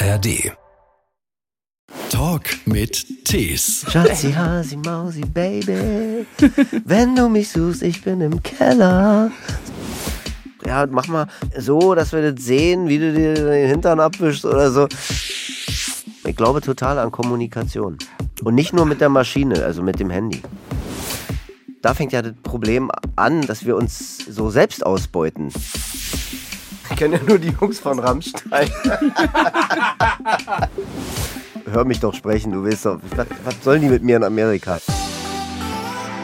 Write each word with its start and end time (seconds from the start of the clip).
ARD. 0.00 0.52
Talk 2.08 2.44
mit 2.66 3.24
Tees. 3.24 3.84
Schatzi, 3.90 4.32
Hasi, 4.32 4.76
Mausi, 4.76 5.22
Baby. 5.22 6.24
Wenn 6.84 7.16
du 7.16 7.28
mich 7.28 7.48
suchst, 7.48 7.82
ich 7.82 8.02
bin 8.02 8.20
im 8.20 8.40
Keller. 8.44 9.32
Ja, 10.64 10.86
mach 10.88 11.08
mal 11.08 11.26
so, 11.56 11.96
dass 11.96 12.12
wir 12.12 12.30
das 12.32 12.44
sehen, 12.44 12.88
wie 12.88 12.98
du 12.98 13.12
dir 13.12 13.34
den 13.34 13.68
Hintern 13.68 13.98
abwischst 13.98 14.44
oder 14.44 14.70
so. 14.70 14.86
Ich 16.24 16.36
glaube 16.36 16.60
total 16.60 17.00
an 17.00 17.10
Kommunikation. 17.10 17.98
Und 18.44 18.54
nicht 18.54 18.72
nur 18.72 18.86
mit 18.86 19.00
der 19.00 19.08
Maschine, 19.08 19.64
also 19.64 19.82
mit 19.82 19.98
dem 19.98 20.10
Handy. 20.10 20.42
Da 21.82 21.94
fängt 21.94 22.12
ja 22.12 22.22
das 22.22 22.34
Problem 22.44 22.92
an, 23.16 23.42
dass 23.42 23.66
wir 23.66 23.74
uns 23.74 24.18
so 24.18 24.48
selbst 24.48 24.86
ausbeuten. 24.86 25.52
Ich 26.90 26.96
kenne 26.96 27.16
ja 27.16 27.22
nur 27.22 27.38
die 27.38 27.50
Jungs 27.60 27.78
von 27.78 27.98
Rammstein. 27.98 28.70
Hör 31.70 31.84
mich 31.84 32.00
doch 32.00 32.14
sprechen, 32.14 32.52
du 32.52 32.64
weißt 32.64 32.86
doch. 32.86 33.00
Was, 33.16 33.26
was 33.44 33.62
sollen 33.62 33.82
die 33.82 33.88
mit 33.88 34.02
mir 34.02 34.16
in 34.16 34.24
Amerika? 34.24 34.78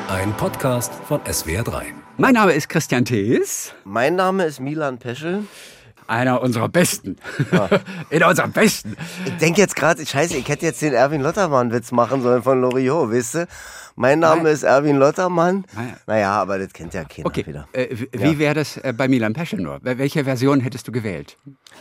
Ein 0.09 0.33
Podcast 0.37 0.93
von 1.07 1.21
SWR3. 1.21 1.83
Mein 2.17 2.35
Name 2.35 2.53
ist 2.53 2.69
Christian 2.69 3.05
Thees, 3.05 3.73
Mein 3.85 4.15
Name 4.17 4.45
ist 4.45 4.61
Milan 4.61 4.99
Peschel. 4.99 5.45
Einer 6.07 6.41
unserer 6.43 6.69
Besten. 6.69 7.17
In 8.11 8.23
unserer 8.25 8.49
Besten. 8.49 8.97
Ich 9.25 9.37
denke 9.39 9.61
jetzt 9.61 9.77
gerade, 9.77 10.05
scheiße, 10.05 10.37
ich 10.37 10.49
hätte 10.49 10.67
jetzt 10.67 10.83
den 10.83 10.93
Erwin 10.95 11.21
Lottermann-Witz 11.23 11.93
machen 11.93 12.23
sollen 12.23 12.43
von 12.43 12.61
Loriot, 12.61 13.11
weißt 13.13 13.35
du? 13.35 13.47
Mein 13.97 14.19
Name 14.19 14.43
Nein. 14.43 14.53
ist 14.53 14.65
Erwin 14.65 14.97
Lottermann. 14.97 15.65
Nein. 15.73 15.97
Naja, 16.09 16.33
aber 16.33 16.59
das 16.59 16.73
kennt 16.73 16.95
ja 16.95 17.05
keiner 17.05 17.27
Okay, 17.27 17.47
wieder. 17.47 17.69
äh, 17.73 17.87
wie 17.91 18.09
wie 18.13 18.39
wäre 18.41 18.55
das 18.55 18.77
äh, 18.79 18.93
bei 18.93 19.07
Milan 19.07 19.35
Peschel 19.35 19.61
nur? 19.61 19.77
Wel- 19.85 19.99
Welche 19.99 20.25
Version 20.25 20.59
hättest 20.59 20.89
du 20.89 20.93
gewählt? 20.93 21.37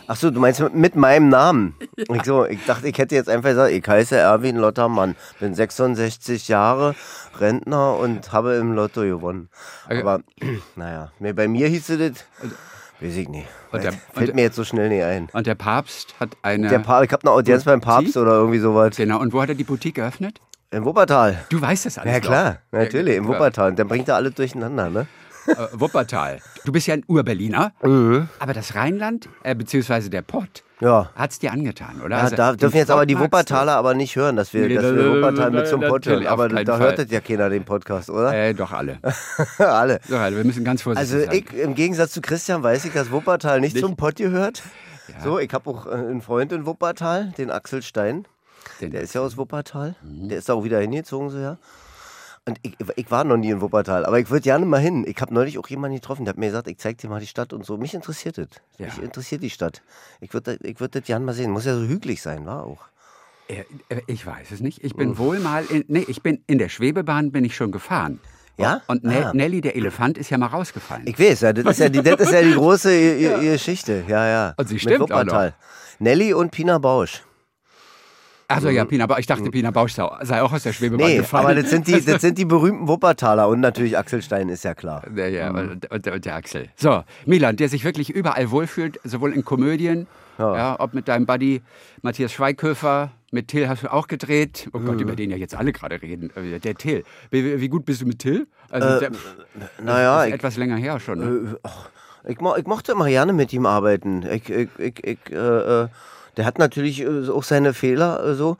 Ach 0.06 0.14
so, 0.14 0.30
du 0.30 0.38
meinst 0.38 0.62
mit, 0.74 0.94
meinem 0.94 1.28
Namen? 1.28 1.74
Ich, 1.96 2.22
so, 2.22 2.44
ich 2.46 2.64
dachte, 2.66 2.86
ich 2.88 2.96
hätte 2.98 3.16
jetzt 3.16 3.28
einfach 3.28 3.48
gesagt, 3.50 3.72
ich 3.72 3.84
heiße 3.86 4.16
Erwin 4.16 4.56
Lottermann, 4.56 5.16
bin 5.40 5.54
66 5.54 6.46
Jahre, 6.46 6.94
Rentner 7.40 7.96
und 7.96 8.30
habe 8.32 8.54
im 8.54 8.74
Lotto 8.74 9.00
gewonnen. 9.00 9.48
Okay. 9.86 10.00
Aber, 10.00 10.20
naja, 10.76 11.10
bei 11.18 11.48
mir 11.48 11.66
hieß 11.66 11.88
es 11.90 11.98
das, 12.14 12.24
weiß 13.04 13.16
ich 13.16 13.28
nicht. 13.28 13.46
Der- 13.72 13.92
Fällt 14.14 14.30
und- 14.30 14.34
mir 14.34 14.42
jetzt 14.42 14.56
so 14.56 14.64
schnell 14.64 14.88
nicht 14.88 15.02
ein. 15.04 15.28
Und 15.32 15.46
der 15.46 15.54
Papst 15.54 16.14
hat 16.18 16.30
eine... 16.42 16.68
Der 16.68 16.78
pa 16.80 17.02
ich 17.02 17.12
habe 17.12 17.22
eine 17.22 17.30
Audienz 17.32 17.64
beim 17.64 17.80
Papst 17.80 18.14
Sie? 18.14 18.18
oder 18.18 18.32
irgendwie 18.32 18.58
sowas. 18.58 18.96
Genau, 18.96 19.20
und 19.20 19.32
wo 19.32 19.40
hat 19.42 19.48
er 19.50 19.54
die 19.54 19.64
Boutique 19.64 19.94
geöffnet? 19.96 20.40
In 20.70 20.84
Wuppertal. 20.84 21.44
Du 21.50 21.60
weißt 21.60 21.86
das 21.86 21.98
alles 21.98 22.12
Ja 22.14 22.20
klar, 22.20 22.58
doch. 22.72 22.78
natürlich, 22.80 23.16
im 23.16 23.24
Ja, 23.24 23.28
Wuppertal. 23.30 23.70
Und 23.70 23.78
dann 23.78 23.86
bringt 23.86 24.08
er 24.08 24.16
alle 24.16 24.30
durcheinander, 24.32 24.90
ne? 24.90 25.06
Äh, 25.46 25.54
Wuppertal. 25.72 26.38
Du 26.64 26.72
bist 26.72 26.86
ja 26.86 26.94
ein 26.94 27.04
Urberliner, 27.06 27.72
Mhm. 27.82 28.28
aber 28.38 28.54
das 28.54 28.74
Rheinland, 28.74 29.28
äh, 29.42 29.54
beziehungsweise 29.54 30.08
der 30.10 30.22
Pott, 30.22 30.62
Ja. 30.80 31.10
hat's 31.14 31.38
dir 31.38 31.52
angetan, 31.52 32.00
oder? 32.02 32.16
Ja, 32.16 32.22
Also, 32.24 32.36
da 32.36 32.52
dürfen 32.54 32.76
jetzt 32.76 32.90
aber 32.90 33.04
die 33.06 33.14
Pott 33.14 33.30
magst 33.32 33.50
du? 33.50 33.54
Wuppertaler 33.54 33.76
aber 33.76 33.94
nicht 33.94 34.16
hören, 34.16 34.36
dass 34.36 34.52
wir, 34.54 34.66
Nee, 34.68 34.74
dass 34.74 34.84
da- 34.84 34.96
wir 34.96 35.16
Wuppertal 35.16 35.50
mit 35.50 35.68
zum 35.68 35.80
Pott 35.82 36.06
hören. 36.06 36.26
Aber 36.26 36.48
da 36.48 36.64
Fall. 36.76 36.80
hört 36.86 36.98
das 36.98 37.10
ja 37.10 37.20
keiner 37.20 37.50
den 37.50 37.64
Podcast, 37.64 38.08
oder? 38.10 38.32
Äh, 38.34 38.54
doch 38.54 38.72
alle. 38.72 38.98
Alle. 39.58 40.00
Doch 40.08 40.20
alle. 40.20 40.36
Wir 40.36 40.44
müssen 40.44 40.64
ganz 40.64 40.82
vorsichtig 40.82 41.14
Also 41.14 41.26
sein. 41.30 41.44
ich, 41.50 41.52
im 41.58 41.74
Gegensatz 41.74 42.12
zu 42.12 42.20
Christian 42.20 42.62
weiß 42.62 42.84
ich, 42.86 42.92
dass 42.92 43.10
Wuppertal 43.10 43.60
nicht, 43.60 43.74
Nicht? 43.74 43.84
zum 43.84 43.96
Pott 43.96 44.16
gehört. 44.16 44.62
So, 45.22 45.38
ich 45.38 45.52
habe 45.52 45.68
auch 45.68 45.86
äh, 45.86 45.90
einen 45.90 46.22
Freund 46.22 46.50
in 46.52 46.64
Wuppertal, 46.66 47.32
den 47.36 47.50
Axel 47.50 47.82
Stein. 47.82 48.26
Den- 48.80 48.90
Der 48.92 49.02
ist 49.02 49.14
ja 49.14 49.20
aus 49.20 49.36
Wuppertal. 49.36 49.94
Der 50.02 50.38
ist 50.38 50.50
auch 50.50 50.64
wieder 50.64 50.80
hingezogen, 50.80 51.28
so 51.28 51.38
ja. 51.38 51.58
Und 52.46 52.58
ich, 52.62 52.76
ich 52.96 53.10
war 53.10 53.24
noch 53.24 53.38
nie 53.38 53.48
in 53.50 53.60
Wuppertal, 53.62 54.04
aber 54.04 54.18
ich 54.18 54.28
würde 54.28 54.42
gerne 54.42 54.66
mal 54.66 54.78
hin. 54.80 55.04
Ich 55.08 55.18
habe 55.22 55.32
neulich 55.32 55.58
auch 55.58 55.66
jemanden 55.68 55.96
getroffen, 55.96 56.26
der 56.26 56.32
hat 56.32 56.38
mir 56.38 56.46
gesagt, 56.48 56.68
ich 56.68 56.76
zeig 56.76 56.98
dir 56.98 57.08
mal 57.08 57.20
die 57.20 57.26
Stadt 57.26 57.54
und 57.54 57.64
so. 57.64 57.78
Mich 57.78 57.94
interessiert 57.94 58.36
das. 58.36 58.48
Ja. 58.76 58.86
Mich 58.86 58.98
interessiert 59.02 59.42
die 59.42 59.48
Stadt. 59.50 59.82
Ich 60.20 60.34
würde 60.34 60.58
ich 60.62 60.78
würd 60.78 60.94
das 60.94 61.04
gerne 61.04 61.24
mal 61.24 61.32
sehen. 61.32 61.50
Muss 61.50 61.64
ja 61.64 61.74
so 61.74 61.86
hügelig 61.86 62.20
sein, 62.20 62.44
war 62.44 62.64
auch. 62.64 62.82
Äh, 63.48 63.64
äh, 63.88 64.02
Ich 64.06 64.26
weiß 64.26 64.50
es 64.50 64.60
nicht. 64.60 64.84
Ich 64.84 64.94
bin 64.94 65.16
wohl 65.16 65.38
mal 65.38 65.64
in, 65.64 65.84
nee, 65.88 66.04
ich 66.06 66.22
bin 66.22 66.42
in 66.46 66.58
der 66.58 66.68
Schwebebahn 66.68 67.32
bin 67.32 67.44
ich 67.46 67.56
schon 67.56 67.72
gefahren. 67.72 68.20
Ja? 68.58 68.82
Und 68.88 69.04
Ne- 69.04 69.26
Ah. 69.28 69.32
Nelly 69.34 69.62
der 69.62 69.74
Elefant 69.74 70.18
ist 70.18 70.28
ja 70.30 70.36
mal 70.38 70.46
rausgefallen. 70.48 71.06
Ich 71.06 71.18
weiß, 71.18 71.40
ja, 71.40 71.52
das 71.54 71.64
ist 71.64 71.78
ja 71.80 71.88
die, 71.88 72.02
das 72.02 72.20
ist 72.20 72.30
ja 72.32 72.42
die 72.42 72.52
große 72.54 72.92
I- 72.94 73.24
I- 73.26 73.40
Geschichte. 73.52 74.04
Ja, 74.06 74.26
ja. 74.28 74.54
Und 74.58 74.68
sie 74.68 74.74
Mit 74.74 74.82
stimmt 74.82 75.00
auch 75.00 75.08
Wuppertal. 75.20 75.54
Nelly 75.98 76.34
und 76.34 76.50
Pina 76.52 76.76
Bausch. 76.78 77.22
Also 78.48 78.68
ja, 78.68 78.84
Pina 78.84 79.06
Bausch. 79.06 79.20
Ich 79.20 79.26
dachte, 79.26 79.50
Pina 79.50 79.70
Bausch 79.70 79.92
sei 79.94 80.42
auch 80.42 80.52
aus 80.52 80.62
der 80.62 80.72
Schwebebahn 80.72 81.06
Nee, 81.08 81.16
gefallen. 81.18 81.46
aber 81.46 81.54
das 81.54 81.70
sind, 81.70 81.86
die, 81.86 82.00
das 82.04 82.20
sind 82.20 82.38
die 82.38 82.44
berühmten 82.44 82.88
Wuppertaler 82.88 83.48
und 83.48 83.60
natürlich 83.60 83.96
Axel 83.96 84.22
Stein, 84.22 84.48
ist 84.48 84.64
ja 84.64 84.74
klar. 84.74 85.02
Ja, 85.14 85.26
ja, 85.26 85.50
und, 85.50 85.90
und, 85.90 86.08
und 86.08 86.24
der 86.24 86.34
Axel. 86.34 86.68
So, 86.76 87.02
Milan, 87.26 87.56
der 87.56 87.68
sich 87.68 87.84
wirklich 87.84 88.10
überall 88.10 88.50
wohlfühlt, 88.50 89.00
sowohl 89.04 89.32
in 89.32 89.44
Komödien, 89.44 90.06
ja. 90.38 90.78
ob 90.78 90.94
mit 90.94 91.08
deinem 91.08 91.26
Buddy 91.26 91.62
Matthias 92.02 92.32
Schweighöfer, 92.32 93.10
mit 93.30 93.48
Till 93.48 93.68
hast 93.68 93.82
du 93.82 93.92
auch 93.92 94.06
gedreht. 94.06 94.68
Oh 94.72 94.78
Gott, 94.78 95.00
über 95.00 95.16
den 95.16 95.30
ja 95.30 95.36
jetzt 95.36 95.54
alle 95.56 95.72
gerade 95.72 96.00
reden. 96.00 96.30
Äh, 96.36 96.60
Der 96.60 96.76
Till. 96.76 97.02
Wie, 97.30 97.60
wie 97.60 97.68
gut 97.68 97.84
bist 97.84 98.00
du 98.00 98.06
mit 98.06 98.20
Till? 98.20 98.46
Also, 98.70 99.00
der, 99.00 99.10
Naja, 99.82 100.26
etwas 100.26 100.56
länger 100.56 100.76
her 100.76 101.00
schon. 101.00 101.18
Ne? 101.18 101.56
äh, 101.64 102.30
ich, 102.30 102.40
mo 102.40 102.54
ich 102.56 102.66
mochte 102.66 102.92
immer 102.92 103.08
gerne 103.08 103.32
mit 103.32 103.52
ihm 103.52 103.66
arbeiten. 103.66 104.24
Ich, 104.30 104.48
ich, 104.48 104.68
ich, 104.78 105.04
ich, 105.04 105.18
äh, 105.32 105.82
äh, 105.82 105.88
der 106.36 106.44
hat 106.44 106.58
natürlich 106.58 107.00
äh, 107.00 107.28
auch 107.28 107.44
seine 107.44 107.74
Fehler, 107.74 108.24
äh, 108.24 108.34
so, 108.34 108.56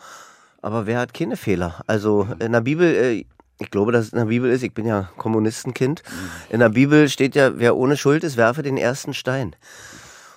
aber 0.62 0.86
wer 0.86 0.98
hat 0.98 1.14
keine 1.14 1.36
Fehler? 1.36 1.82
Also 1.86 2.28
in 2.38 2.52
der 2.52 2.60
Bibel, 2.60 2.94
äh, 2.94 3.24
ich 3.58 3.70
glaube, 3.70 3.92
dass 3.92 4.06
es 4.06 4.12
in 4.12 4.18
der 4.18 4.26
Bibel 4.26 4.50
ist, 4.50 4.62
ich 4.62 4.74
bin 4.74 4.86
ja 4.86 5.10
Kommunistenkind, 5.16 6.02
in 6.50 6.60
der 6.60 6.70
Bibel 6.70 7.08
steht 7.08 7.34
ja, 7.34 7.58
wer 7.58 7.76
ohne 7.76 7.96
Schuld 7.96 8.24
ist, 8.24 8.36
werfe 8.36 8.62
den 8.62 8.76
ersten 8.76 9.14
Stein. 9.14 9.54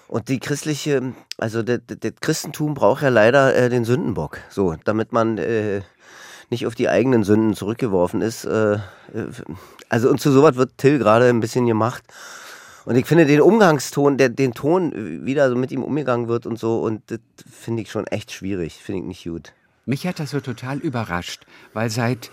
Und 0.08 0.30
die 0.30 0.40
christliche, 0.40 1.14
also 1.38 1.64
das 1.64 1.82
Christentum 2.22 2.74
braucht 2.74 3.02
ja 3.02 3.10
leider 3.10 3.56
äh, 3.56 3.70
den 3.70 3.84
Sündenbock, 3.84 4.40
so, 4.50 4.76
damit 4.86 5.12
man 5.12 5.38
äh, 5.38 5.82
nicht 6.50 6.66
auf 6.66 6.76
die 6.76 6.88
eigenen 6.88 7.24
Sünden 7.24 7.56
zurückgeworfen 7.56 8.22
ist. 8.22 8.46
Äh, 8.46 8.78
also 9.90 10.10
und 10.10 10.22
zu 10.22 10.32
sowas 10.32 10.56
wird 10.56 10.78
Till 10.78 11.00
gerade 11.00 11.28
ein 11.28 11.42
bisschen 11.42 11.66
gemacht. 11.66 12.04
Und 12.88 12.96
ich 12.96 13.06
finde 13.06 13.26
den 13.26 13.42
Umgangston, 13.42 14.18
der, 14.18 14.30
den 14.30 14.54
Ton, 14.54 14.94
wie 15.26 15.34
da 15.34 15.50
so 15.50 15.58
mit 15.58 15.74
ihm 15.74 15.84
umgegangen 15.84 16.30
wird 16.30 16.46
und 16.46 16.58
so, 16.58 16.80
und 16.80 17.02
das 17.08 17.20
finde 17.46 17.82
ich 17.82 17.92
schon 17.92 18.08
echt 18.08 18.32
schwierig, 18.32 18.76
finde 18.76 19.02
ich 19.02 19.08
nicht 19.08 19.24
gut. 19.26 19.52
Mich 19.86 20.08
hat 20.08 20.22
das 20.22 20.30
so 20.30 20.40
total 20.40 20.78
überrascht, 20.78 21.46
weil 21.74 21.90
seit 21.90 22.32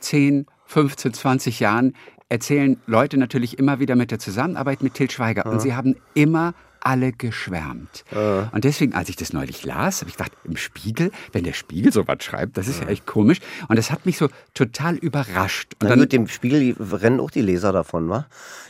10, 0.00 0.46
15, 0.66 1.14
20 1.14 1.60
Jahren 1.60 1.94
erzählen 2.28 2.80
Leute 2.88 3.16
natürlich 3.16 3.60
immer 3.60 3.78
wieder 3.78 3.94
mit 3.94 4.10
der 4.10 4.18
Zusammenarbeit 4.18 4.82
mit 4.82 4.94
Till 4.94 5.08
Schweiger 5.08 5.46
und 5.46 5.62
sie 5.62 5.72
haben 5.76 5.94
immer 6.14 6.52
alle 6.80 7.12
geschwärmt. 7.12 8.04
Und 8.52 8.64
deswegen, 8.64 8.94
als 8.94 9.08
ich 9.08 9.16
das 9.16 9.32
neulich 9.32 9.64
las, 9.64 10.00
habe 10.00 10.10
ich 10.10 10.16
gedacht, 10.16 10.32
im 10.44 10.56
Spiegel, 10.56 11.10
wenn 11.32 11.44
der 11.44 11.52
Spiegel 11.52 11.92
sowas 11.92 12.18
schreibt, 12.20 12.56
das 12.56 12.68
ist 12.68 12.80
ja 12.80 12.88
echt 12.88 13.06
komisch. 13.06 13.40
Und 13.68 13.78
das 13.78 13.90
hat 13.90 14.06
mich 14.06 14.18
so 14.18 14.28
total 14.54 14.96
überrascht. 14.96 15.74
Und 15.80 15.88
Na 15.88 15.94
gut, 15.96 16.12
dem 16.12 16.28
Spiegel 16.28 16.76
rennen 16.78 17.20
auch 17.20 17.30
die 17.30 17.42
Leser 17.42 17.72
davon, 17.72 18.08
wa? 18.08 18.26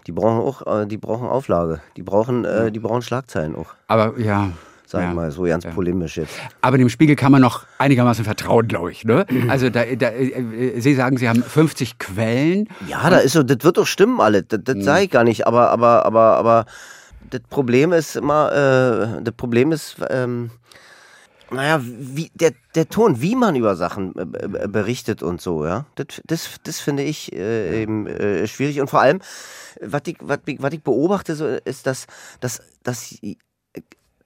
Die 0.06 0.12
brauchen 0.12 0.38
auch, 0.38 0.82
äh, 0.82 0.86
die 0.86 0.96
brauchen 0.96 1.28
Auflage, 1.28 1.80
die 1.96 2.02
brauchen, 2.02 2.44
äh, 2.44 2.72
die 2.72 2.78
brauchen 2.78 3.02
Schlagzeilen 3.02 3.54
auch, 3.54 3.74
aber 3.86 4.18
ja. 4.18 4.50
sag 4.86 5.02
ja. 5.02 5.12
mal, 5.12 5.30
so 5.30 5.42
ganz 5.44 5.66
polemisch 5.66 6.16
jetzt. 6.16 6.34
Aber 6.60 6.78
dem 6.78 6.88
Spiegel 6.88 7.16
kann 7.16 7.32
man 7.32 7.42
noch 7.42 7.66
einigermaßen 7.78 8.24
vertrauen, 8.24 8.66
glaube 8.66 8.92
ich. 8.92 9.04
Ne? 9.04 9.26
Also 9.48 9.70
da, 9.70 9.84
da, 9.84 10.10
äh, 10.10 10.80
Sie 10.80 10.94
sagen, 10.94 11.16
Sie 11.16 11.28
haben 11.28 11.42
50 11.42 11.98
Quellen. 11.98 12.68
Ja, 12.88 13.10
da 13.10 13.18
ist 13.18 13.32
so, 13.32 13.42
das 13.42 13.58
wird 13.62 13.76
doch 13.76 13.86
stimmen 13.86 14.20
alles, 14.20 14.44
das, 14.48 14.60
das 14.64 14.84
sage 14.84 15.04
ich 15.04 15.10
gar 15.10 15.24
nicht, 15.24 15.46
aber, 15.46 15.70
aber, 15.70 16.06
aber, 16.06 16.36
aber 16.36 16.66
das 17.28 17.40
Problem 17.48 17.92
ist 17.92 18.16
immer, 18.16 18.52
äh, 19.18 19.22
das 19.22 19.34
Problem 19.34 19.72
ist, 19.72 19.96
ähm, 20.08 20.50
naja, 21.50 21.80
wie, 21.82 22.30
der, 22.34 22.52
der 22.74 22.88
Ton, 22.88 23.20
wie 23.20 23.34
man 23.34 23.56
über 23.56 23.74
Sachen 23.76 24.14
äh, 24.16 24.68
berichtet 24.68 25.22
und 25.22 25.40
so, 25.40 25.64
ja, 25.64 25.86
das, 25.96 26.22
das, 26.24 26.48
das 26.62 26.80
finde 26.80 27.02
ich 27.02 27.32
äh, 27.32 27.82
eben 27.82 28.06
äh, 28.06 28.46
schwierig. 28.46 28.80
Und 28.80 28.88
vor 28.88 29.00
allem, 29.00 29.20
was 29.80 30.02
ich, 30.06 30.16
was, 30.20 30.38
was 30.58 30.72
ich 30.72 30.82
beobachte, 30.82 31.34
so, 31.34 31.46
ist, 31.46 31.86
dass, 31.86 32.06
dass, 32.40 32.62
dass 32.82 33.16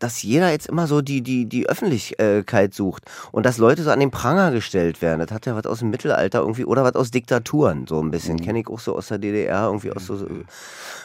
dass 0.05 0.23
jeder 0.23 0.51
jetzt 0.51 0.67
immer 0.67 0.87
so 0.87 1.01
die, 1.01 1.23
die, 1.23 1.47
die 1.47 1.67
Öffentlichkeit 1.67 2.75
sucht 2.75 3.05
und 3.33 3.47
dass 3.47 3.57
Leute 3.57 3.83
so 3.83 3.91
an 3.91 4.01
den 4.01 4.11
Pranger 4.11 4.51
gestellt 4.51 5.01
werden. 5.01 5.19
Das 5.21 5.31
hat 5.31 5.47
ja 5.47 5.57
was 5.57 5.65
aus 5.65 5.79
dem 5.79 5.89
Mittelalter 5.89 6.41
irgendwie 6.41 6.67
oder 6.67 6.85
was 6.85 6.95
aus 6.95 7.11
Diktaturen, 7.11 7.87
so 7.87 8.03
ein 8.03 8.11
bisschen. 8.11 8.39
Kenne 8.39 8.61
ich 8.61 8.69
auch 8.69 8.81
so 8.81 8.95
aus 8.95 9.09
der 9.09 9.17
DDR, 9.17 9.65
irgendwie 9.65 9.93
aus 9.93 10.05
so. 10.05 10.17
so 10.17 10.27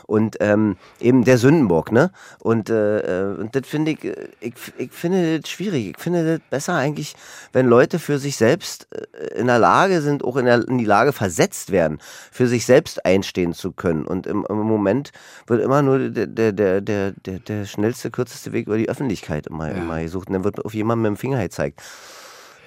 und 0.09 0.37
ähm, 0.39 0.75
eben 0.99 1.23
der 1.23 1.37
Sündenbock, 1.37 1.91
ne? 1.91 2.11
Und, 2.39 2.71
äh, 2.71 3.29
äh, 3.29 3.37
und 3.37 3.55
das 3.55 3.67
finde 3.67 3.91
ich, 3.91 4.03
äh, 4.03 4.29
ich, 4.39 4.53
ich 4.79 4.91
finde 4.91 5.39
das 5.39 5.49
schwierig. 5.51 5.91
Ich 5.91 5.99
finde 5.99 6.25
das 6.25 6.39
besser 6.49 6.73
eigentlich, 6.73 7.15
wenn 7.53 7.67
Leute 7.67 7.99
für 7.99 8.17
sich 8.17 8.35
selbst 8.35 8.87
äh, 8.91 9.39
in 9.39 9.45
der 9.45 9.59
Lage 9.59 10.01
sind, 10.01 10.23
auch 10.23 10.35
in, 10.37 10.45
der, 10.45 10.67
in 10.67 10.79
die 10.79 10.85
Lage 10.85 11.13
versetzt 11.13 11.71
werden, 11.71 11.99
für 12.31 12.47
sich 12.47 12.65
selbst 12.65 13.05
einstehen 13.05 13.53
zu 13.53 13.71
können. 13.71 14.03
Und 14.03 14.25
im, 14.25 14.47
im 14.49 14.57
Moment 14.57 15.11
wird 15.45 15.61
immer 15.61 15.83
nur 15.83 16.09
der, 16.09 16.25
der, 16.25 16.53
der, 16.53 16.81
der, 16.81 17.11
der, 17.11 17.39
der 17.39 17.65
schnellste, 17.65 18.09
kürzeste 18.09 18.51
Weg 18.51 18.65
über 18.65 18.77
die 18.77 18.88
Öffentlichkeit 18.89 19.47
immer, 19.47 19.71
immer 19.71 20.01
gesucht. 20.01 20.27
Und 20.27 20.33
dann 20.33 20.43
wird 20.43 20.63
auf 20.63 20.73
jemanden 20.73 21.03
mit 21.03 21.09
dem 21.09 21.17
Finger 21.17 21.41
gezeigt. 21.41 21.81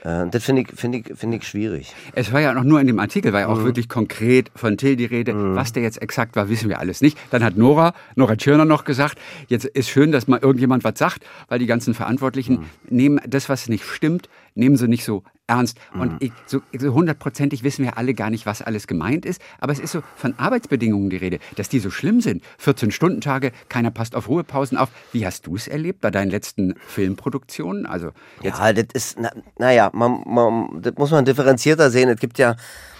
Äh, 0.05 0.29
das 0.31 0.45
finde 0.45 0.63
ich, 0.63 0.69
find 0.75 0.95
ich, 0.95 1.17
find 1.17 1.35
ich 1.35 1.47
schwierig. 1.47 1.95
Es 2.15 2.33
war 2.33 2.41
ja 2.41 2.53
noch 2.53 2.65
nur 2.65 2.81
in 2.81 2.87
dem 2.87 2.99
Artikel, 2.99 3.33
war 3.33 3.41
ja 3.41 3.49
auch 3.49 3.59
mhm. 3.59 3.65
wirklich 3.65 3.89
konkret 3.89 4.51
von 4.55 4.77
Till 4.77 4.97
die 4.97 5.05
Rede. 5.05 5.33
Mhm. 5.33 5.55
Was 5.55 5.73
der 5.73 5.83
jetzt 5.83 6.03
exakt 6.03 6.37
war, 6.37 6.49
wissen 6.49 6.69
wir 6.69 6.81
alles 6.81 7.01
nicht. 7.01 7.19
Dann 7.31 7.45
hat 7.45 7.57
Nora, 7.57 7.95
Nora 8.17 8.37
Tschirner 8.37 8.65
noch 8.65 8.85
gesagt, 8.85 9.19
jetzt 9.49 9.65
ist 9.65 9.89
schön, 9.89 10.13
dass 10.13 10.29
mal 10.29 10.41
irgendjemand 10.41 10.85
was 10.85 10.99
sagt, 10.99 11.25
weil 11.49 11.59
die 11.59 11.67
ganzen 11.67 11.95
Verantwortlichen 11.95 12.61
mhm. 12.61 12.67
nehmen 12.97 13.21
das, 13.27 13.49
was 13.49 13.69
nicht 13.69 13.85
stimmt, 13.85 14.29
nehmen 14.55 14.77
sie 14.77 14.89
nicht 14.89 15.05
so 15.05 15.23
ernst. 15.47 15.79
Und 15.95 16.13
mhm. 16.13 16.19
ich, 16.21 16.33
so, 16.47 16.61
so 16.79 16.95
hundertprozentig 16.95 17.63
wissen 17.63 17.85
wir 17.85 17.99
alle 17.99 18.15
gar 18.15 18.31
nicht, 18.31 18.47
was 18.47 18.63
alles 18.63 18.87
gemeint 18.87 19.27
ist. 19.27 19.41
Aber 19.59 19.73
es 19.73 19.79
ist 19.79 19.93
so 19.93 20.03
von 20.17 20.35
Arbeitsbedingungen 20.39 21.11
die 21.11 21.17
Rede, 21.17 21.39
dass 21.57 21.69
die 21.69 21.79
so 21.79 21.91
schlimm 21.91 22.21
sind. 22.21 22.43
14-Stunden-Tage, 22.63 23.53
keiner 23.69 23.91
passt 23.91 24.15
auf 24.15 24.29
Ruhepausen 24.29 24.79
auf. 24.79 24.91
Wie 25.13 25.27
hast 25.27 25.47
du 25.47 25.57
es 25.57 25.69
erlebt 25.69 26.01
bei 26.01 26.11
deinen 26.11 26.31
letzten 26.31 26.75
Filmproduktionen? 26.87 27.87
Also 27.87 28.13
jetzt 28.43 28.59
ja, 28.59 28.73
das 28.73 28.87
ist, 28.95 29.19
naja, 29.59 29.91
na 29.93 30.09
man, 30.09 30.23
man, 30.27 30.83
das 30.83 30.95
muss 30.97 31.11
man 31.11 31.25
differenzierter 31.25 31.91
sehen. 31.91 32.09
Es 32.09 32.21
gibt 32.21 32.39
ja 32.39 32.57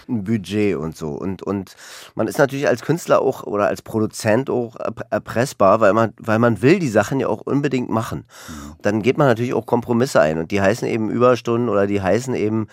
ein 0.07 0.23
Budget 0.23 0.75
und 0.75 0.95
so. 0.95 1.09
Und, 1.09 1.41
und 1.43 1.75
man 2.15 2.27
ist 2.27 2.37
natürlich 2.37 2.67
als 2.67 2.81
Künstler 2.81 3.21
auch 3.21 3.43
oder 3.43 3.67
als 3.67 3.81
Produzent 3.81 4.49
auch 4.49 4.75
erpressbar, 5.09 5.79
weil 5.79 5.93
man, 5.93 6.13
weil 6.17 6.39
man 6.39 6.61
will 6.61 6.79
die 6.79 6.89
Sachen 6.89 7.19
ja 7.19 7.27
auch 7.27 7.41
unbedingt 7.41 7.89
machen. 7.89 8.25
Mhm. 8.47 8.75
Dann 8.81 9.01
geht 9.01 9.17
man 9.17 9.27
natürlich 9.27 9.53
auch 9.53 9.65
Kompromisse 9.65 10.21
ein 10.21 10.37
und 10.37 10.51
die 10.51 10.61
heißen 10.61 10.87
eben 10.87 11.09
Überstunden 11.09 11.69
oder 11.69 11.87
die 11.87 12.01
heißen 12.01 12.35
eben 12.35 12.67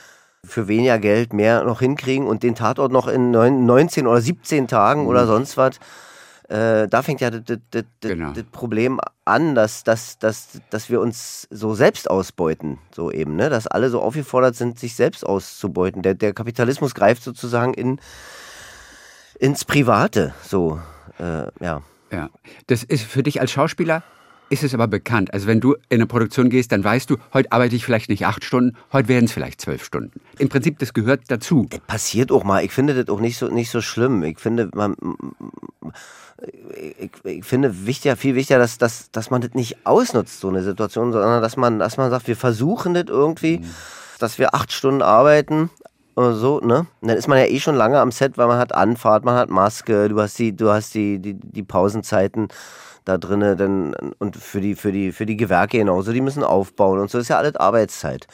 für 0.44 0.68
weniger 0.68 0.98
Geld 0.98 1.32
mehr 1.32 1.64
noch 1.64 1.80
hinkriegen 1.80 2.26
und 2.26 2.42
den 2.42 2.54
Tatort 2.54 2.92
noch 2.92 3.08
in 3.08 3.30
19 3.30 4.06
oder 4.06 4.20
17 4.20 4.68
Tagen 4.68 5.06
oder 5.06 5.24
mhm. 5.24 5.28
sonst 5.28 5.56
was 5.56 5.78
äh, 6.50 6.88
da 6.88 7.02
fängt 7.02 7.20
ja 7.20 7.30
das, 7.30 7.58
genau. 8.00 8.32
Problem 8.50 8.98
an, 9.24 9.54
dass, 9.54 9.84
dass, 9.84 10.18
dass, 10.18 10.60
dass 10.70 10.90
wir 10.90 11.00
uns 11.00 11.46
so 11.50 11.74
selbst 11.74 12.10
ausbeuten, 12.10 12.78
so 12.90 13.12
eben, 13.12 13.36
ne? 13.36 13.50
dass 13.50 13.68
alle 13.68 13.88
so 13.88 14.00
aufgefordert 14.00 14.56
sind, 14.56 14.76
sich 14.76 14.96
selbst 14.96 15.24
auszubeuten. 15.24 16.02
Der, 16.02 16.14
der 16.14 16.32
Kapitalismus 16.32 16.94
greift 16.94 17.22
sozusagen 17.22 17.72
in, 17.74 18.00
ins 19.38 19.64
Private, 19.64 20.34
so, 20.42 20.80
äh, 21.20 21.46
ja. 21.64 21.82
Ja, 22.12 22.28
das 22.66 22.82
ist 22.82 23.04
für 23.04 23.22
dich 23.22 23.40
als 23.40 23.52
Schauspieler 23.52 24.02
ist 24.48 24.64
es 24.64 24.74
aber 24.74 24.88
bekannt. 24.88 25.32
Also 25.32 25.46
wenn 25.46 25.60
du 25.60 25.74
in 25.74 25.98
eine 25.98 26.06
Produktion 26.06 26.50
gehst, 26.50 26.72
dann 26.72 26.82
weißt 26.82 27.08
du, 27.08 27.18
heute 27.32 27.52
arbeite 27.52 27.76
ich 27.76 27.84
vielleicht 27.84 28.08
nicht 28.08 28.26
acht 28.26 28.44
Stunden, 28.44 28.76
heute 28.92 29.06
werden 29.06 29.26
es 29.26 29.32
vielleicht 29.32 29.60
zwölf 29.60 29.84
Stunden. 29.84 30.20
Im 30.38 30.48
Prinzip, 30.48 30.80
das 30.80 30.92
gehört 30.92 31.22
dazu. 31.28 31.68
Das 31.70 31.78
passiert 31.80 32.32
auch 32.32 32.42
mal. 32.42 32.64
Ich 32.64 32.72
finde 32.72 32.94
das 32.94 33.14
auch 33.14 33.20
nicht 33.20 33.38
so, 33.38 33.46
nicht 33.46 33.70
so 33.70 33.80
schlimm. 33.80 34.24
Ich 34.24 34.40
finde, 34.40 34.68
man, 34.74 34.96
ich, 36.98 37.10
ich 37.24 37.44
finde 37.44 37.86
wichtiger, 37.86 38.16
viel 38.16 38.34
wichtiger, 38.34 38.58
dass, 38.58 38.78
dass, 38.78 39.10
dass 39.10 39.30
man 39.30 39.40
das 39.40 39.54
nicht 39.54 39.86
ausnutzt, 39.86 40.40
so 40.40 40.48
eine 40.48 40.62
Situation, 40.62 41.12
sondern 41.12 41.42
dass 41.42 41.56
man, 41.56 41.78
dass 41.78 41.96
man 41.96 42.10
sagt, 42.10 42.28
wir 42.28 42.36
versuchen 42.36 42.94
das 42.94 43.04
irgendwie, 43.08 43.58
mhm. 43.58 43.74
dass 44.18 44.38
wir 44.38 44.54
acht 44.54 44.72
Stunden 44.72 45.02
arbeiten, 45.02 45.70
oder 46.16 46.34
so, 46.34 46.60
ne? 46.60 46.86
Und 47.00 47.08
dann 47.08 47.16
ist 47.16 47.28
man 47.28 47.38
ja 47.38 47.46
eh 47.46 47.60
schon 47.60 47.76
lange 47.76 47.98
am 48.00 48.12
Set, 48.12 48.36
weil 48.36 48.46
man 48.46 48.58
hat 48.58 48.74
Anfahrt, 48.74 49.24
man 49.24 49.36
hat 49.36 49.48
Maske, 49.48 50.08
du 50.08 50.20
hast 50.20 50.38
die, 50.38 50.54
du 50.54 50.70
hast 50.70 50.94
die, 50.94 51.18
die, 51.18 51.34
die 51.34 51.62
Pausenzeiten 51.62 52.48
da 53.04 53.16
drinne, 53.16 53.56
dann 53.56 53.94
und 54.18 54.36
für 54.36 54.60
die, 54.60 54.74
für 54.74 54.92
die, 54.92 55.12
für 55.12 55.26
die 55.26 55.36
Gewerke 55.36 55.78
genauso, 55.78 56.12
die 56.12 56.20
müssen 56.20 56.44
aufbauen 56.44 56.98
und 57.00 57.10
so 57.10 57.18
ist 57.18 57.28
ja 57.28 57.38
alles 57.38 57.56
Arbeitszeit. 57.56 58.26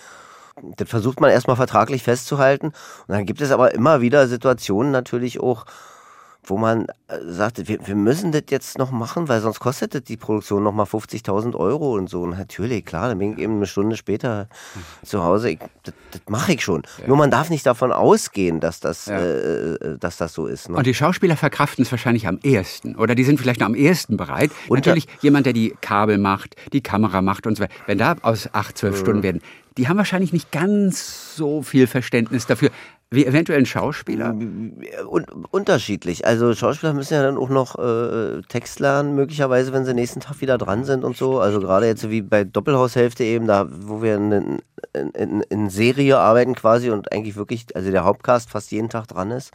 Das 0.77 0.89
versucht 0.89 1.21
man 1.21 1.31
erstmal 1.31 1.57
vertraglich 1.57 2.03
festzuhalten. 2.03 2.69
Und 2.69 2.75
dann 3.09 3.27
gibt 3.27 3.43
es 3.43 3.51
aber 3.51 3.75
immer 3.75 4.01
wieder 4.01 4.27
Situationen 4.27 4.91
natürlich 4.91 5.39
auch, 5.39 5.67
wo 6.47 6.57
man 6.57 6.87
äh, 7.09 7.19
sagte, 7.27 7.69
wir, 7.69 7.87
wir 7.87 7.95
müssen 7.95 8.33
das 8.33 8.45
jetzt 8.51 8.79
noch 8.79 8.91
machen, 8.91 9.29
weil 9.29 9.41
sonst 9.41 9.61
kostet 9.61 9.95
das 9.95 10.05
die 10.05 10.17
Produktion 10.17 10.63
noch 10.63 10.73
mal 10.73 10.85
50.000 10.85 11.55
Euro 11.55 11.95
und 11.95 12.09
so. 12.09 12.23
Und 12.23 12.31
natürlich, 12.31 12.85
klar, 12.85 13.09
dann 13.09 13.19
bin 13.19 13.33
ich 13.33 13.39
eben 13.39 13.57
eine 13.57 13.67
Stunde 13.67 13.97
später 13.97 14.49
zu 15.05 15.25
Hause. 15.25 15.51
Ich, 15.51 15.59
das, 15.83 15.95
das 16.13 16.21
mache 16.29 16.53
ich 16.53 16.63
schon. 16.63 16.83
Ja. 17.01 17.09
Nur 17.09 17.17
man 17.17 17.31
darf 17.31 17.51
nicht 17.51 17.67
davon 17.67 17.93
ausgehen, 17.93 18.61
dass 18.61 18.81
das, 18.81 19.07
ja. 19.07 19.19
äh, 19.19 19.75
äh 19.75 19.99
dass 19.99 20.17
das 20.17 20.33
so 20.33 20.47
ist. 20.47 20.69
Ne? 20.69 20.77
Und 20.77 20.87
die 20.87 20.95
Schauspieler 20.95 21.37
verkraften 21.37 21.83
es 21.83 21.91
wahrscheinlich 21.91 22.27
am 22.27 22.39
ehesten. 22.43 22.97
Oder 22.97 23.15
die 23.15 23.25
sind 23.25 23.41
vielleicht 23.41 23.63
am 23.63 23.75
ehesten 23.75 24.17
bereit. 24.17 24.51
Und 24.69 24.77
natürlich 24.79 25.07
jemand, 25.21 25.47
der 25.47 25.53
die 25.53 25.75
Kabel 25.81 26.19
macht, 26.19 26.57
die 26.73 26.81
Kamera 26.81 27.23
macht 27.23 27.47
und 27.47 27.57
so 27.57 27.65
weiter. 27.65 27.75
Wenn 27.87 27.99
da 27.99 28.17
aus 28.23 28.49
acht, 28.53 28.79
zwölf 28.79 28.97
mhm. 28.97 29.01
Stunden 29.01 29.23
werden, 29.23 29.41
die 29.77 29.89
haben 29.89 29.99
wahrscheinlich 29.99 30.33
nicht 30.33 30.53
ganz 30.53 31.37
so 31.37 31.63
viel 31.63 31.87
Verständnis 31.87 32.47
dafür. 32.47 32.71
Wie 33.09 33.25
eventuell 33.25 33.61
ein 33.61 33.67
Schauspieler? 33.67 34.31
Un 34.31 35.25
unterschiedlich. 35.53 36.27
Also 36.27 36.55
Schauspieler 36.55 36.93
müssen 36.93 37.15
ja 37.15 37.23
dann 37.23 37.39
auch 37.39 37.51
noch 37.51 37.79
äh, 37.79 38.43
Text 38.49 38.81
lernen, 38.81 39.15
möglicherweise, 39.15 39.73
wenn 39.73 39.85
sie 39.85 39.95
nächsten 39.95 40.19
Tag 40.19 40.41
wieder 40.41 40.59
dran 40.59 40.85
sind 40.85 41.05
und 41.05 41.17
so. 41.17 41.39
Also 41.39 41.61
gerade 41.61 41.87
jetzt 41.87 42.11
wie 42.11 42.21
bei 42.21 42.43
Doppelhaushälfte 42.43 43.23
eben, 43.23 43.47
da 43.47 43.69
wo 43.71 44.03
wir 44.03 44.17
in, 44.17 44.33
in, 44.93 45.11
in, 45.11 45.41
in 45.43 45.71
Serie 45.71 46.19
arbeiten 46.19 46.57
quasi 46.57 46.91
und 46.91 47.13
eigentlich 47.13 47.37
wirklich, 47.37 47.67
also 47.77 47.93
der 47.93 48.05
Hauptcast 48.05 48.51
fast 48.51 48.73
jeden 48.73 48.89
Tag 48.89 49.07
dran 49.07 49.31
ist. 49.31 49.53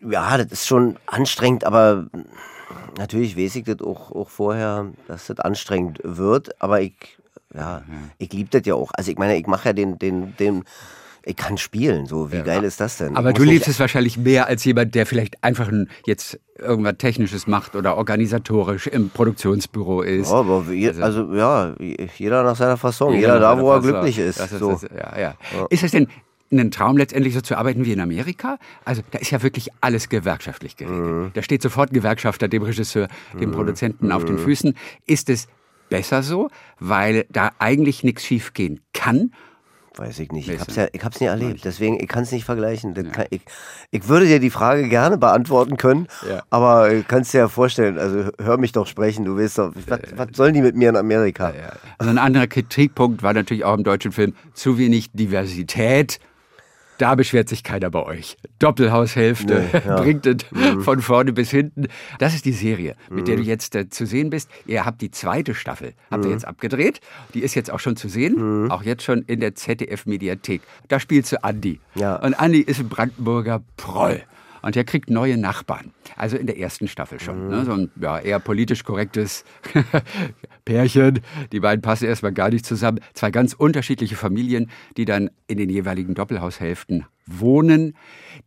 Ja, 0.00 0.38
das 0.38 0.52
ist 0.52 0.66
schon 0.66 0.98
anstrengend, 1.06 1.64
aber 1.64 2.06
natürlich 2.96 3.36
weiß 3.36 3.56
ich 3.56 3.64
das 3.64 3.80
auch, 3.80 4.12
auch 4.12 4.28
vorher, 4.28 4.86
dass 5.08 5.26
das 5.26 5.40
anstrengend 5.40 5.98
wird. 6.04 6.62
Aber 6.62 6.80
ich, 6.80 7.18
ja, 7.52 7.82
ich 8.18 8.32
liebe 8.32 8.50
das 8.50 8.62
ja 8.66 8.74
auch. 8.74 8.92
Also 8.94 9.10
ich 9.10 9.18
meine, 9.18 9.36
ich 9.36 9.48
mache 9.48 9.70
ja 9.70 9.72
den, 9.72 9.98
den, 9.98 10.36
den 10.36 10.62
ich 11.24 11.36
kann 11.36 11.56
spielen, 11.56 12.06
so 12.06 12.32
wie 12.32 12.36
ja. 12.36 12.42
geil 12.42 12.64
ist 12.64 12.80
das 12.80 12.98
denn? 12.98 13.16
Aber 13.16 13.32
du 13.32 13.42
liebst 13.42 13.68
es 13.68 13.78
wahrscheinlich 13.78 14.18
mehr 14.18 14.46
als 14.48 14.64
jemand, 14.64 14.94
der 14.94 15.06
vielleicht 15.06 15.42
einfach 15.42 15.70
jetzt 16.06 16.40
irgendwas 16.58 16.96
Technisches 16.98 17.46
macht 17.46 17.76
oder 17.76 17.96
organisatorisch 17.96 18.86
im 18.86 19.10
Produktionsbüro 19.10 20.02
ist. 20.02 20.30
Ja, 20.30 20.36
aber 20.36 20.64
je, 20.70 20.88
also, 20.88 21.02
also, 21.02 21.34
ja, 21.34 21.74
jeder 22.18 22.42
nach 22.42 22.56
seiner 22.56 22.76
Fasson, 22.76 23.14
jeder, 23.14 23.34
jeder 23.34 23.40
da, 23.40 23.60
wo 23.60 23.72
er 23.72 23.80
glücklich 23.80 24.18
ist. 24.18 24.40
Das 24.40 24.52
ist, 24.52 24.58
so. 24.58 24.72
das, 24.72 24.82
ja, 24.82 25.18
ja. 25.18 25.34
ist 25.70 25.82
es 25.82 25.92
denn 25.92 26.08
ein 26.50 26.70
Traum 26.70 26.96
letztendlich 26.96 27.34
so 27.34 27.40
zu 27.40 27.56
arbeiten 27.56 27.84
wie 27.84 27.92
in 27.92 28.00
Amerika? 28.00 28.58
Also 28.84 29.02
da 29.10 29.18
ist 29.18 29.30
ja 29.30 29.42
wirklich 29.42 29.68
alles 29.80 30.08
gewerkschaftlich 30.08 30.76
geregelt. 30.76 31.00
Mhm. 31.00 31.30
Da 31.34 31.42
steht 31.42 31.62
sofort 31.62 31.90
ein 31.90 31.94
Gewerkschafter 31.94 32.48
dem 32.48 32.62
Regisseur, 32.62 33.08
dem 33.40 33.50
mhm. 33.50 33.54
Produzenten 33.54 34.06
mhm. 34.06 34.12
auf 34.12 34.24
den 34.24 34.36
mhm. 34.36 34.40
Füßen. 34.40 34.74
Ist 35.06 35.30
es 35.30 35.48
besser 35.88 36.22
so, 36.22 36.50
weil 36.78 37.26
da 37.30 37.52
eigentlich 37.58 38.04
nichts 38.04 38.24
schiefgehen 38.24 38.80
kann? 38.92 39.32
Weiß 39.96 40.18
ich 40.20 40.32
nicht. 40.32 40.48
Ich 40.48 40.58
habe 40.58 40.70
es 40.70 40.76
ja, 40.76 40.86
ich 40.90 41.04
hab's 41.04 41.20
nie 41.20 41.26
erlebt. 41.26 41.64
Deswegen, 41.64 42.00
ich 42.00 42.08
kann 42.08 42.22
es 42.22 42.32
nicht 42.32 42.44
vergleichen. 42.44 42.94
Ja. 42.94 43.02
Kann, 43.02 43.26
ich, 43.30 43.42
ich 43.90 44.08
würde 44.08 44.26
dir 44.26 44.40
die 44.40 44.50
Frage 44.50 44.88
gerne 44.88 45.18
beantworten 45.18 45.76
können, 45.76 46.08
ja. 46.26 46.42
aber 46.48 46.88
du 46.88 47.02
kannst 47.02 47.34
dir 47.34 47.38
ja 47.38 47.48
vorstellen, 47.48 47.98
also 47.98 48.30
hör 48.40 48.56
mich 48.56 48.72
doch 48.72 48.86
sprechen, 48.86 49.24
du 49.24 49.36
weißt 49.36 49.58
doch, 49.58 49.72
was, 49.86 50.00
was 50.16 50.28
sollen 50.34 50.54
die 50.54 50.62
mit 50.62 50.76
mir 50.76 50.88
in 50.88 50.96
Amerika? 50.96 51.52
Also 51.98 52.10
ein 52.10 52.18
anderer 52.18 52.46
Kritikpunkt 52.46 53.22
war 53.22 53.34
natürlich 53.34 53.64
auch 53.64 53.74
im 53.74 53.84
deutschen 53.84 54.12
Film 54.12 54.34
zu 54.54 54.78
wenig 54.78 55.10
Diversität 55.12 56.20
da 57.02 57.16
beschwert 57.16 57.48
sich 57.48 57.64
keiner 57.64 57.90
bei 57.90 58.04
euch. 58.04 58.36
Doppelhaushälfte 58.60 59.68
nee, 59.72 59.80
ja. 59.84 59.96
bringt 60.00 60.24
es 60.24 60.36
mhm. 60.52 60.82
von 60.82 61.02
vorne 61.02 61.32
bis 61.32 61.50
hinten. 61.50 61.88
Das 62.20 62.32
ist 62.32 62.44
die 62.44 62.52
Serie, 62.52 62.94
mit 63.10 63.22
mhm. 63.22 63.24
der 63.24 63.36
du 63.38 63.42
jetzt 63.42 63.74
äh, 63.74 63.90
zu 63.90 64.06
sehen 64.06 64.30
bist. 64.30 64.48
Ihr 64.66 64.84
habt 64.84 65.00
die 65.00 65.10
zweite 65.10 65.56
Staffel, 65.56 65.94
habt 66.12 66.22
mhm. 66.22 66.30
ihr 66.30 66.34
jetzt 66.34 66.46
abgedreht. 66.46 67.00
Die 67.34 67.40
ist 67.40 67.56
jetzt 67.56 67.72
auch 67.72 67.80
schon 67.80 67.96
zu 67.96 68.08
sehen, 68.08 68.62
mhm. 68.62 68.70
auch 68.70 68.84
jetzt 68.84 69.02
schon 69.02 69.22
in 69.22 69.40
der 69.40 69.56
ZDF-Mediathek. 69.56 70.62
Da 70.86 71.00
spielst 71.00 71.32
du 71.32 71.42
Andi. 71.42 71.80
Ja. 71.96 72.14
Und 72.16 72.34
Andi 72.34 72.60
ist 72.60 72.78
ein 72.78 72.88
Brandenburger 72.88 73.64
Proll. 73.76 74.22
Und 74.62 74.76
er 74.76 74.84
kriegt 74.84 75.10
neue 75.10 75.36
Nachbarn. 75.36 75.92
Also 76.16 76.36
in 76.36 76.46
der 76.46 76.58
ersten 76.58 76.88
Staffel 76.88 77.20
schon. 77.20 77.44
Mhm. 77.44 77.50
Ne? 77.50 77.64
So 77.64 77.72
ein 77.72 77.90
ja, 78.00 78.18
eher 78.18 78.38
politisch 78.38 78.84
korrektes 78.84 79.44
Pärchen. 80.64 81.20
Die 81.50 81.60
beiden 81.60 81.82
passen 81.82 82.06
erstmal 82.06 82.32
gar 82.32 82.50
nicht 82.50 82.64
zusammen. 82.64 83.00
Zwei 83.14 83.30
ganz 83.30 83.52
unterschiedliche 83.52 84.16
Familien, 84.16 84.70
die 84.96 85.04
dann 85.04 85.30
in 85.48 85.58
den 85.58 85.68
jeweiligen 85.68 86.14
Doppelhaushälften 86.14 87.06
wohnen, 87.26 87.96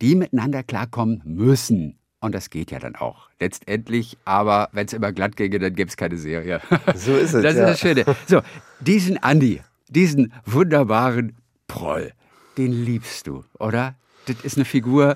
die 0.00 0.14
miteinander 0.14 0.62
klarkommen 0.62 1.22
müssen. 1.24 1.98
Und 2.20 2.34
das 2.34 2.50
geht 2.50 2.70
ja 2.70 2.78
dann 2.78 2.96
auch. 2.96 3.28
Letztendlich, 3.38 4.16
aber 4.24 4.68
wenn 4.72 4.86
es 4.86 4.92
immer 4.92 5.12
glatt 5.12 5.36
ginge, 5.36 5.58
dann 5.58 5.74
gäbe 5.74 5.88
es 5.88 5.96
keine 5.96 6.16
Serie. 6.16 6.60
So 6.94 7.14
ist 7.14 7.34
es. 7.34 7.42
Das 7.42 7.52
ist 7.52 7.58
ja. 7.58 7.66
das 7.66 7.80
Schöne. 7.80 8.04
So, 8.26 8.40
diesen 8.80 9.22
Andi, 9.22 9.60
diesen 9.88 10.32
wunderbaren 10.44 11.36
Proll, 11.68 12.12
den 12.56 12.72
liebst 12.72 13.26
du, 13.26 13.44
oder? 13.58 13.94
Das 14.26 14.40
ist 14.42 14.56
eine 14.56 14.64
Figur, 14.64 15.14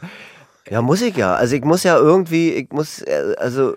ja, 0.69 0.83
muss 0.83 1.03
ich 1.03 1.17
ja. 1.17 1.35
Also 1.35 1.57
ich 1.57 1.65
muss 1.65 1.83
ja 1.83 1.97
irgendwie, 1.97 2.51
ich 2.51 2.71
muss, 2.71 3.03
äh, 3.03 3.35
also 3.39 3.75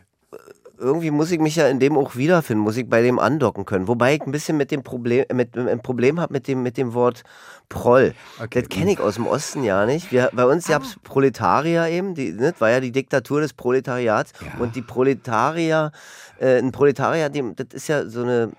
irgendwie 0.83 1.11
muss 1.11 1.31
ich 1.31 1.39
mich 1.39 1.55
ja 1.55 1.67
in 1.67 1.79
dem 1.79 1.97
auch 1.97 2.15
wiederfinden, 2.15 2.63
muss 2.63 2.77
ich 2.77 2.89
bei 2.89 3.01
dem 3.01 3.17
andocken 3.17 3.65
können. 3.65 3.87
Wobei 3.87 4.15
ich 4.15 4.21
ein 4.21 4.31
bisschen 4.31 4.57
mit 4.57 4.69
dem 4.69 4.83
Problem, 4.83 5.25
mit, 5.33 5.57
ein 5.57 5.81
Problem 5.81 6.19
habe 6.19 6.33
mit 6.33 6.47
dem, 6.47 6.61
mit 6.61 6.77
dem 6.77 6.93
Wort 6.93 7.23
Proll. 7.69 8.13
Okay. 8.41 8.61
Das 8.61 8.69
kenne 8.69 8.91
ich 8.91 8.99
aus 8.99 9.15
dem 9.15 9.25
Osten 9.25 9.63
ja 9.63 9.85
nicht. 9.85 10.11
Wir, 10.11 10.29
bei 10.33 10.45
uns 10.45 10.67
ah. 10.67 10.73
gab 10.73 10.83
es 10.83 10.97
Proletarier 11.03 11.87
eben, 11.87 12.13
die, 12.13 12.33
ne, 12.33 12.53
war 12.59 12.69
ja 12.69 12.79
die 12.79 12.91
Diktatur 12.91 13.41
des 13.41 13.53
Proletariats. 13.53 14.33
Ja. 14.41 14.61
Und 14.61 14.75
die 14.75 14.81
Proletarier, 14.81 15.91
äh, 16.39 16.59
ein 16.59 16.71
Proletarier, 16.71 17.29
dem, 17.29 17.55
das 17.55 17.67
ist 17.71 17.87
ja 17.87 18.05
so 18.05 18.21
eine, 18.21 18.51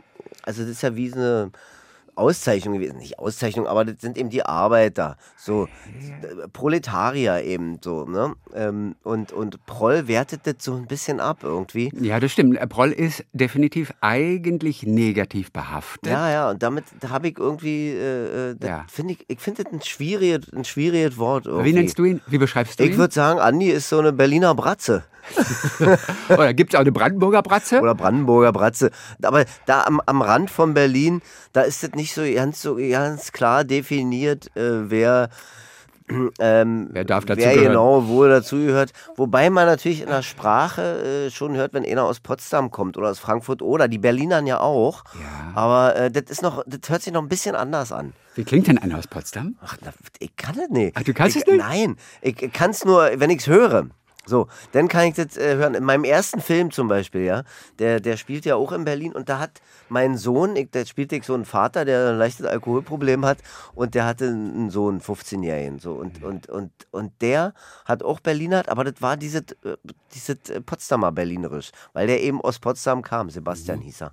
also 0.42 0.62
das 0.62 0.70
ist 0.70 0.82
ja 0.82 0.96
wie 0.96 1.10
so 1.10 1.18
eine 1.18 1.50
Auszeichnung 2.16 2.74
gewesen. 2.74 2.98
Nicht 2.98 3.18
Auszeichnung, 3.18 3.66
aber 3.66 3.84
das 3.84 3.96
sind 4.00 4.16
eben 4.18 4.30
die 4.30 4.44
Arbeiter. 4.44 5.16
So, 5.36 5.64
äh, 6.22 6.48
Proletarier 6.52 7.42
eben 7.42 7.78
so, 7.82 8.04
ne? 8.04 8.34
Ähm, 8.54 8.94
und, 9.02 9.32
und 9.32 9.64
Proll 9.66 10.08
wertet 10.08 10.46
das 10.46 10.56
so 10.60 10.74
ein 10.74 10.86
bisschen 10.86 11.20
ab 11.20 11.38
irgendwie. 11.42 11.90
Ja, 12.00 12.20
das 12.20 12.32
stimmt. 12.32 12.58
Proll 12.68 12.92
ist 12.92 13.24
definitiv 13.32 13.92
eigentlich 14.00 14.82
negativ 14.84 15.52
behaftet. 15.52 16.10
Ja, 16.12 16.30
ja, 16.30 16.50
und 16.50 16.62
damit 16.62 16.84
habe 17.08 17.28
ich 17.28 17.38
irgendwie, 17.38 17.90
äh, 17.90 18.50
äh, 18.52 18.56
Ja. 18.62 18.84
finde 18.88 19.14
ich, 19.14 19.24
ich 19.28 19.40
finde 19.40 19.64
das 19.64 19.72
ein 19.72 19.82
schwieriges, 19.82 20.52
ein 20.52 20.64
schwieriges 20.64 21.18
Wort 21.18 21.46
irgendwie. 21.46 21.70
Wie 21.70 21.72
nennst 21.72 21.98
du 21.98 22.04
ihn? 22.04 22.20
Wie 22.26 22.38
beschreibst 22.38 22.78
du 22.80 22.84
Ich 22.84 22.92
ihn? 22.92 22.96
würde 22.98 23.14
sagen, 23.14 23.38
Andi 23.40 23.70
ist 23.70 23.88
so 23.88 23.98
eine 23.98 24.12
Berliner 24.12 24.54
Bratze. 24.54 25.04
Oder 26.28 26.54
gibt 26.54 26.72
es 26.72 26.76
auch 26.76 26.82
eine 26.82 26.92
Brandenburger 26.92 27.42
Bratze? 27.42 27.80
Oder 27.80 27.94
Brandenburger 27.94 28.52
Bratze. 28.52 28.90
Aber 29.22 29.44
da 29.66 29.82
am, 29.84 30.00
am 30.06 30.22
Rand 30.22 30.50
von 30.50 30.74
Berlin, 30.74 31.22
da 31.52 31.62
ist 31.62 31.82
das 31.82 31.92
nicht 31.92 32.14
so 32.14 32.22
ganz, 32.22 32.62
so 32.62 32.76
ganz 32.76 33.32
klar 33.32 33.64
definiert, 33.64 34.54
äh, 34.56 34.90
wer, 34.90 35.30
ähm, 36.38 36.88
Wer 36.92 37.04
darf 37.04 37.24
wer 37.26 37.36
dazugehören? 37.36 37.68
genau 37.68 38.08
wo 38.08 38.24
dazugehört. 38.24 38.92
Wobei 39.16 39.50
man 39.50 39.66
natürlich 39.66 40.02
in 40.02 40.08
der 40.08 40.22
Sprache 40.22 41.26
äh, 41.26 41.30
schon 41.30 41.54
hört, 41.54 41.72
wenn 41.72 41.84
einer 41.84 42.04
aus 42.04 42.20
Potsdam 42.20 42.70
kommt 42.70 42.96
oder 42.96 43.08
aus 43.10 43.18
Frankfurt 43.18 43.62
oder 43.62 43.88
die 43.88 43.98
Berlinern 43.98 44.46
ja 44.46 44.60
auch. 44.60 45.04
Ja. 45.14 45.52
Aber 45.54 45.96
äh, 45.96 46.10
das 46.10 46.24
ist 46.30 46.42
noch, 46.42 46.62
das 46.66 46.88
hört 46.90 47.02
sich 47.02 47.12
noch 47.12 47.22
ein 47.22 47.28
bisschen 47.28 47.54
anders 47.54 47.92
an. 47.92 48.12
Wie 48.34 48.44
klingt 48.44 48.66
denn 48.66 48.78
einer 48.78 48.98
aus 48.98 49.06
Potsdam? 49.06 49.56
Ach, 49.62 49.76
ich 50.18 50.34
kann 50.36 50.56
das 50.56 50.68
nicht. 50.68 50.96
Ach, 50.96 51.02
du 51.02 51.14
kannst 51.14 51.36
ich, 51.36 51.42
es 51.42 51.48
nicht? 51.48 51.58
Nein, 51.58 51.96
ich 52.20 52.52
kann 52.52 52.72
es 52.72 52.84
nur, 52.84 53.10
wenn 53.16 53.30
ich 53.30 53.38
es 53.38 53.46
höre. 53.46 53.86
So, 54.26 54.48
dann 54.72 54.88
kann 54.88 55.06
ich 55.06 55.14
das 55.14 55.36
äh, 55.36 55.56
hören. 55.56 55.74
In 55.74 55.84
meinem 55.84 56.04
ersten 56.04 56.40
Film 56.40 56.70
zum 56.70 56.88
Beispiel, 56.88 57.22
ja, 57.22 57.42
der, 57.78 58.00
der 58.00 58.16
spielt 58.16 58.44
ja 58.44 58.56
auch 58.56 58.72
in 58.72 58.84
Berlin 58.84 59.12
und 59.12 59.28
da 59.28 59.38
hat 59.38 59.60
mein 59.88 60.16
Sohn, 60.16 60.56
ich, 60.56 60.70
der 60.70 60.86
spielte 60.86 61.16
ich 61.16 61.24
so 61.24 61.34
einen 61.34 61.44
Vater, 61.44 61.84
der 61.84 62.10
ein 62.10 62.18
leichtes 62.18 62.46
Alkoholproblem 62.46 63.24
hat 63.26 63.38
und 63.74 63.94
der 63.94 64.06
hatte 64.06 64.28
einen 64.28 64.70
Sohn, 64.70 65.00
15-Jährigen, 65.00 65.78
so 65.78 65.92
und, 65.92 66.22
und, 66.22 66.48
und, 66.48 66.70
und 66.90 67.12
der 67.20 67.52
hat 67.84 68.02
auch 68.02 68.20
Berlinert, 68.20 68.68
aber 68.68 68.84
das 68.84 68.94
war 69.00 69.16
dieses, 69.16 69.42
äh, 69.64 69.76
dieses 70.14 70.50
äh, 70.50 70.60
Potsdamer 70.60 71.12
Berlinerisch, 71.12 71.70
weil 71.92 72.06
der 72.06 72.22
eben 72.22 72.40
aus 72.40 72.58
Potsdam 72.58 73.02
kam, 73.02 73.28
Sebastian 73.30 73.80
hieß 73.80 74.02
er. 74.02 74.12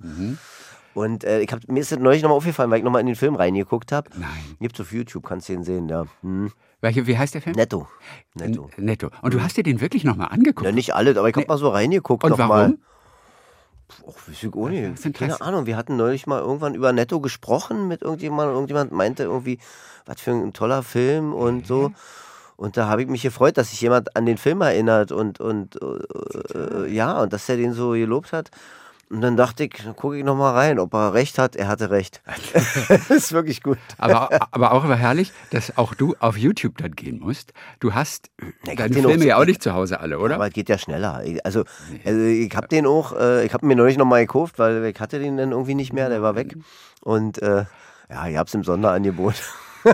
Und 0.94 1.24
äh, 1.24 1.40
ich 1.40 1.52
hab, 1.52 1.66
mir 1.68 1.80
ist 1.80 1.92
das 1.92 2.00
neulich 2.00 2.22
nochmal 2.22 2.38
aufgefallen, 2.38 2.70
weil 2.70 2.80
ich 2.80 2.84
nochmal 2.84 3.02
in 3.02 3.08
den 3.08 3.16
Film 3.16 3.36
reingeguckt 3.36 3.92
habe. 3.92 4.10
Nein. 4.18 4.58
Gibt's 4.60 4.80
auf 4.82 4.92
YouTube, 4.92 5.26
kannst 5.26 5.48
du 5.48 5.54
ihn 5.54 5.64
sehen, 5.64 5.88
ja. 5.88 6.06
Hm. 6.22 6.52
Welche, 6.82 7.06
wie 7.08 7.18
heißt 7.18 7.34
der 7.36 7.42
Film? 7.42 7.56
Netto. 7.56 7.88
Netto. 8.34 8.70
N- 8.78 8.86
Netto. 8.86 9.10
Und 9.22 9.34
du 9.34 9.42
hast 9.42 9.56
dir 9.56 9.64
den 9.64 9.82
wirklich 9.82 10.04
nochmal 10.04 10.30
angeguckt? 10.32 10.66
Ja, 10.66 10.72
nicht 10.72 10.94
alle, 10.96 11.12
aber 11.18 11.30
ich 11.30 11.36
hab 11.36 11.48
mal 11.48 11.58
so 11.58 11.70
reingeguckt 11.70 12.24
Und 12.24 12.32
noch 12.32 12.38
mal. 12.40 12.48
warum? 12.50 12.78
Och, 14.08 14.16
weiß 14.28 14.44
ich 14.44 14.54
auch 14.54 14.70
nicht. 14.70 15.14
Keine 15.14 15.42
Ahnung, 15.42 15.66
wir 15.66 15.78
hatten 15.78 15.96
neulich 15.98 16.26
mal 16.26 16.40
irgendwann 16.40 16.76
über 16.76 16.92
Netto 16.94 17.20
gesprochen 17.20 17.88
mit 17.88 18.02
irgendjemandem. 18.02 18.56
Irgendjemand 18.56 18.92
meinte 18.94 19.24
irgendwie, 19.24 19.60
was 20.06 20.22
für 20.22 20.32
ein 20.32 20.54
toller 20.54 20.82
Film 20.82 21.34
und 21.34 21.68
so. 21.68 21.92
Und 22.56 22.78
da 22.78 22.88
habe 22.88 23.02
ich 23.04 23.10
mich 23.10 23.22
gefreut, 23.24 23.58
dass 23.58 23.72
sich 23.72 23.82
jemand 23.82 24.16
an 24.16 24.26
den 24.26 24.38
Film 24.38 24.62
erinnert 24.62 25.12
und, 25.12 25.40
und 25.40 25.78
äh, 25.82 26.88
ja, 26.92 27.22
und 27.22 27.34
dass 27.34 27.50
er 27.50 27.58
den 27.58 27.74
so 27.74 27.92
gelobt 27.92 28.34
hat. 28.34 28.50
Und 29.12 29.20
dann 29.22 29.36
dachte 29.36 29.66
ich, 29.66 29.72
gucke 29.98 30.18
ich 30.18 30.24
noch 30.24 30.38
mal 30.38 30.52
rein, 30.54 30.80
ob 30.80 30.94
er 30.94 31.14
recht 31.14 31.38
hat. 31.38 31.58
Er 31.58 31.68
hatte 31.68 31.90
recht. 31.92 32.22
das 32.88 33.10
ist 33.10 33.34
wirklich 33.34 33.62
gut. 33.62 33.78
Aber, 33.98 34.30
aber 34.52 34.72
auch 34.72 34.86
immer 34.86 34.96
herrlich, 34.96 35.34
dass 35.50 35.78
auch 35.78 35.94
du 35.94 36.16
auf 36.20 36.38
YouTube 36.38 36.78
dann 36.78 36.94
gehen 36.94 37.20
musst. 37.20 37.52
Du 37.82 37.94
hast 37.94 38.32
ich 38.40 38.76
deine 38.78 38.90
auch 38.90 38.94
Filme 38.94 39.18
zu- 39.20 39.28
ja 39.28 39.38
auch 39.38 39.46
nicht 39.46 39.62
zu 39.62 39.74
Hause 39.74 40.00
alle, 40.00 40.18
oder? 40.20 40.36
Aber 40.36 40.48
es 40.48 40.54
geht 40.54 40.70
ja 40.70 40.78
schneller. 40.78 41.24
Ich- 41.26 41.46
Also, 41.46 41.66
also 42.06 42.22
ich 42.22 42.56
habe 42.56 42.70
den 42.70 42.86
auch, 42.86 43.12
äh, 43.12 43.46
ich 43.46 43.54
habe 43.54 43.66
mir 43.66 43.76
neulich 43.76 43.98
noch 43.98 44.06
mal 44.06 44.22
gekauft, 44.22 44.58
weil 44.60 44.86
ich 44.86 45.00
hatte 45.02 45.20
den 45.20 45.36
dann 45.36 45.52
irgendwie 45.52 45.76
nicht 45.76 45.92
mehr, 45.92 46.08
der 46.08 46.22
war 46.22 46.36
weg. 46.36 46.56
Und 47.02 47.42
äh, 47.42 47.66
ja, 48.10 48.28
ich 48.28 48.38
hab's 48.38 48.54
im 48.54 48.64
Sonderangebot. 48.64 49.36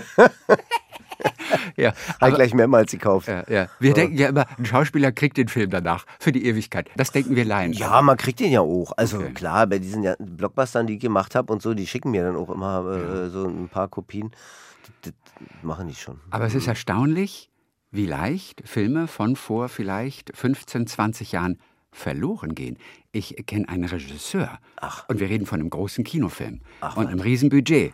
ja, 1.76 1.94
aber, 2.20 2.36
gleich 2.36 2.54
mehrmals 2.54 2.92
gekauft. 2.92 3.28
ja, 3.28 3.44
ja. 3.50 3.68
Wir 3.80 3.94
denken 3.94 4.18
ja 4.18 4.30
immer, 4.30 4.46
ein 4.58 4.66
Schauspieler 4.66 5.12
kriegt 5.12 5.38
den 5.38 5.48
Film 5.48 5.70
danach 5.70 6.06
für 6.20 6.32
die 6.32 6.46
Ewigkeit. 6.46 6.90
Das 6.96 7.12
denken 7.12 7.36
wir 7.36 7.46
Laien. 7.46 7.74
Ja, 7.74 8.02
man 8.02 8.18
kriegt 8.18 8.40
den 8.40 8.52
ja 8.52 8.62
auch. 8.62 8.92
Also 8.98 9.18
Okay. 9.18 9.34
klar, 9.34 9.68
bei 9.68 9.80
diesen 9.80 10.04
ja- 10.04 10.16
Blockbustern, 10.20 10.88
die 10.88 10.96
ich 10.96 11.00
gemacht 11.00 11.36
habe 11.36 11.52
und 11.54 11.62
so, 11.62 11.74
die 11.74 11.88
schicken 11.88 12.12
mir 12.12 12.24
dann 12.24 12.36
auch 12.36 12.50
immer 12.50 12.86
äh, 13.26 13.30
so 13.30 13.46
ein 13.48 13.70
paar 13.70 13.88
Kopien. 13.88 14.32
Das, 15.02 15.14
das 15.14 15.44
machen 15.64 15.88
die 15.88 15.96
schon. 15.96 16.20
Aber 16.30 16.46
es 16.46 16.56
ist 16.56 16.68
erstaunlich, 16.68 17.50
wie 17.92 18.06
leicht 18.06 18.62
Filme 18.66 19.08
von 19.08 19.36
vor 19.36 19.70
vielleicht 19.70 20.36
15, 20.36 20.88
20 20.88 21.32
Jahren 21.32 21.60
verloren 21.92 22.54
gehen. 22.54 22.78
Ich 23.12 23.36
kenne 23.48 23.68
einen 23.70 23.86
Regisseur 23.86 24.60
und 25.08 25.20
wir 25.20 25.30
reden 25.30 25.46
von 25.48 25.60
einem 25.60 25.70
großen 25.70 26.04
Kinofilm 26.04 26.62
und 26.96 27.08
einem 27.08 27.20
Riesenbudget. 27.20 27.94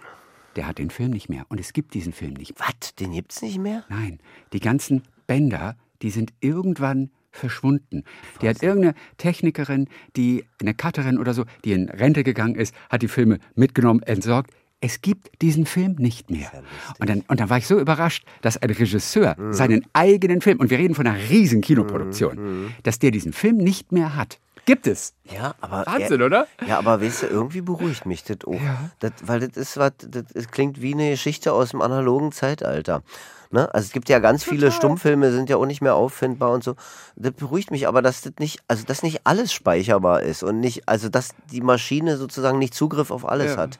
Der 0.56 0.68
hat 0.68 0.78
den 0.78 0.90
Film 0.90 1.12
nicht 1.12 1.30
mehr 1.30 1.46
und 1.50 1.60
es 1.60 1.74
gibt 1.74 1.94
diesen 1.94 2.14
Film 2.14 2.34
nicht. 2.34 2.54
Was? 2.60 2.96
Den 2.96 3.12
gibt's 3.12 3.42
nicht 3.42 3.58
mehr? 3.58 3.84
Nein, 3.90 4.20
die 4.54 4.60
ganzen 4.60 5.04
Bänder, 5.26 5.76
die 6.02 6.10
sind 6.10 6.34
irgendwann 6.42 7.10
verschwunden. 7.32 8.04
Die 8.42 8.48
hat 8.48 8.62
irgendeine 8.62 8.94
Technikerin, 9.18 9.88
die 10.16 10.46
eine 10.62 10.74
Cutterin 10.76 11.18
oder 11.18 11.34
so, 11.34 11.46
die 11.66 11.74
in 11.74 11.90
Rente 11.90 12.24
gegangen 12.24 12.56
ist, 12.56 12.76
hat 12.90 13.02
die 13.02 13.08
Filme 13.08 13.40
mitgenommen, 13.56 14.04
entsorgt. 14.04 14.52
Es 14.82 15.02
gibt 15.02 15.42
diesen 15.42 15.66
Film 15.66 15.96
nicht 15.98 16.30
mehr. 16.30 16.52
Und 17.00 17.10
dann, 17.10 17.22
und 17.30 17.40
dann 17.40 17.50
war 17.50 17.58
ich 17.58 17.66
so 17.66 17.80
überrascht, 17.80 18.26
dass 18.42 18.58
ein 18.58 18.70
Regisseur 18.70 19.36
seinen 19.52 19.86
eigenen 19.94 20.42
Film, 20.42 20.60
und 20.60 20.70
wir 20.70 20.78
reden 20.78 20.94
von 20.94 21.08
einer 21.08 21.18
riesen 21.30 21.62
Kinoproduktion, 21.62 22.74
dass 22.84 23.00
der 23.00 23.12
diesen 23.12 23.32
Film 23.32 23.58
nicht 23.58 23.94
mehr 23.94 24.16
hat. 24.16 24.40
Gibt 24.66 24.88
es. 24.88 25.14
Ja, 25.26 25.56
aber. 25.60 25.86
Wahnsinn, 25.86 26.22
ja, 26.22 26.26
oder? 26.26 26.48
Ja, 26.66 26.78
aber 26.78 27.02
weißt 27.02 27.24
du, 27.24 27.28
irgendwie 27.28 27.62
beruhigt 27.62 28.06
mich 28.06 28.24
das 28.24 28.38
auch. 28.46 28.62
Das, 29.00 29.12
weil 29.24 29.42
das 29.42 29.58
ist 29.58 29.78
was, 29.78 29.92
das, 30.00 30.48
klingt 30.52 30.82
wie 30.82 30.94
eine 30.94 31.12
Geschichte 31.12 31.52
aus 31.52 31.72
dem 31.72 31.82
analogen 31.82 32.32
Zeitalter. 32.32 33.04
Ne? 33.52 33.72
Also 33.74 33.86
es 33.86 33.92
gibt 33.92 34.10
ja 34.10 34.20
ganz 34.20 34.44
viele 34.44 34.72
Stummfilme, 34.72 35.32
sind 35.32 35.50
ja 35.50 35.58
auch 35.58 35.66
nicht 35.66 35.82
mehr 35.82 35.96
auffindbar 35.96 36.52
und 36.52 36.64
so. 36.64 36.76
Das 37.16 37.34
beruhigt 37.34 37.72
mich 37.72 37.88
aber, 37.88 38.02
dass 38.02 38.22
das 38.22 38.34
nicht, 38.40 38.64
also 38.68 38.84
dass 38.84 39.04
nicht 39.04 39.22
alles 39.26 39.54
speicherbar 39.54 40.24
ist 40.24 40.44
und 40.44 40.60
nicht, 40.60 40.88
also 40.90 41.08
dass 41.10 41.36
die 41.52 41.62
Maschine 41.62 42.18
sozusagen 42.18 42.58
nicht 42.58 42.74
Zugriff 42.74 43.12
auf 43.12 43.28
alles 43.28 43.52
Ja. 43.52 43.58
hat. 43.58 43.80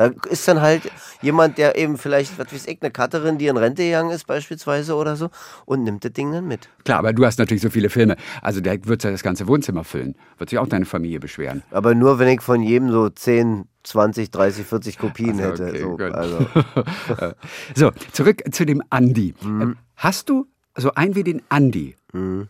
Da 0.00 0.10
ist 0.30 0.48
dann 0.48 0.62
halt 0.62 0.90
jemand, 1.20 1.58
der 1.58 1.76
eben 1.76 1.98
vielleicht, 1.98 2.38
was 2.38 2.50
weiß 2.50 2.68
ich, 2.68 2.80
eine 2.80 2.90
Cutterin, 2.90 3.36
die 3.36 3.48
in 3.48 3.58
Rente 3.58 3.82
gegangen 3.84 4.08
ist 4.10 4.26
beispielsweise 4.26 4.94
oder 4.94 5.14
so 5.14 5.28
und 5.66 5.84
nimmt 5.84 6.02
das 6.06 6.14
Ding 6.14 6.32
dann 6.32 6.48
mit. 6.48 6.70
Klar, 6.86 7.00
aber 7.00 7.12
du 7.12 7.22
hast 7.26 7.38
natürlich 7.38 7.60
so 7.62 7.68
viele 7.68 7.90
Filme. 7.90 8.16
Also 8.40 8.62
der 8.62 8.82
wird 8.86 9.04
ja 9.04 9.10
das 9.10 9.22
ganze 9.22 9.46
Wohnzimmer 9.46 9.84
füllen. 9.84 10.14
Wird 10.38 10.48
sich 10.48 10.58
auch 10.58 10.68
deine 10.68 10.86
Familie 10.86 11.20
beschweren. 11.20 11.62
Aber 11.70 11.94
nur, 11.94 12.18
wenn 12.18 12.28
ich 12.28 12.40
von 12.40 12.62
jedem 12.62 12.90
so 12.90 13.10
10, 13.10 13.66
20, 13.82 14.30
30 14.30 14.64
40 14.66 14.98
Kopien 14.98 15.38
Ach 15.38 15.54
so, 15.58 15.64
hätte. 15.66 15.86
okay, 15.86 16.08
so, 16.10 16.16
also. 16.16 17.34
So, 17.74 17.90
zurück 18.12 18.42
zu 18.52 18.64
dem 18.64 18.82
Andi. 18.88 19.34
Mhm. 19.42 19.72
Äh, 19.72 19.74
Hast 19.96 20.30
du 20.30 20.46
so 20.76 20.94
einen 20.94 21.14
wie 21.14 21.24
den 21.24 21.42
Andi? 21.48 21.96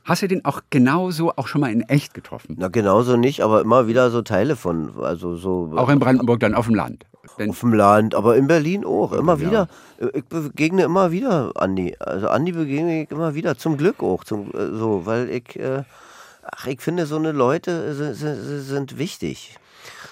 Hast 0.05 0.23
du 0.23 0.29
den 0.29 0.45
auch 0.47 0.63
genauso 0.71 1.33
auch 1.37 1.47
schon 1.47 1.61
mal 1.61 1.71
in 1.71 1.83
echt 1.83 2.15
getroffen? 2.15 2.57
Na, 2.59 2.69
genauso 2.69 3.19
nicht, 3.19 3.43
aber 3.43 3.61
immer 3.61 3.87
wieder 3.87 4.11
so 4.11 4.23
Teile 4.23 4.57
von, 4.57 4.93
also 5.03 5.37
so 5.37 5.71
Auch 5.77 5.91
in 5.91 5.99
Brandenburg 5.99 6.41
dann 6.41 6.55
auf 6.55 6.65
dem 6.67 6.75
Land? 6.75 7.05
Denn, 7.39 7.51
auf 7.51 7.61
dem 7.61 7.75
Land, 7.75 8.15
aber 8.15 8.37
in 8.37 8.47
Berlin 8.47 8.87
auch, 8.87 9.13
immer 9.13 9.39
wieder. 9.41 9.69
Ich 10.15 10.25
begegne 10.25 10.85
immer 10.85 11.13
wieder 11.13 11.53
Andi. 11.57 11.95
Also 11.99 12.29
Andi 12.29 12.53
begegne 12.53 13.03
ich 13.03 13.11
immer 13.11 13.35
wieder, 13.35 13.59
zum 13.59 13.77
Glück 13.77 14.03
auch, 14.03 14.25
zum, 14.25 14.51
äh, 14.55 14.69
so, 14.73 15.05
weil 15.05 15.29
ich, 15.29 15.57
äh, 15.57 15.85
ach, 16.43 16.67
ich 16.67 16.81
finde, 16.81 17.05
so 17.05 17.17
eine 17.17 17.33
Leute 17.33 17.95
sind, 17.95 18.15
sind, 18.15 18.99
wichtig. 18.99 19.59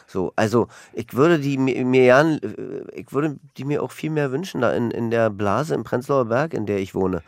So, 0.06 0.32
also 0.36 0.68
ich 0.92 1.14
würde 1.14 1.38
die 1.38 1.56
mir, 1.56 1.84
gern, 1.84 2.38
äh, 2.42 3.00
ich 3.00 3.12
würde 3.12 3.38
die 3.56 3.64
mir 3.64 3.82
auch 3.82 3.92
viel 3.92 4.10
mehr 4.10 4.30
wünschen, 4.30 4.60
da 4.60 4.72
in, 4.72 4.90
in 4.90 5.10
der 5.10 5.30
Blase 5.30 5.74
im 5.74 5.84
Prenzlauer 5.84 6.26
Berg, 6.26 6.52
in 6.52 6.66
der 6.66 6.78
ich 6.78 6.94
wohne. 6.94 7.22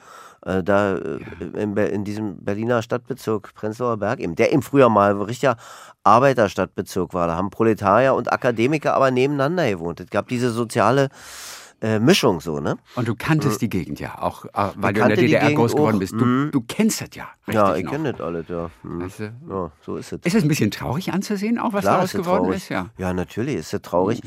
Äh, 0.45 0.63
da 0.63 0.97
äh, 0.97 1.19
in, 1.55 1.77
in 1.77 2.05
diesem 2.05 2.43
Berliner 2.43 2.83
Stadtbezirk 2.83 3.55
Prenzlauer 3.55 3.99
Berg 3.99 4.21
eben, 4.21 4.37
der 4.37 4.53
eben 4.53 4.63
früher 4.63 4.89
mal 4.89 5.11
ein 5.11 5.21
richtiger 5.21 5.57
Arbeiterstadtbezirk 6.05 7.13
war. 7.13 7.27
Da 7.27 7.37
haben 7.37 7.51
Proletarier 7.51 8.15
und 8.15 8.33
Akademiker 8.33 8.95
aber 8.95 9.11
nebeneinander 9.11 9.69
gewohnt. 9.71 10.01
Es 10.01 10.09
gab 10.09 10.29
diese 10.29 10.51
soziale 10.51 11.09
äh, 11.83 11.99
Mischung 11.99 12.41
so, 12.41 12.61
ne? 12.61 12.77
und 12.95 13.09
du 13.09 13.15
kanntest 13.15 13.63
die 13.63 13.69
Gegend 13.69 14.01
ja, 14.01 14.21
auch 14.21 14.45
äh, 14.45 14.73
weil 14.77 14.93
du 14.93 15.01
in 15.01 15.09
der 15.09 15.17
DDR 15.17 15.53
groß 15.53 15.73
geworden 15.73 15.99
bist. 15.99 16.13
Du, 16.13 16.25
mhm. 16.25 16.51
du 16.53 16.61
kennst 16.61 17.01
das 17.01 17.09
ja. 17.15 17.29
Richtig 17.47 17.55
Ja, 17.55 17.77
ich 17.77 17.87
kenne 17.87 18.13
das 18.13 18.21
alles, 18.21 18.49
ja. 18.49 18.71
Hm. 18.83 19.03
Weißt 19.03 19.21
du? 19.21 19.33
Ja, 19.49 19.73
so 19.85 19.97
ist 19.97 20.13
es. 20.13 20.21
Ist 20.25 20.35
es 20.35 20.43
ein 20.43 20.49
bisschen 20.49 20.71
traurig 20.71 21.13
anzusehen, 21.13 21.59
auch 21.59 21.73
was 21.73 21.83
Klar 21.83 21.95
daraus 21.97 22.13
geworden 22.13 22.45
traurig. 22.45 22.57
ist? 22.57 22.69
Ja. 22.69 22.91
ja, 22.99 23.15
natürlich 23.15 23.57
ist 23.57 23.73
es 23.73 23.83
traurig. 23.83 24.21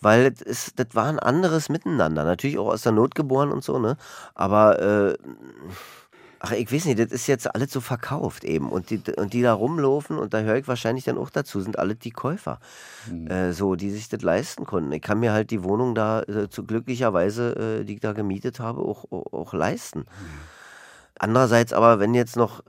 Weil 0.00 0.30
das, 0.30 0.42
ist, 0.42 0.78
das 0.78 0.88
war 0.94 1.06
ein 1.06 1.18
anderes 1.18 1.68
Miteinander. 1.68 2.24
Natürlich 2.24 2.58
auch 2.58 2.68
aus 2.68 2.82
der 2.82 2.92
Not 2.92 3.14
geboren 3.14 3.52
und 3.52 3.62
so, 3.62 3.78
ne? 3.78 3.96
Aber, 4.34 4.80
äh, 4.80 5.18
ach, 6.38 6.52
ich 6.52 6.72
weiß 6.72 6.86
nicht, 6.86 6.98
das 6.98 7.12
ist 7.12 7.26
jetzt 7.26 7.54
alles 7.54 7.70
so 7.70 7.80
verkauft 7.80 8.44
eben. 8.44 8.70
Und 8.70 8.90
die, 8.90 9.02
und 9.16 9.32
die 9.32 9.42
da 9.42 9.52
rumlaufen, 9.52 10.18
und 10.18 10.32
da 10.32 10.40
höre 10.40 10.56
ich 10.56 10.68
wahrscheinlich 10.68 11.04
dann 11.04 11.18
auch 11.18 11.30
dazu, 11.30 11.60
sind 11.60 11.78
alle 11.78 11.94
die 11.94 12.10
Käufer. 12.12 12.60
Äh, 13.28 13.52
so, 13.52 13.76
die 13.76 13.90
sich 13.90 14.08
das 14.08 14.22
leisten 14.22 14.64
konnten. 14.64 14.92
Ich 14.92 15.02
kann 15.02 15.20
mir 15.20 15.32
halt 15.32 15.50
die 15.50 15.62
Wohnung 15.62 15.94
da 15.94 16.22
äh, 16.22 16.48
zu 16.48 16.64
glücklicherweise, 16.64 17.80
äh, 17.80 17.84
die 17.84 17.94
ich 17.94 18.00
da 18.00 18.12
gemietet 18.12 18.58
habe, 18.58 18.80
auch, 18.80 19.04
auch, 19.10 19.32
auch 19.32 19.52
leisten. 19.52 20.06
Andererseits 21.18 21.74
aber, 21.74 22.00
wenn 22.00 22.14
jetzt 22.14 22.36
noch 22.36 22.62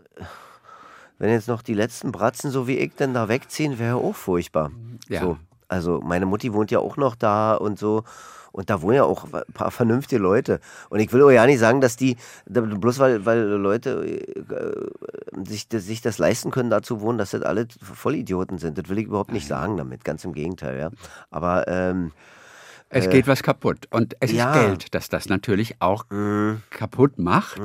wenn 1.21 1.29
jetzt 1.29 1.47
noch 1.47 1.61
die 1.61 1.75
letzten 1.75 2.11
Bratzen, 2.11 2.49
so 2.49 2.67
wie 2.67 2.79
ich, 2.79 2.95
denn 2.95 3.13
da 3.13 3.29
wegziehen, 3.29 3.77
wäre 3.77 3.97
auch 3.97 4.15
furchtbar. 4.15 4.71
Ja. 5.07 5.21
So. 5.21 5.37
Also 5.71 6.01
meine 6.01 6.25
Mutti 6.25 6.53
wohnt 6.53 6.69
ja 6.69 6.79
auch 6.79 6.97
noch 6.97 7.15
da 7.15 7.55
und 7.55 7.79
so. 7.79 8.03
Und 8.51 8.69
da 8.69 8.81
wohnen 8.81 8.97
ja 8.97 9.03
auch 9.05 9.23
ein 9.31 9.53
paar 9.53 9.71
vernünftige 9.71 10.21
Leute. 10.21 10.59
Und 10.89 10.99
ich 10.99 11.13
will 11.13 11.23
auch 11.23 11.29
ja 11.31 11.45
nicht 11.45 11.59
sagen, 11.59 11.79
dass 11.79 11.95
die, 11.95 12.17
bloß 12.47 12.99
weil, 12.99 13.25
weil 13.25 13.39
Leute 13.39 14.03
äh, 14.05 15.47
sich, 15.47 15.69
das, 15.69 15.85
sich 15.85 16.01
das 16.01 16.17
leisten 16.17 16.51
können, 16.51 16.69
da 16.69 16.81
zu 16.81 16.99
wohnen, 16.99 17.17
dass 17.17 17.31
das 17.31 17.43
alle 17.43 17.67
Vollidioten 17.81 18.57
sind. 18.57 18.77
Das 18.77 18.89
will 18.89 18.99
ich 18.99 19.05
überhaupt 19.05 19.31
nicht 19.31 19.47
sagen 19.47 19.77
damit. 19.77 20.03
Ganz 20.03 20.25
im 20.25 20.33
Gegenteil, 20.33 20.77
ja. 20.77 20.89
Aber 21.29 21.65
ähm, 21.69 22.11
es 22.91 23.09
geht 23.09 23.27
was 23.27 23.41
kaputt. 23.43 23.87
Und 23.89 24.15
es 24.19 24.31
ja. 24.31 24.51
ist 24.53 24.59
Geld, 24.59 24.93
das 24.95 25.09
das 25.09 25.29
natürlich 25.29 25.75
auch 25.79 26.05
kaputt 26.69 27.17
macht. 27.17 27.59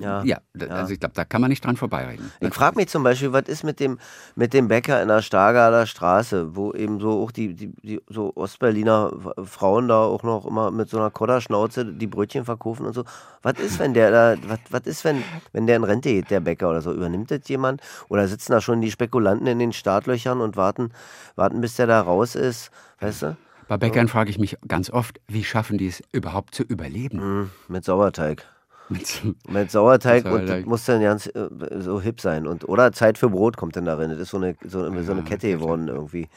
ja. 0.00 0.22
Ja, 0.24 0.38
d- 0.54 0.68
also 0.68 0.92
ich 0.92 1.00
glaube, 1.00 1.14
da 1.14 1.24
kann 1.24 1.40
man 1.40 1.50
nicht 1.50 1.64
dran 1.64 1.76
vorbeireden. 1.76 2.30
Ich 2.40 2.54
frage 2.54 2.76
mich 2.76 2.88
zum 2.88 3.02
Beispiel, 3.02 3.32
was 3.32 3.48
ist 3.48 3.64
mit 3.64 3.80
dem, 3.80 3.98
mit 4.36 4.54
dem 4.54 4.68
Bäcker 4.68 5.02
in 5.02 5.08
der 5.08 5.22
Stargarder 5.22 5.86
Straße, 5.86 6.54
wo 6.56 6.72
eben 6.72 7.00
so 7.00 7.22
auch 7.22 7.30
die, 7.30 7.54
die, 7.54 7.72
die 7.82 8.00
so 8.08 8.32
Ostberliner 8.34 9.12
Frauen 9.44 9.88
da 9.88 9.98
auch 10.04 10.22
noch 10.22 10.46
immer 10.46 10.70
mit 10.70 10.88
so 10.88 10.98
einer 10.98 11.10
Kodderschnauze 11.10 11.84
die 11.84 12.06
Brötchen 12.06 12.44
verkaufen 12.44 12.86
und 12.86 12.92
so. 12.94 13.04
Was 13.42 13.58
ist, 13.58 13.78
wenn 13.78 13.94
der 13.94 14.10
da, 14.10 14.34
was, 14.48 14.58
was 14.70 14.82
ist, 14.86 15.04
wenn, 15.04 15.22
wenn 15.52 15.66
der 15.66 15.76
in 15.76 15.84
Rente 15.84 16.10
geht, 16.10 16.30
der 16.30 16.40
Bäcker 16.40 16.70
oder 16.70 16.82
so? 16.82 16.92
Übernimmt 16.92 17.30
das 17.30 17.40
jemand? 17.48 17.80
Oder 18.08 18.26
sitzen 18.28 18.52
da 18.52 18.60
schon 18.60 18.80
die 18.80 18.90
Spekulanten 18.90 19.46
in 19.46 19.58
den 19.58 19.72
Startlöchern 19.72 20.40
und 20.40 20.56
warten, 20.56 20.92
warten 21.36 21.60
bis 21.60 21.76
der 21.76 21.86
da 21.86 22.00
raus 22.00 22.34
ist? 22.34 22.70
Weißt 23.00 23.22
du? 23.22 23.36
Bei 23.68 23.76
Bäckern 23.76 24.08
frage 24.08 24.30
ich 24.30 24.38
mich 24.38 24.56
ganz 24.66 24.90
oft, 24.90 25.20
wie 25.28 25.44
schaffen 25.44 25.76
die 25.78 25.88
es 25.88 26.02
überhaupt 26.12 26.54
zu 26.54 26.62
überleben? 26.62 27.20
Hm, 27.20 27.50
Mit 27.68 27.84
Sauerteig. 27.84 28.46
Mit 28.88 29.22
Mit 29.48 29.70
Sauerteig 29.70 30.24
Mit 30.24 30.32
und 30.32 30.40
das 30.40 30.48
Sauerteig. 30.48 30.66
muss 30.66 30.84
dann 30.86 31.02
ganz 31.02 31.26
äh, 31.26 31.48
so 31.78 32.00
hip 32.00 32.20
sein. 32.20 32.46
Und, 32.46 32.66
oder 32.68 32.92
Zeit 32.92 33.18
für 33.18 33.28
Brot 33.28 33.56
kommt 33.58 33.76
dann 33.76 33.84
darin. 33.84 34.10
Das 34.10 34.18
ist 34.18 34.30
so 34.30 34.38
eine, 34.38 34.56
so, 34.64 34.80
so 35.02 35.12
eine 35.12 35.22
Kette 35.22 35.50
geworden 35.50 35.88
irgendwie. 35.88 36.28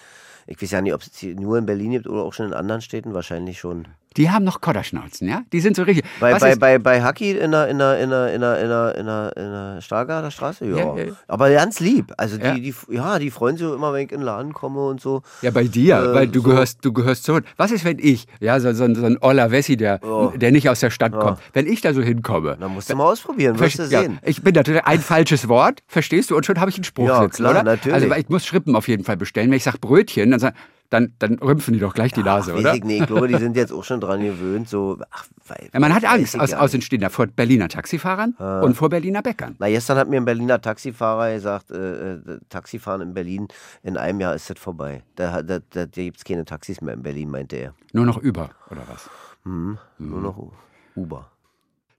Ich 0.47 0.61
weiß 0.61 0.71
ja 0.71 0.81
nicht, 0.81 0.93
ob 0.93 1.01
es 1.01 1.23
nur 1.23 1.57
in 1.57 1.65
Berlin 1.65 1.91
gibt 1.91 2.07
oder 2.07 2.23
auch 2.23 2.33
schon 2.33 2.47
in 2.47 2.53
anderen 2.53 2.81
Städten. 2.81 3.13
Wahrscheinlich 3.13 3.59
schon. 3.59 3.87
Die 4.17 4.29
haben 4.29 4.43
noch 4.43 4.59
Kodderschnauzen, 4.59 5.29
ja? 5.29 5.43
Die 5.53 5.61
sind 5.61 5.75
so 5.77 5.83
richtig. 5.83 6.03
Bei, 6.19 6.33
Was 6.33 6.41
bei, 6.41 6.51
ist- 6.51 6.59
bei, 6.59 6.77
bei 6.79 7.01
Haki 7.01 7.31
in 7.31 7.51
der, 7.51 7.69
in 7.69 7.77
der, 7.79 7.97
in 7.99 8.09
der, 8.09 8.33
in 8.33 8.41
der, 8.41 8.59
in 8.61 8.67
der, 8.69 8.95
in 8.97 9.05
der, 9.05 9.37
in 9.37 9.51
der 9.51 9.81
Stargarder 9.81 10.31
Straße, 10.31 10.65
ja. 10.65 10.75
Ja, 10.75 10.97
ja. 10.97 11.11
Aber 11.29 11.49
ganz 11.49 11.79
lieb. 11.79 12.11
Also 12.17 12.37
die, 12.37 12.43
Ja. 12.43 12.53
die, 12.55 12.73
ja, 12.89 13.19
die 13.19 13.31
freuen 13.31 13.55
sich 13.55 13.65
immer, 13.65 13.93
wenn 13.93 14.05
ich 14.05 14.11
in 14.11 14.19
den 14.19 14.25
Laden 14.25 14.51
komme 14.53 14.85
und 14.85 14.99
so. 14.99 15.21
Ja, 15.41 15.51
bei 15.51 15.63
dir, 15.63 15.95
Äh, 15.97 16.13
weil 16.13 16.27
du 16.27 16.41
so. 16.41 16.49
gehörst, 16.49 16.79
du 16.83 16.91
gehörst 16.91 17.23
so. 17.23 17.39
Was 17.55 17.71
ist, 17.71 17.85
wenn 17.85 17.99
ich, 17.99 18.27
ja, 18.41 18.59
so, 18.59 18.73
so, 18.73 18.83
ein- 18.83 18.95
so 18.95 19.05
ein 19.05 19.17
Oller 19.21 19.49
Wessi, 19.51 19.77
der, 19.77 19.99
der 20.35 20.51
nicht 20.51 20.67
aus 20.67 20.81
der 20.81 20.89
Stadt 20.89 21.13
kommt, 21.13 21.39
wenn 21.53 21.65
ich 21.65 21.79
da 21.79 21.93
so 21.93 22.01
hinkomme? 22.01 22.57
Dann 22.59 22.73
musst 22.73 22.89
du 22.89 22.95
mal 22.97 23.05
ausprobieren, 23.05 23.57
wirst 23.59 23.79
du 23.79 23.83
Verste- 23.83 23.91
ja, 23.93 24.01
sehen. 24.01 24.19
ich 24.23 24.41
bin 24.43 24.53
natürlich 24.55 24.83
ein 24.83 24.99
falsches 24.99 25.47
Wort, 25.47 25.83
verstehst 25.87 26.31
du? 26.31 26.35
Und 26.35 26.45
schon 26.45 26.59
habe 26.59 26.69
ich 26.69 26.75
einen 26.75 26.83
Spruch 26.83 27.07
Ja, 27.07 27.21
sitzen, 27.21 27.37
klar, 27.37 27.51
oder? 27.51 27.63
natürlich. 27.63 27.93
Also 27.93 28.13
ich 28.13 28.27
muss 28.27 28.45
Schrippen 28.45 28.75
auf 28.75 28.89
jeden 28.89 29.05
Fall 29.05 29.15
bestellen. 29.15 29.49
Wenn 29.49 29.57
ich 29.57 29.63
sage 29.63 29.77
Brötchen, 29.79 30.31
dann, 30.31 30.39
sag- 30.41 30.53
dann, 30.91 31.13
dann 31.19 31.39
rümpfen 31.39 31.73
die 31.73 31.79
doch 31.79 31.93
gleich 31.93 32.11
die 32.11 32.21
Nase, 32.21 32.51
Ach, 32.53 32.59
oder? 32.59 32.75
ich, 32.75 32.83
nee, 32.83 32.99
ich 32.99 33.07
glaube, 33.07 33.27
die 33.29 33.37
sind 33.37 33.55
jetzt 33.55 33.71
auch 33.71 33.83
schon 33.83 34.01
dran 34.01 34.21
gewöhnt. 34.21 34.67
So, 34.69 34.99
ach, 35.09 35.25
weil, 35.47 35.69
Ja, 35.73 35.79
man 35.79 35.95
hat 35.95 36.03
Angst 36.05 36.37
aus, 36.39 36.53
aus 36.53 36.71
den 36.71 36.81
Stehen 36.81 37.09
vor 37.09 37.27
Berliner 37.27 37.69
Taxifahrern 37.69 38.33
und 38.61 38.75
vor 38.75 38.89
Berliner 38.89 39.21
Bäckern. 39.21 39.55
Na, 39.57 39.69
gestern 39.69 39.97
hat 39.97 40.09
mir 40.09 40.17
ein 40.17 40.25
Berliner 40.25 40.61
Taxifahrer 40.61 41.33
gesagt, 41.33 41.71
äh, 41.71 42.15
äh, 42.15 42.39
Taxifahren 42.49 43.01
in 43.01 43.13
Berlin, 43.13 43.47
in 43.83 43.95
einem 43.95 44.19
Jahr 44.19 44.35
ist 44.35 44.49
das 44.49 44.59
vorbei. 44.59 45.01
Da, 45.15 45.41
da, 45.41 45.59
da, 45.59 45.85
da 45.85 46.01
gibt 46.03 46.17
es 46.17 46.23
keine 46.25 46.43
Taxis 46.45 46.81
mehr 46.81 46.93
in 46.93 47.01
Berlin, 47.03 47.31
meinte 47.31 47.55
er. 47.55 47.73
Nur 47.93 48.05
noch 48.05 48.17
über, 48.17 48.49
oder 48.69 48.81
was? 48.87 49.09
Nur 49.45 49.77
noch 49.97 50.37
U- 50.37 50.51
Uber. 50.95 51.31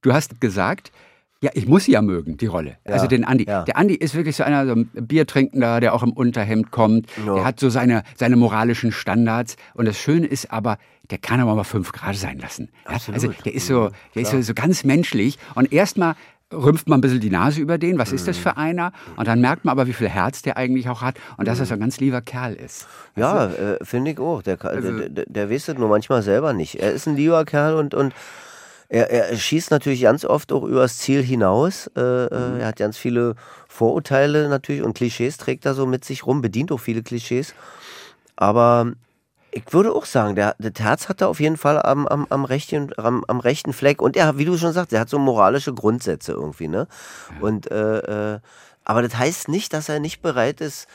Du 0.03 0.13
hast 0.13 0.39
gesagt, 0.41 0.93
ja, 1.43 1.51
ich 1.55 1.67
muss 1.67 1.85
sie 1.85 1.93
ja 1.93 2.01
mögen, 2.03 2.37
die 2.39 2.47
Rolle. 2.47 2.77
also 2.87 3.07
den 3.09 3.25
Andi. 3.25 3.45
ja. 3.47 3.65
Der 3.65 3.77
Andi 3.77 3.95
ist 3.95 4.15
wirklich 4.15 4.37
so 4.37 4.45
einer, 4.45 4.65
so 4.65 4.73
ein 4.73 4.87
Biertrinkender, 4.95 5.81
der 5.81 5.93
auch 5.93 6.03
im 6.03 6.13
Unterhemd 6.13 6.71
kommt. 6.71 7.07
Der 7.27 7.45
hat 7.45 7.59
so 7.61 7.69
seine, 7.69 8.05
seine 8.17 8.37
moralischen 8.37 8.93
Standards. 8.93 9.57
Und 9.75 9.87
das 9.87 9.99
Schöne 9.99 10.27
ist 10.27 10.51
aber, 10.53 10.79
der 11.11 11.19
kann 11.19 11.41
aber 11.41 11.55
mal 11.57 11.65
fünf 11.65 11.93
Grad 11.93 12.15
sein 12.17 12.39
lassen. 12.39 12.71
Ja, 12.89 12.93
also 13.13 13.29
der 13.45 13.55
ist 13.55 13.67
so, 13.67 13.91
der 14.15 14.23
ist 14.23 14.31
so, 14.31 14.41
so 14.41 14.55
ganz 14.55 14.85
menschlich. 14.85 15.37
Und 15.57 15.73
erstmal 15.73 16.15
rümpft 16.53 16.89
man 16.89 16.99
ein 16.99 17.01
bisschen 17.01 17.21
die 17.21 17.31
Nase 17.31 17.61
über 17.61 17.77
den, 17.79 17.99
was 17.99 18.13
ist 18.13 18.29
das 18.29 18.37
für 18.39 18.57
einer? 18.57 18.93
Und 19.17 19.27
dann 19.27 19.41
merkt 19.41 19.65
man 19.65 19.73
aber, 19.73 19.87
wie 19.87 19.93
viel 19.95 20.09
Herz 20.09 20.43
der 20.43 20.57
eigentlich 20.57 20.89
auch 20.89 21.03
hat 21.03 21.17
und 21.39 21.49
dass 21.49 21.59
er 21.59 21.67
so 21.67 21.75
ein 21.75 21.81
ganz 21.81 21.99
lieber 21.99 22.21
Kerl 22.21 22.55
ist. 22.55 22.87
Ja, 23.17 23.47
äh, 23.47 23.85
finde 23.85 24.13
ich 24.13 24.19
auch. 24.21 24.43
Der, 24.43 24.63
Also 24.65 24.93
der, 24.99 25.09
der, 25.09 25.25
der 25.27 25.51
weiß 25.51 25.67
das 25.67 25.79
nur 25.79 25.89
manchmal 25.89 26.23
selber 26.23 26.53
nicht. 26.53 26.77
Er 26.77 26.93
ist 26.93 27.09
ein 27.09 27.17
lieber 27.17 27.45
Kerl 27.47 27.75
und, 27.75 27.95
und 27.95 28.13
er, 28.93 29.11
er 29.11 29.37
schießt 29.37 29.71
natürlich 29.71 30.03
ganz 30.03 30.25
oft 30.27 30.53
auch 30.53 30.65
übers 30.65 30.99
Ziel 30.99 31.23
hinaus. 31.23 31.91
Äh, 31.97 32.01
äh, 32.01 32.61
er 32.61 32.67
hat 32.67 32.77
ganz 32.77 32.99
viele 32.99 33.37
Vorurteile 33.67 34.51
natürlich 34.51 34.83
und 34.83 34.93
Klischees 34.93 35.39
trägt 35.39 35.65
er 35.65 35.73
so 35.73 35.87
mit 35.87 36.05
sich 36.05 36.27
rum, 36.27 36.43
bedient 36.43 36.71
auch 36.73 36.79
viele 36.79 37.03
Klischees. 37.03 37.55
Aber 38.37 38.93
ich 39.51 39.65
würde 39.71 39.93
auch 39.95 40.05
sagen, 40.05 40.35
der, 40.35 40.57
das 40.59 40.85
Herz 40.85 41.09
hat 41.09 41.23
er 41.23 41.29
auf 41.29 41.41
jeden 41.41 41.57
Fall 41.57 41.81
am, 41.81 42.07
am, 42.07 42.27
am, 42.29 42.45
rechten, 42.45 42.93
am, 42.99 43.25
am 43.29 43.41
rechten 43.41 43.73
Fleck. 43.73 44.03
Und 44.03 44.15
er, 44.15 44.37
wie 44.37 44.45
du 44.45 44.59
schon 44.59 44.75
sagst, 44.75 44.93
er 44.93 45.01
hat 45.01 45.09
so 45.09 45.19
moralische 45.19 45.73
Grundsätze 45.73 46.33
irgendwie, 46.33 46.69
ne? 46.69 46.87
Und 47.41 47.71
äh, 47.71 48.35
äh, 48.35 48.41
aber 48.85 49.03
das 49.03 49.17
heißt 49.17 49.49
nicht, 49.49 49.73
dass 49.73 49.89
er 49.89 50.01
nicht 50.01 50.23
bereit 50.23 50.61
ist, 50.61 50.87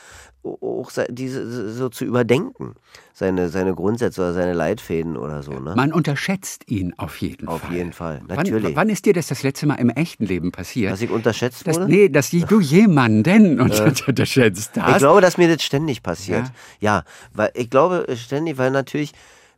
auch 0.44 0.90
se- 0.90 1.06
diese 1.10 1.70
so 1.72 1.88
zu 1.88 2.04
überdenken, 2.04 2.74
seine, 3.12 3.48
seine 3.48 3.74
Grundsätze 3.74 4.20
oder 4.20 4.32
seine 4.32 4.52
Leitfäden 4.54 5.16
oder 5.16 5.42
so, 5.42 5.52
ne? 5.52 5.74
Man 5.76 5.92
unterschätzt 5.92 6.70
ihn 6.70 6.94
auf 6.96 7.16
jeden 7.16 7.48
Auf 7.48 7.62
Fall. 7.62 7.74
jeden 7.74 7.92
Fall, 7.92 8.20
Wann, 8.26 8.36
natürlich. 8.36 8.76
wann 8.76 8.88
ist 8.88 9.04
dir 9.04 9.12
das 9.12 9.26
das 9.26 9.42
letzte 9.42 9.66
Mal 9.66 9.74
im 9.74 9.90
echten 9.90 10.24
Leben 10.24 10.52
passiert? 10.52 10.92
Dass 10.92 11.00
ich 11.02 11.10
unterschätzt 11.10 11.66
dass, 11.66 11.76
wurde? 11.76 11.88
nee, 11.90 12.08
dass 12.08 12.30
du 12.30 12.60
jemanden 12.60 13.60
unter- 13.60 13.92
unterschätzt 14.06 14.70
Ich 14.76 14.82
hast. 14.82 14.98
glaube, 14.98 15.20
dass 15.20 15.36
mir 15.36 15.48
das 15.54 15.62
ständig 15.62 16.02
passiert. 16.02 16.44
Ja. 16.80 16.98
Ja, 16.98 17.02
weil 17.34 17.50
ich 17.54 17.68
glaube 17.70 18.06
äh, 18.08 18.16
ständig, 18.16 18.56
weil 18.58 18.70
natürlich, 18.70 19.12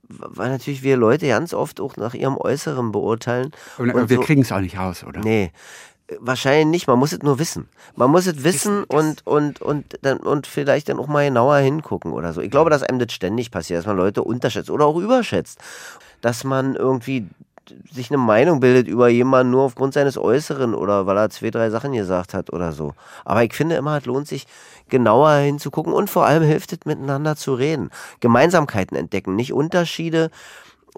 weil 0.09 0.49
natürlich 0.51 0.83
wir 0.83 0.97
Leute 0.97 1.29
ganz 1.29 1.55
oft 1.55 1.81
auch 1.81 1.97
nach 1.97 2.15
ihrem 2.15 2.37
Äußeren 2.37 2.91
beurteilen. 2.91 3.53
Und, 3.79 3.91
und 3.95 4.09
wir 4.11 4.17
so- 4.17 4.23
kriegen 4.23 4.43
es 4.43 4.51
auch 4.51 4.61
nicht 4.61 4.79
raus, 4.79 5.05
oder? 5.07 5.21
Nee. 5.21 5.53
Wahrscheinlich 6.19 6.67
nicht, 6.67 6.87
man 6.89 6.99
muss 6.99 7.13
es 7.13 7.23
nur 7.23 7.39
wissen. 7.39 7.69
Man 7.95 8.11
muss 8.11 8.27
es 8.27 8.43
wissen 8.43 8.85
und, 8.85 9.27
und, 9.27 9.63
und, 9.63 9.99
dann, 10.03 10.19
und 10.19 10.47
vielleicht 10.47 10.89
dann 10.89 10.99
auch 10.99 11.07
mal 11.07 11.25
genauer 11.25 11.59
hingucken 11.59 12.13
oder 12.13 12.33
so. 12.33 12.41
Ich 12.41 12.51
glaube, 12.51 12.71
dass 12.71 12.83
einem 12.83 12.99
das 12.99 13.13
ständig 13.13 13.51
passiert, 13.51 13.79
dass 13.79 13.87
man 13.87 13.97
Leute 13.97 14.23
unterschätzt 14.23 14.71
oder 14.71 14.87
auch 14.87 14.97
überschätzt. 14.97 15.61
Dass 16.21 16.43
man 16.45 16.75
irgendwie 16.75 17.29
sich 17.93 18.11
eine 18.11 18.19
Meinung 18.19 18.61
bildet 18.61 18.89
über 18.89 19.09
jemanden 19.09 19.53
nur 19.53 19.63
aufgrund 19.63 19.95
seines 19.95 20.19
Äußeren 20.19 20.75
oder 20.75 21.07
weil 21.07 21.17
er 21.17 21.31
zwei, 21.31 21.51
drei 21.51 21.71
Sachen 21.71 21.93
gesagt 21.93 22.35
hat 22.35 22.53
oder 22.53 22.73
so. 22.73 22.95
Aber 23.25 23.45
ich 23.45 23.55
finde 23.55 23.77
immer, 23.77 23.99
es 23.99 24.07
lohnt 24.07 24.27
sich 24.27 24.47
genauer 24.89 25.35
hinzugucken 25.35 25.93
und 25.93 26.11
vor 26.11 26.27
allem 26.27 26.43
hilft 26.43 26.73
es 26.73 26.81
miteinander 26.85 27.37
zu 27.37 27.55
reden. 27.55 27.91
Gemeinsamkeiten 28.21 28.97
entdecken, 28.97 29.37
nicht 29.37 29.53
Unterschiede 29.53 30.31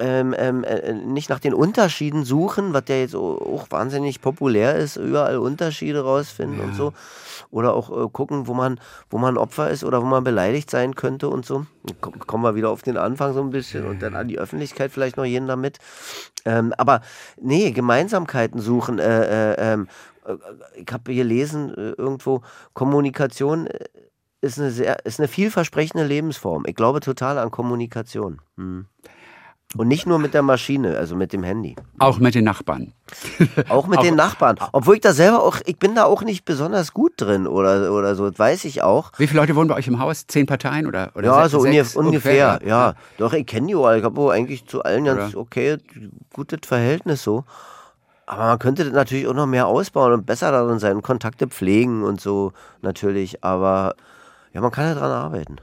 ähm, 0.01 0.35
ähm, 0.39 0.65
äh, 0.65 0.93
nicht 0.95 1.29
nach 1.29 1.39
den 1.39 1.53
Unterschieden 1.55 2.25
suchen, 2.25 2.73
was 2.73 2.85
ja 2.89 2.97
jetzt 2.97 3.15
auch, 3.15 3.67
wahnsinnig 3.71 4.21
populär 4.21 4.77
ist, 4.77 4.97
überall 4.97 5.37
Unterschiede 5.39 6.01
rausfinden 6.03 6.61
und 6.61 6.75
so. 6.75 6.93
Oder 7.51 7.75
auch 7.75 7.91
äh, 7.91 8.09
gucken, 8.11 8.47
wo 8.47 8.55
man, 8.55 8.81
wo 9.11 9.19
man 9.19 9.37
Opfer 9.37 9.71
ist 9.71 9.85
oder 9.85 10.01
wo 10.03 10.07
man 10.07 10.25
beleidigt 10.25 10.71
sein 10.71 10.95
könnte 10.95 11.29
und 11.29 11.45
so. 11.45 11.67
Komm- 12.01 12.19
Kommen 12.21 12.45
wir 12.45 12.55
wieder 12.55 12.71
auf 12.71 12.83
den 12.83 12.97
Anfang 12.97 13.35
so 13.35 13.43
ein 13.43 13.51
bisschen 13.51 13.85
und 13.85 14.03
dann 14.03 14.15
an 14.17 14.29
die 14.29 14.39
Öffentlichkeit 14.39 14.91
vielleicht 14.93 15.17
noch 15.19 15.27
jeden 15.27 15.47
damit. 15.47 15.79
Ähm, 16.45 16.73
aber 16.79 17.03
nee, 17.41 17.71
Gemeinsamkeiten 17.73 18.61
suchen. 18.61 18.99
Äh, 18.99 19.53
äh, 19.53 19.73
ähm, 19.75 19.89
äh, 20.25 20.37
ich 20.77 20.91
habe 20.91 21.15
gelesen 21.15 21.75
äh, 21.75 21.91
irgendwo, 21.91 22.41
Kommunikation 22.73 23.67
äh, 23.67 23.85
ist 24.41 24.59
eine 24.59 24.71
sehr, 24.71 25.05
ist 25.05 25.21
eine 25.21 25.29
vielversprechende 25.29 26.05
Lebensform. 26.05 26.65
Ich 26.67 26.75
glaube 26.75 27.01
total 27.01 27.39
an 27.39 27.51
Kommunikation. 27.51 28.41
Hm. 28.57 28.87
Und 29.77 29.89
nicht 29.89 30.07
nur 30.07 30.19
mit 30.19 30.35
der 30.35 30.43
Maschine, 30.43 30.99
also 30.99 31.17
mit 31.17 31.33
dem 31.33 31.43
Handy. 31.43 31.77
Auch 31.99 32.19
mit 32.19 32.35
den 32.35 32.45
Nachbarn. 32.45 32.93
Auch 33.69 33.87
mit 33.87 34.03
den 34.03 34.17
Nachbarn. 34.17 34.57
Obwohl 34.73 34.97
ich 34.97 35.01
da 35.01 35.13
selber 35.13 35.43
auch, 35.43 35.59
ich 35.65 35.79
bin 35.79 35.95
da 35.95 36.05
auch 36.05 36.23
nicht 36.23 36.45
besonders 36.45 36.93
gut 36.93 37.13
drin 37.17 37.47
oder, 37.47 37.93
oder 37.93 38.15
so, 38.15 38.29
das 38.31 38.39
weiß 38.39 38.65
ich 38.65 38.83
auch. 38.83 39.13
Wie 39.19 39.27
viele 39.27 39.41
Leute 39.41 39.55
wohnen 39.57 39.69
bei 39.69 39.75
euch 39.77 39.89
im 39.89 39.99
Haus? 39.99 40.27
Zehn 40.27 40.47
Parteien 40.47 40.87
oder, 40.87 41.11
oder 41.15 41.27
Ja, 41.27 41.49
so 41.49 41.61
sechs? 41.61 41.95
ungef 41.95 41.97
ungefähr, 41.97 42.61
ja. 42.65 42.95
Doch, 43.19 43.33
ich 43.33 43.47
kenne 43.47 43.67
die 43.69 43.75
alle. 43.75 43.99
Ich 43.99 44.05
habe 44.05 44.33
eigentlich 44.33 44.67
zu 44.67 44.83
allen 44.83 45.05
ganz 45.05 45.35
Oder? 45.35 45.41
okay, 45.43 45.79
gutes 46.33 46.61
Verhältnis 46.67 47.23
so. 47.23 47.45
Aber 48.27 48.45
man 48.45 48.59
könnte 48.59 48.85
das 48.85 48.93
natürlich 48.95 49.27
auch 49.27 49.35
noch 49.35 49.47
mehr 49.47 49.67
ausbauen 49.67 50.13
und 50.13 50.27
besser 50.27 50.53
darin 50.53 50.79
sein, 50.79 51.03
Kontakte 51.03 51.49
pflegen 51.49 52.03
und 52.03 52.21
so 52.21 52.53
natürlich. 52.81 53.45
Aber 53.45 53.95
ja, 54.55 54.61
man 54.61 54.71
kann 54.71 54.87
ja 54.87 54.95
dran 54.95 55.11
arbeiten. 55.11 55.57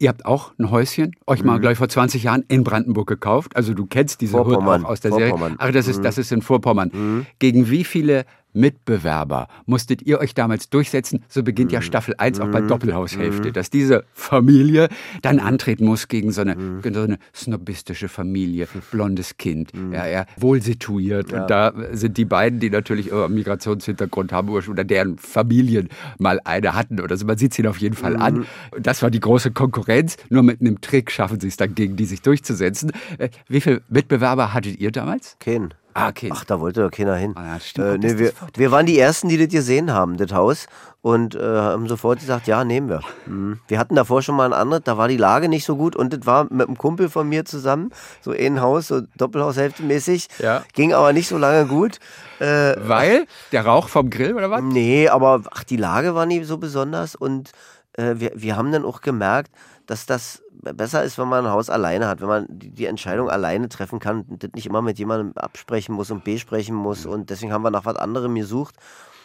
Ihr 0.00 0.08
habt 0.08 0.26
auch 0.26 0.52
ein 0.58 0.70
Häuschen, 0.70 1.12
euch 1.26 1.40
Mhm. 1.40 1.46
mal 1.46 1.60
gleich 1.60 1.78
vor 1.78 1.88
20 1.88 2.24
Jahren 2.24 2.44
in 2.48 2.64
Brandenburg 2.64 3.06
gekauft. 3.08 3.54
Also 3.56 3.74
du 3.74 3.86
kennst 3.86 4.20
diese 4.20 4.32
Vorpommern, 4.32 4.84
auch 4.84 4.90
aus 4.90 5.00
der 5.00 5.12
Serie. 5.12 5.34
Mhm. 5.36 5.54
Ach, 5.58 5.70
das 5.70 5.86
ist, 5.88 6.04
das 6.04 6.18
ist 6.18 6.32
in 6.32 6.42
Vorpommern. 6.42 7.26
Gegen 7.38 7.70
wie 7.70 7.84
viele 7.84 8.24
Mitbewerber 8.54 9.48
musstet 9.66 10.02
ihr 10.02 10.20
euch 10.20 10.34
damals 10.34 10.70
durchsetzen? 10.70 11.24
So 11.28 11.42
beginnt 11.42 11.72
ja 11.72 11.82
Staffel 11.82 12.14
1 12.16 12.40
auch 12.40 12.50
bei 12.50 12.60
Doppelhaushälfte, 12.60 13.52
dass 13.52 13.68
diese 13.68 14.04
Familie 14.14 14.88
dann 15.22 15.40
antreten 15.40 15.84
muss 15.84 16.08
gegen 16.08 16.32
so 16.32 16.40
eine, 16.40 16.56
so 16.82 17.02
eine 17.02 17.18
snobistische 17.34 18.08
Familie, 18.08 18.66
blondes 18.90 19.36
Kind, 19.36 19.72
ja, 19.92 20.06
ja, 20.06 20.26
wohl 20.38 20.62
situiert. 20.62 21.32
Und 21.32 21.50
da 21.50 21.72
sind 21.92 22.16
die 22.16 22.24
beiden, 22.24 22.60
die 22.60 22.70
natürlich 22.70 23.12
äh, 23.12 23.28
Migrationshintergrund 23.28 24.32
haben 24.32 24.48
oder 24.48 24.84
deren 24.84 25.18
Familien 25.18 25.88
mal 26.18 26.40
eine 26.44 26.74
hatten 26.74 27.00
oder 27.00 27.16
so. 27.16 27.26
Man 27.26 27.38
sieht 27.38 27.52
es 27.52 27.58
ihnen 27.58 27.68
auf 27.68 27.78
jeden 27.78 27.96
Fall 27.96 28.16
an. 28.16 28.46
Das 28.80 29.02
war 29.02 29.10
die 29.10 29.20
große 29.20 29.50
Konkurrenz. 29.50 30.16
Nur 30.30 30.42
mit 30.42 30.60
einem 30.60 30.80
Trick 30.80 31.10
schaffen 31.10 31.40
sie 31.40 31.48
es 31.48 31.56
dann, 31.56 31.74
gegen 31.74 31.96
die 31.96 32.04
sich 32.04 32.22
durchzusetzen. 32.22 32.92
Äh, 33.18 33.30
Wie 33.48 33.60
viele 33.60 33.82
Mitbewerber 33.88 34.54
hattet 34.54 34.78
ihr 34.78 34.92
damals? 34.92 35.36
Kein. 35.40 35.74
Ah, 35.94 36.08
okay. 36.08 36.28
Ach, 36.32 36.44
da 36.44 36.60
wollte 36.60 36.82
doch 36.82 36.90
keiner 36.90 37.14
hin. 37.14 37.32
Ah, 37.36 37.54
ja, 37.54 37.60
stimmt. 37.60 38.04
äh, 38.04 38.12
nee, 38.14 38.18
wir, 38.18 38.32
wir 38.56 38.70
waren 38.72 38.84
die 38.84 38.98
Ersten, 38.98 39.28
die 39.28 39.38
das 39.38 39.48
gesehen 39.48 39.92
haben, 39.92 40.16
das 40.16 40.32
Haus. 40.32 40.66
Und 41.02 41.34
äh, 41.34 41.40
haben 41.42 41.86
sofort 41.86 42.18
gesagt, 42.20 42.46
ja, 42.46 42.64
nehmen 42.64 42.88
wir. 42.88 43.00
Mhm. 43.26 43.60
Wir 43.68 43.78
hatten 43.78 43.94
davor 43.94 44.22
schon 44.22 44.36
mal 44.36 44.46
ein 44.46 44.58
anderes, 44.58 44.84
da 44.84 44.96
war 44.96 45.06
die 45.06 45.18
Lage 45.18 45.50
nicht 45.50 45.66
so 45.66 45.76
gut. 45.76 45.94
Und 45.94 46.14
das 46.14 46.24
war 46.24 46.44
mit 46.50 46.66
einem 46.66 46.78
Kumpel 46.78 47.10
von 47.10 47.28
mir 47.28 47.44
zusammen, 47.44 47.90
so 48.22 48.32
ein 48.32 48.60
Haus, 48.62 48.88
so 48.88 49.02
Doppelhaushälfte-mäßig. 49.18 50.28
Ja. 50.38 50.64
Ging 50.72 50.94
aber 50.94 51.12
nicht 51.12 51.28
so 51.28 51.36
lange 51.36 51.66
gut. 51.66 51.98
Äh, 52.40 52.74
Weil 52.78 53.26
der 53.52 53.66
Rauch 53.66 53.88
vom 53.88 54.08
Grill 54.08 54.34
oder 54.34 54.50
was? 54.50 54.62
Nee, 54.62 55.08
aber 55.08 55.42
ach, 55.50 55.62
die 55.62 55.76
Lage 55.76 56.14
war 56.14 56.24
nie 56.26 56.42
so 56.44 56.56
besonders 56.56 57.14
und 57.14 57.52
äh, 57.92 58.14
wir, 58.16 58.32
wir 58.34 58.56
haben 58.56 58.72
dann 58.72 58.84
auch 58.86 59.02
gemerkt, 59.02 59.50
dass 59.86 60.06
das 60.06 60.42
besser 60.72 61.02
ist, 61.04 61.18
wenn 61.18 61.28
man 61.28 61.46
ein 61.46 61.52
Haus 61.52 61.70
alleine 61.70 62.08
hat, 62.08 62.20
wenn 62.20 62.28
man 62.28 62.46
die, 62.48 62.86
Entscheidung 62.86 63.28
alleine 63.30 63.68
treffen 63.68 63.98
kann 63.98 64.22
und 64.22 64.42
das 64.42 64.50
nicht 64.54 64.66
immer 64.66 64.82
mit 64.82 64.98
jemandem 64.98 65.36
absprechen 65.36 65.94
muss 65.94 66.10
und 66.10 66.24
besprechen 66.24 66.74
muss 66.74 67.06
und 67.06 67.30
deswegen 67.30 67.52
haben 67.52 67.62
wir 67.62 67.70
nach 67.70 67.84
was 67.84 67.96
anderem 67.96 68.34
gesucht 68.34 68.76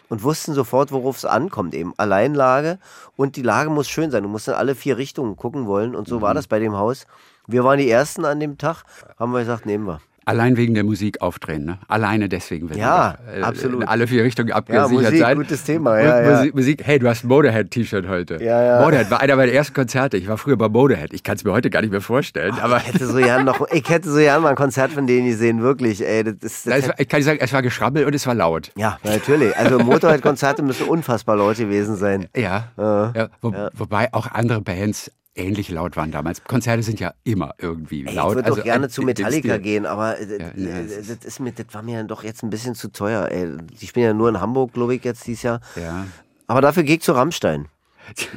und 0.10 0.24
wussten 0.24 0.54
sofort, 0.54 0.92
worauf 0.92 1.18
es 1.18 1.26
ankommt 1.26 1.74
eben. 1.74 1.94
Alleinlage 1.98 2.80
und 3.16 3.36
die 3.36 3.44
Lage 3.44 3.70
muss 3.70 3.88
schön 3.88 4.12
sein. 4.12 4.24
Du 4.24 4.30
musst 4.30 4.48
in 4.48 4.56
alle 4.56 4.76
vier 4.76 4.98
Richtungen 4.98 5.36
gucken 5.36 5.68
wollen 5.68 5.96
und 5.96 6.08
so 6.08 6.22
war 6.22 6.34
das 6.34 6.48
bei 6.48 6.60
dem 6.60 6.76
Haus. 6.76 7.06
Wir 7.48 7.64
waren 7.64 7.80
die 7.80 7.90
Ersten 7.90 8.26
an 8.26 8.40
dem 8.40 8.58
Tag, 8.58 8.84
haben 9.18 9.32
wir 9.32 9.40
gesagt, 9.40 9.66
nehmen 9.66 9.86
wir. 9.88 10.02
Allein 10.30 10.58
wegen 10.58 10.76
der 10.76 10.84
Musik 10.84 11.22
aufdrehen, 11.22 11.66
ne? 11.66 11.80
Alleine 11.88 12.30
deswegen 12.30 12.70
will 12.70 12.78
Ja, 12.78 13.18
man, 13.26 13.42
äh, 13.42 13.44
absolut. 13.44 13.82
in 13.82 13.88
alle 13.88 14.06
vier 14.06 14.24
Richtungen 14.24 14.50
Ja, 14.50 14.56
abgesichert 14.58 14.92
Musik, 14.92 15.18
sein. 15.20 15.38
gutes 15.38 15.64
Thema, 15.64 16.00
ja, 16.00 16.22
ja. 16.22 16.38
Musik, 16.38 16.54
Musik, 16.56 16.82
hey, 16.86 17.00
du 17.00 17.08
hast 17.10 17.24
ein 17.24 17.30
Motorhead-T-Shirt 17.30 18.08
heute. 18.08 18.36
Ja, 18.44 18.62
ja. 18.62 18.80
Motorhead 18.84 19.10
war 19.10 19.22
einer 19.22 19.36
meiner 19.36 19.52
ersten 19.52 19.74
Konzerte. 19.74 20.18
Ich 20.18 20.28
war 20.28 20.38
früher 20.38 20.56
bei 20.56 20.70
Motorhead. 20.70 21.14
Ich 21.14 21.24
kann 21.24 21.36
es 21.38 21.44
mir 21.44 21.52
heute 21.52 21.72
gar 21.72 21.82
nicht 21.82 21.90
mehr 21.90 22.02
vorstellen. 22.02 22.54
aber 22.62 22.78
ich 22.78 22.94
hätte 22.94 23.08
so 23.08 23.18
gern 23.18 23.44
noch, 23.44 23.68
ich 23.72 23.90
hätte 23.90 24.08
so 24.12 24.18
gern 24.20 24.44
mal 24.44 24.50
ein 24.50 24.56
Konzert 24.56 24.92
von 24.92 25.08
denen 25.08 25.26
gesehen, 25.26 25.64
wirklich, 25.64 26.06
ey, 26.06 26.24
das 26.24 26.36
das 26.38 26.68
es 26.68 26.88
war, 26.90 27.00
ich 27.00 27.08
kann 27.10 27.18
nicht 27.18 27.26
sagen, 27.26 27.40
es 27.42 27.52
war 27.52 27.64
geschrabbelt 27.64 28.06
und 28.06 28.14
es 28.14 28.28
war 28.28 28.36
laut. 28.36 28.72
Ja, 28.76 29.00
natürlich. 29.04 29.58
Also 29.58 29.80
Motorhead-Konzerte 29.80 30.62
müssen 30.62 30.88
unfassbar 30.88 31.38
laut 31.38 31.58
gewesen 31.58 31.96
sein. 31.96 32.28
Ja. 32.36 32.66
ja, 32.78 33.30
wo, 33.42 33.52
Wobei 33.74 34.14
auch 34.14 34.28
andere 34.32 34.62
Bands 34.62 35.12
ähnlich 35.40 35.70
laut 35.70 35.96
waren 35.98 36.12
damals. 36.12 36.44
Konzerte 36.44 36.84
sind 36.84 37.00
ja 37.00 37.14
immer 37.24 37.54
irgendwie 37.58 38.06
Ey, 38.06 38.14
laut. 38.14 38.32
ich 38.32 38.36
würde 38.36 38.46
also 38.48 38.58
doch 38.58 38.64
gerne 38.64 38.86
ein- 38.86 38.90
zu 38.90 39.02
den 39.02 39.06
Metallica 39.08 39.58
gehen, 39.58 39.86
aber 39.86 40.20
äh, 40.20 40.24
äh, 40.24 40.82
es 40.82 41.08
das, 41.08 41.26
ist 41.26 41.40
mir, 41.40 41.52
das 41.54 41.66
war 41.74 41.82
mir 41.82 41.98
dann 41.98 42.08
doch 42.08 42.24
jetzt 42.24 42.44
ein 42.44 42.50
bisschen 42.50 42.76
zu 42.76 42.92
teuer. 42.92 43.30
Ey. 43.32 43.58
Die 43.80 43.88
spielen 43.88 44.06
ja 44.06 44.14
nur 44.14 44.30
in 44.30 44.40
Hamburg, 44.40 44.74
glaube 44.74 44.96
ich, 44.96 45.04
jetzt 45.04 45.26
dieses 45.26 45.44
Jahr. 45.44 45.62
Ja. 45.76 46.06
Aber 46.48 46.62
dafür 46.62 46.84
gehe 46.84 46.98
ich 46.98 47.02
zu 47.02 47.14
Rammstein. 47.14 47.68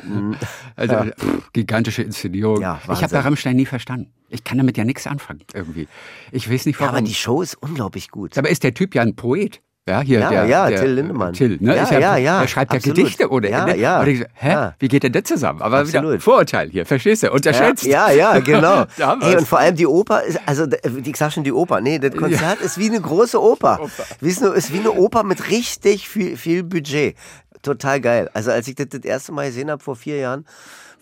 Also 0.76 0.94
pff, 0.96 1.52
gigantische 1.52 2.02
Inszenierung. 2.02 2.60
Ja, 2.60 2.80
ich 2.92 3.02
habe 3.02 3.08
bei 3.12 3.20
Rammstein 3.20 3.56
nie 3.56 3.66
verstanden. 3.66 4.12
Ich 4.28 4.44
kann 4.44 4.58
damit 4.58 4.76
ja 4.76 4.84
nichts 4.84 5.06
anfangen 5.06 5.40
irgendwie. 5.54 5.88
Ich 6.30 6.50
weiß 6.50 6.66
nicht 6.66 6.76
Ja, 6.76 6.86
warum. 6.86 6.96
aber 6.96 7.06
die 7.06 7.14
Show 7.14 7.42
ist 7.42 7.54
unglaublich 7.54 8.10
gut. 8.10 8.36
Aber 8.38 8.48
ist 8.48 8.62
der 8.64 8.74
Typ 8.74 8.94
ja 8.94 9.02
ein 9.02 9.14
Poet? 9.16 9.60
Ja, 9.88 10.00
hier, 10.00 10.20
Ja, 10.20 10.30
der, 10.30 10.44
ja, 10.44 10.68
der, 10.70 10.80
Till 10.80 10.90
Lindemann. 10.92 11.32
Till, 11.32 11.56
ne? 11.60 11.74
Ja, 11.74 11.82
ist 11.82 11.90
ja, 11.90 12.16
ja, 12.16 12.40
Er 12.42 12.46
schreibt 12.46 12.70
absolut. 12.70 12.96
ja 12.96 13.02
Gedichte 13.02 13.32
ohne 13.32 13.50
Ja, 13.50 13.66
Ende. 13.66 13.80
ja. 13.80 14.00
Und 14.00 14.06
ich 14.06 14.20
hä? 14.34 14.48
Ja. 14.48 14.74
Wie 14.78 14.86
geht 14.86 15.02
denn 15.02 15.10
das 15.10 15.24
zusammen? 15.24 15.60
Aber 15.60 15.88
wieder 15.88 15.98
Absolut. 15.98 16.22
Vorurteil 16.22 16.70
hier, 16.70 16.86
verstehst 16.86 17.24
du? 17.24 17.32
Unterschätzt. 17.32 17.82
Ja, 17.84 18.08
ja, 18.12 18.34
ja, 18.34 18.38
genau. 18.44 18.84
Da 18.96 19.08
haben 19.08 19.22
Ey, 19.22 19.32
wir's. 19.32 19.40
und 19.40 19.48
vor 19.48 19.58
allem 19.58 19.74
die 19.74 19.88
Oper, 19.88 20.22
ist, 20.22 20.38
also 20.46 20.66
d- 20.66 20.78
ich 21.04 21.16
sag 21.16 21.32
schon 21.32 21.42
die 21.42 21.52
Oper, 21.52 21.80
nee, 21.80 21.98
das 21.98 22.14
Konzert 22.14 22.60
ist 22.60 22.78
wie 22.78 22.88
eine 22.90 23.00
große 23.00 23.42
Oper. 23.42 23.80
Wie 24.20 24.28
ist, 24.28 24.40
eine, 24.40 24.52
ist 24.54 24.72
wie 24.72 24.78
eine 24.78 24.92
Oper 24.92 25.24
mit 25.24 25.50
richtig 25.50 26.08
viel, 26.08 26.36
viel 26.36 26.62
Budget. 26.62 27.16
Total 27.62 28.00
geil. 28.00 28.30
Also 28.34 28.52
als 28.52 28.68
ich 28.68 28.76
das 28.76 28.86
das 28.90 29.00
erste 29.02 29.32
Mal 29.32 29.46
gesehen 29.46 29.68
habe 29.68 29.82
vor 29.82 29.96
vier 29.96 30.18
Jahren, 30.18 30.46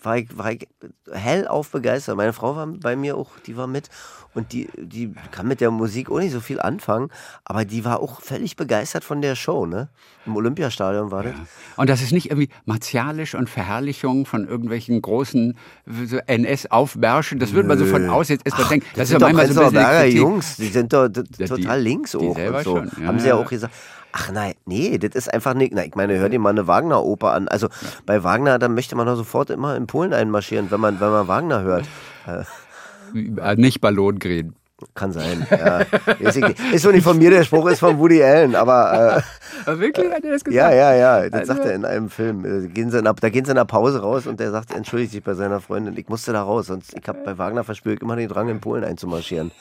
war 0.01 0.17
ich, 0.17 0.37
war 0.37 0.51
ich 0.51 0.67
hellauf 1.11 1.69
begeistert. 1.71 2.17
Meine 2.17 2.33
Frau 2.33 2.55
war 2.55 2.67
bei 2.67 2.95
mir 2.95 3.15
auch, 3.17 3.29
die 3.45 3.55
war 3.57 3.67
mit 3.67 3.89
und 4.33 4.53
die, 4.53 4.69
die 4.77 5.13
kann 5.31 5.47
mit 5.47 5.59
der 5.61 5.71
Musik 5.71 6.09
auch 6.09 6.19
nicht 6.19 6.31
so 6.31 6.39
viel 6.39 6.59
anfangen, 6.61 7.09
aber 7.43 7.65
die 7.65 7.83
war 7.83 7.99
auch 7.99 8.21
völlig 8.21 8.55
begeistert 8.55 9.03
von 9.03 9.21
der 9.21 9.35
Show, 9.35 9.65
ne? 9.65 9.89
Im 10.25 10.35
Olympiastadion 10.37 11.11
war 11.11 11.23
das. 11.23 11.33
Und 11.75 11.89
das 11.89 12.01
ist 12.01 12.13
nicht 12.13 12.27
irgendwie 12.31 12.47
martialisch 12.65 13.35
und 13.35 13.49
Verherrlichung 13.49 14.25
von 14.25 14.47
irgendwelchen 14.47 15.01
großen 15.01 15.57
so 16.05 16.17
NS-Aufmärschen. 16.17 17.39
Das 17.39 17.53
würde 17.53 17.67
man 17.67 17.77
so 17.77 17.85
von 17.85 18.09
außen 18.09 18.35
jetzt 18.35 18.45
erstmal 18.45 18.69
denken. 18.69 18.85
Das, 18.95 19.09
ist 19.09 19.13
ja 19.13 19.19
sind 19.19 19.21
doch 19.21 19.33
manchmal 19.37 19.71
so 19.71 19.77
ein 19.77 20.03
bisschen. 20.05 20.17
Jungs, 20.21 20.55
die 20.57 20.67
sind 20.67 20.93
doch 20.93 21.03
Ja, 21.03 21.23
die- 21.23 21.45
total 21.47 21.81
links 21.81 22.15
auch 22.15 22.21
und 22.21 22.35
so. 22.37 22.63
schon, 22.63 22.91
ja, 23.01 23.07
Haben 23.07 23.19
sie 23.19 23.27
ja 23.27 23.35
ja. 23.35 23.41
auch 23.43 23.49
gesagt. 23.49 23.73
Ach 24.13 24.31
nein, 24.31 24.53
nee, 24.65 24.97
das 24.97 25.15
ist 25.15 25.33
einfach 25.33 25.53
nicht. 25.53 25.73
Na, 25.73 25.85
ich 25.85 25.95
meine, 25.95 26.17
hör 26.17 26.27
dir 26.29 26.39
mal 26.39 26.49
eine 26.49 26.67
Wagner-Oper 26.67 27.31
an. 27.33 27.47
Also 27.47 27.67
bei 28.05 28.23
Wagner, 28.23 28.59
da 28.59 28.67
möchte 28.67 28.95
man 28.95 29.05
doch 29.07 29.15
sofort 29.15 29.49
immer 29.49 29.75
in 29.75 29.87
Polen 29.87 30.13
einmarschieren, 30.13 30.69
wenn 30.71 30.79
man, 30.81 30.99
wenn 30.99 31.09
man 31.11 31.27
Wagner 31.27 31.61
hört. 31.61 31.85
Äh, 32.27 33.55
Nicht 33.55 33.81
Ballongrün. 33.81 34.55
Kann 34.95 35.11
sein. 35.13 35.45
Ja. 35.51 35.81
Nicht. 36.19 36.59
Ist 36.73 36.81
so 36.81 36.89
nicht 36.91 37.03
von 37.03 37.15
mir, 37.19 37.29
der 37.29 37.43
Spruch 37.43 37.67
ist 37.69 37.79
von 37.79 37.99
Woody 37.99 38.23
Allen, 38.23 38.55
aber 38.55 39.23
äh, 39.67 39.79
Wirklich? 39.79 40.11
Hat 40.11 40.23
er 40.23 40.31
das 40.31 40.43
gesagt? 40.43 40.55
ja, 40.55 40.73
ja, 40.73 40.95
ja. 40.95 41.29
Das 41.29 41.41
Also- 41.41 41.53
sagt 41.53 41.65
er 41.67 41.75
in 41.75 41.85
einem 41.85 42.09
Film. 42.09 42.43
Äh, 42.45 42.67
Gehen 42.67 42.89
sie 42.89 42.97
in, 42.97 43.05
einer- 43.05 43.13
da 43.13 43.29
gehen 43.29 43.45
sie 43.45 43.51
in 43.51 43.57
einer 43.59 43.65
Pause 43.65 44.01
raus 44.01 44.25
und 44.25 44.39
der 44.39 44.49
sagt, 44.49 44.73
entschuldigt 44.73 45.11
sich 45.11 45.23
bei 45.23 45.35
seiner 45.35 45.61
Freundin, 45.61 45.95
ich 45.97 46.09
musste 46.09 46.33
da 46.33 46.41
raus, 46.41 46.65
sonst 46.67 46.97
ich 46.99 47.07
habe 47.07 47.19
bei 47.23 47.37
Wagner 47.37 47.63
verspürt 47.63 48.01
immer 48.01 48.15
den 48.15 48.27
Drang, 48.27 48.49
in 48.49 48.59
Polen 48.59 48.83
einzumarschieren. 48.83 49.51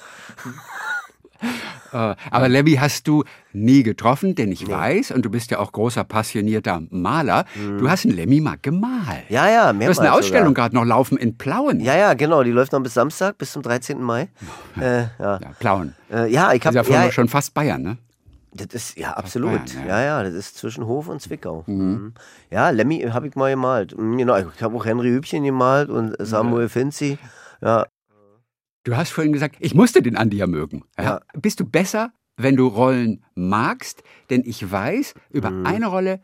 Äh, 1.92 2.14
Aber 2.30 2.48
Lemmy 2.48 2.74
hast 2.74 3.08
du 3.08 3.24
nie 3.52 3.82
getroffen, 3.82 4.34
denn 4.36 4.52
ich 4.52 4.68
weiß, 4.68 5.10
und 5.10 5.24
du 5.24 5.30
bist 5.30 5.50
ja 5.50 5.58
auch 5.58 5.72
großer, 5.72 6.04
passionierter 6.04 6.82
Maler, 6.90 7.44
du 7.78 7.90
hast 7.90 8.04
einen 8.04 8.14
Lemmy 8.14 8.40
mal 8.40 8.56
gemalt. 8.62 9.24
Ja, 9.28 9.48
ja, 9.48 9.62
Du 9.62 9.66
hast 9.70 9.76
mehrmals 9.78 9.98
eine. 9.98 10.12
Ausstellung 10.12 10.54
gerade 10.54 10.74
noch 10.74 10.84
laufen 10.84 11.18
in 11.18 11.36
Plauen. 11.36 11.80
Ja, 11.80 11.96
ja, 11.96 12.14
genau. 12.14 12.42
Die 12.44 12.52
läuft 12.52 12.72
noch 12.72 12.80
bis 12.80 12.94
Samstag, 12.94 13.38
bis 13.38 13.52
zum 13.52 13.62
13. 13.62 14.00
Mai. 14.00 14.28
Äh, 14.80 15.00
ja. 15.00 15.08
Ja, 15.18 15.38
Plauen. 15.58 15.94
Äh, 16.12 16.30
ja, 16.32 16.52
ich 16.52 16.60
Das 16.62 16.74
ist 16.74 16.78
habe 16.78 16.90
ja 16.90 17.04
ja, 17.06 17.12
schon 17.12 17.28
fast 17.28 17.54
Bayern, 17.54 17.82
ne? 17.82 17.98
das 18.52 18.66
ist 18.72 18.98
ja 18.98 19.12
absolut. 19.12 19.50
Bayern, 19.52 19.88
ja. 19.88 20.00
ja, 20.02 20.22
das 20.22 20.34
ist 20.34 20.58
zwischen 20.58 20.86
Hof 20.86 21.08
und 21.08 21.20
Zwickau. 21.20 21.64
Mhm. 21.66 22.14
Ja, 22.50 22.70
Lemmy 22.70 23.00
habe 23.12 23.26
ich 23.28 23.34
mal 23.36 23.50
gemalt. 23.50 23.96
Mhm, 23.98 24.16
Genau, 24.18 24.36
ich 24.36 24.62
habe 24.62 24.76
auch 24.76 24.84
Henry 24.84 25.08
Hübchen 25.10 25.42
gemalt 25.44 25.88
und 25.88 26.14
Samuel 26.18 26.68
Finzi. 26.68 27.18
Ja, 27.60 27.86
Du 28.84 28.96
hast 28.96 29.10
vorhin 29.10 29.32
gesagt, 29.32 29.56
ich 29.60 29.74
musste 29.74 30.02
den 30.02 30.16
Andi 30.16 30.38
ja 30.38 30.46
mögen. 30.46 30.84
Ja. 30.96 31.04
Ja. 31.04 31.20
Bist 31.34 31.60
du 31.60 31.64
besser, 31.64 32.12
wenn 32.36 32.56
du 32.56 32.66
Rollen 32.66 33.24
magst? 33.34 34.02
Denn 34.30 34.42
ich 34.44 34.70
weiß, 34.70 35.14
über 35.30 35.50
Mhm. 35.50 35.66
eine 35.66 35.86
Rolle 35.86 36.20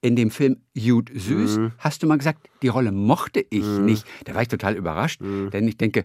in 0.00 0.16
dem 0.16 0.30
Film 0.32 0.56
Jude 0.74 1.16
Süß 1.16 1.60
hast 1.78 2.02
du 2.02 2.08
mal 2.08 2.18
gesagt, 2.18 2.48
die 2.62 2.68
Rolle 2.68 2.90
mochte 2.90 3.44
ich 3.50 3.64
Mhm. 3.64 3.84
nicht. 3.84 4.04
Da 4.24 4.34
war 4.34 4.42
ich 4.42 4.48
total 4.48 4.74
überrascht, 4.74 5.20
denn 5.20 5.68
ich 5.68 5.76
denke, 5.76 6.04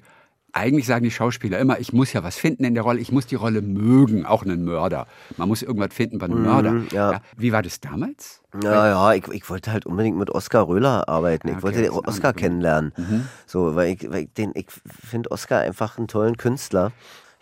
eigentlich 0.54 0.88
sagen 0.88 1.04
die 1.04 1.12
Schauspieler 1.12 1.60
immer, 1.60 1.80
ich 1.80 1.94
muss 1.94 2.14
ja 2.14 2.24
was 2.24 2.38
finden 2.38 2.64
in 2.64 2.74
der 2.74 2.84
Rolle, 2.84 3.00
ich 3.00 3.12
muss 3.12 3.28
die 3.28 3.36
Rolle 3.36 3.62
mögen, 3.62 4.26
auch 4.26 4.44
einen 4.44 4.64
Mörder. 4.64 5.08
Man 5.36 5.48
muss 5.48 5.62
irgendwas 5.62 5.94
finden 5.94 6.18
bei 6.18 6.26
einem 6.26 6.44
Mörder. 6.44 6.72
Mhm, 6.72 6.88
ja. 6.92 7.22
Wie 7.36 7.52
war 7.52 7.62
das 7.62 7.80
damals? 7.80 8.42
ja, 8.64 8.88
ja 8.88 9.14
ich, 9.14 9.28
ich 9.28 9.50
wollte 9.50 9.72
halt 9.72 9.86
unbedingt 9.86 10.18
mit 10.18 10.30
Oskar 10.30 10.68
Röhler 10.68 11.08
arbeiten. 11.08 11.50
Ich 11.50 11.56
okay, 11.56 11.64
wollte 11.64 11.82
den 11.82 11.92
Oskar 11.92 12.34
kennenlernen. 12.34 12.94
Mhm. 12.98 13.28
So, 13.46 13.76
weil 13.76 13.94
ich, 13.94 14.10
weil 14.10 14.24
ich, 14.24 14.34
den, 14.34 14.52
ich 14.56 14.68
finde 14.86 15.32
Oskar 15.32 15.62
einfach 15.62 15.98
einen 15.98 16.08
tollen 16.08 16.38
Künstler. 16.38 16.92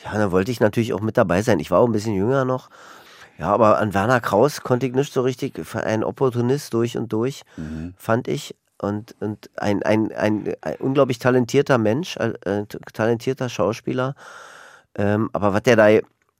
Ja, 0.03 0.13
dann 0.17 0.31
wollte 0.31 0.51
ich 0.51 0.59
natürlich 0.59 0.93
auch 0.93 1.01
mit 1.01 1.15
dabei 1.17 1.41
sein. 1.41 1.59
Ich 1.59 1.71
war 1.71 1.79
auch 1.79 1.87
ein 1.87 1.93
bisschen 1.93 2.15
jünger 2.15 2.43
noch. 2.43 2.69
Ja, 3.37 3.47
aber 3.53 3.79
an 3.79 3.93
Werner 3.93 4.19
Kraus 4.21 4.61
konnte 4.61 4.85
ich 4.87 4.93
nicht 4.93 5.13
so 5.13 5.21
richtig. 5.21 5.61
Ein 5.75 6.03
Opportunist 6.03 6.73
durch 6.73 6.97
und 6.97 7.11
durch, 7.13 7.43
Mhm. 7.57 7.93
fand 7.97 8.27
ich. 8.27 8.55
Und, 8.77 9.15
und 9.19 9.49
ein, 9.55 9.83
ein, 9.83 10.11
ein, 10.11 10.53
ein 10.61 10.75
unglaublich 10.79 11.19
talentierter 11.19 11.77
Mensch, 11.77 12.17
äh, 12.17 12.33
äh, 12.45 12.65
talentierter 12.93 13.49
Schauspieler. 13.49 14.15
Ähm, 14.95 15.29
aber 15.33 15.53
was 15.53 15.63
der 15.63 15.75
da, 15.75 15.87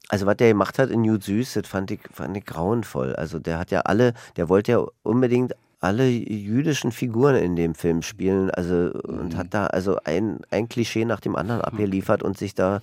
also 0.08 0.26
was 0.26 0.36
der 0.36 0.48
gemacht 0.48 0.78
hat 0.78 0.90
in 0.90 1.04
Jude 1.04 1.24
Süß, 1.24 1.54
das 1.54 1.66
fand 1.66 1.90
ich, 1.90 2.00
fand 2.12 2.36
ich 2.36 2.44
grauenvoll. 2.44 3.14
Also 3.16 3.38
der 3.38 3.58
hat 3.58 3.70
ja 3.70 3.80
alle, 3.80 4.12
der 4.36 4.48
wollte 4.48 4.72
ja 4.72 4.86
unbedingt 5.02 5.54
alle 5.80 6.08
jüdischen 6.08 6.90
Figuren 6.90 7.36
in 7.36 7.54
dem 7.56 7.74
Film 7.74 8.02
spielen, 8.02 8.50
also 8.50 8.92
und 8.92 9.36
hat 9.36 9.48
da 9.52 9.66
also 9.66 9.98
ein, 10.04 10.40
ein 10.50 10.68
Klischee 10.68 11.04
nach 11.04 11.20
dem 11.20 11.36
anderen 11.36 11.60
abgeliefert 11.60 12.22
und 12.22 12.38
sich 12.38 12.54
da 12.54 12.80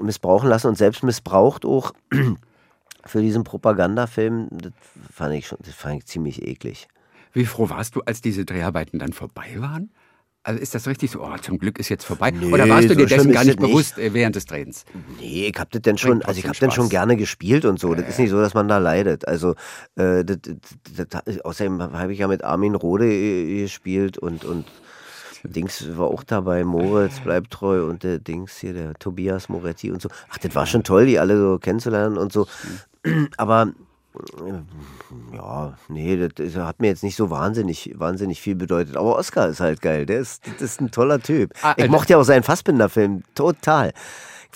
missbrauchen 0.00 0.48
lassen 0.48 0.68
und 0.68 0.78
selbst 0.78 1.02
missbraucht 1.02 1.64
auch 1.64 1.92
für 3.06 3.20
diesen 3.22 3.44
Propagandafilm. 3.44 4.48
Das 4.50 4.72
fand 5.12 5.34
ich 5.34 5.46
schon, 5.46 5.58
das 5.64 5.74
fand 5.74 5.96
ich 5.96 6.06
ziemlich 6.06 6.42
eklig. 6.46 6.88
Wie 7.36 7.44
froh 7.44 7.68
warst 7.68 7.94
du, 7.94 8.00
als 8.00 8.22
diese 8.22 8.46
Dreharbeiten 8.46 8.98
dann 8.98 9.12
vorbei 9.12 9.56
waren? 9.58 9.90
Also 10.42 10.58
ist 10.58 10.74
das 10.74 10.86
richtig 10.86 11.10
so, 11.10 11.22
oh, 11.22 11.36
zum 11.36 11.58
Glück 11.58 11.78
ist 11.78 11.90
jetzt 11.90 12.04
vorbei? 12.04 12.30
Nee, 12.30 12.50
Oder 12.50 12.66
warst 12.66 12.84
du 12.84 12.94
so 12.94 13.00
dir 13.00 13.06
dessen 13.06 13.24
schlimm 13.24 13.34
gar 13.34 13.44
nicht 13.44 13.58
das 13.58 13.62
nicht. 13.62 13.72
bewusst 13.72 13.98
äh, 13.98 14.14
während 14.14 14.36
des 14.36 14.46
Drehens? 14.46 14.86
Nee, 15.20 15.52
ich 15.52 15.60
hab 15.60 15.70
das 15.70 15.82
denn 15.82 15.98
schon, 15.98 16.22
also 16.22 16.38
ich 16.38 16.46
hab 16.46 16.58
denn 16.58 16.70
schon 16.70 16.88
gerne 16.88 17.14
gespielt 17.16 17.66
und 17.66 17.78
so. 17.78 17.94
Das 17.94 18.08
ist 18.08 18.18
nicht 18.18 18.30
so, 18.30 18.40
dass 18.40 18.54
man 18.54 18.68
da 18.68 18.78
leidet. 18.78 19.28
Also 19.28 19.50
äh, 19.96 20.24
das, 20.24 20.38
das, 20.96 21.08
das, 21.10 21.40
außerdem 21.40 21.82
habe 21.82 22.14
ich 22.14 22.20
ja 22.20 22.28
mit 22.28 22.42
Armin 22.42 22.74
Rohde 22.74 23.12
äh, 23.12 23.64
gespielt 23.64 24.16
und 24.16 24.46
und 24.46 24.64
Dings 25.42 25.86
war 25.98 26.06
auch 26.06 26.24
dabei, 26.24 26.64
Moritz 26.64 27.20
bleibt 27.20 27.50
treu 27.50 27.84
und 27.84 28.02
der 28.02 28.18
Dings 28.18 28.56
hier, 28.56 28.72
der 28.72 28.94
Tobias 28.94 29.50
Moretti 29.50 29.90
und 29.90 30.00
so. 30.00 30.08
Ach, 30.30 30.38
das 30.38 30.54
war 30.54 30.64
schon 30.64 30.84
toll, 30.84 31.04
die 31.04 31.18
alle 31.18 31.38
so 31.38 31.58
kennenzulernen 31.58 32.16
und 32.16 32.32
so. 32.32 32.46
Aber 33.36 33.62
äh, 33.64 33.85
ja, 35.32 35.76
nee, 35.88 36.16
das, 36.16 36.30
das 36.34 36.56
hat 36.56 36.80
mir 36.80 36.88
jetzt 36.88 37.02
nicht 37.02 37.16
so 37.16 37.30
wahnsinnig, 37.30 37.92
wahnsinnig 37.96 38.40
viel 38.40 38.54
bedeutet. 38.54 38.96
Aber 38.96 39.16
Oscar 39.16 39.48
ist 39.48 39.60
halt 39.60 39.80
geil. 39.82 40.06
Der 40.06 40.20
ist, 40.20 40.46
das 40.46 40.62
ist 40.62 40.80
ein 40.80 40.90
toller 40.90 41.20
Typ. 41.20 41.52
Ah, 41.62 41.74
Ich 41.76 41.84
äh, 41.84 41.88
mochte 41.88 42.12
ja 42.12 42.18
auch 42.18 42.24
seinen 42.24 42.42
Fassbinder-Film 42.42 43.22
total. 43.34 43.92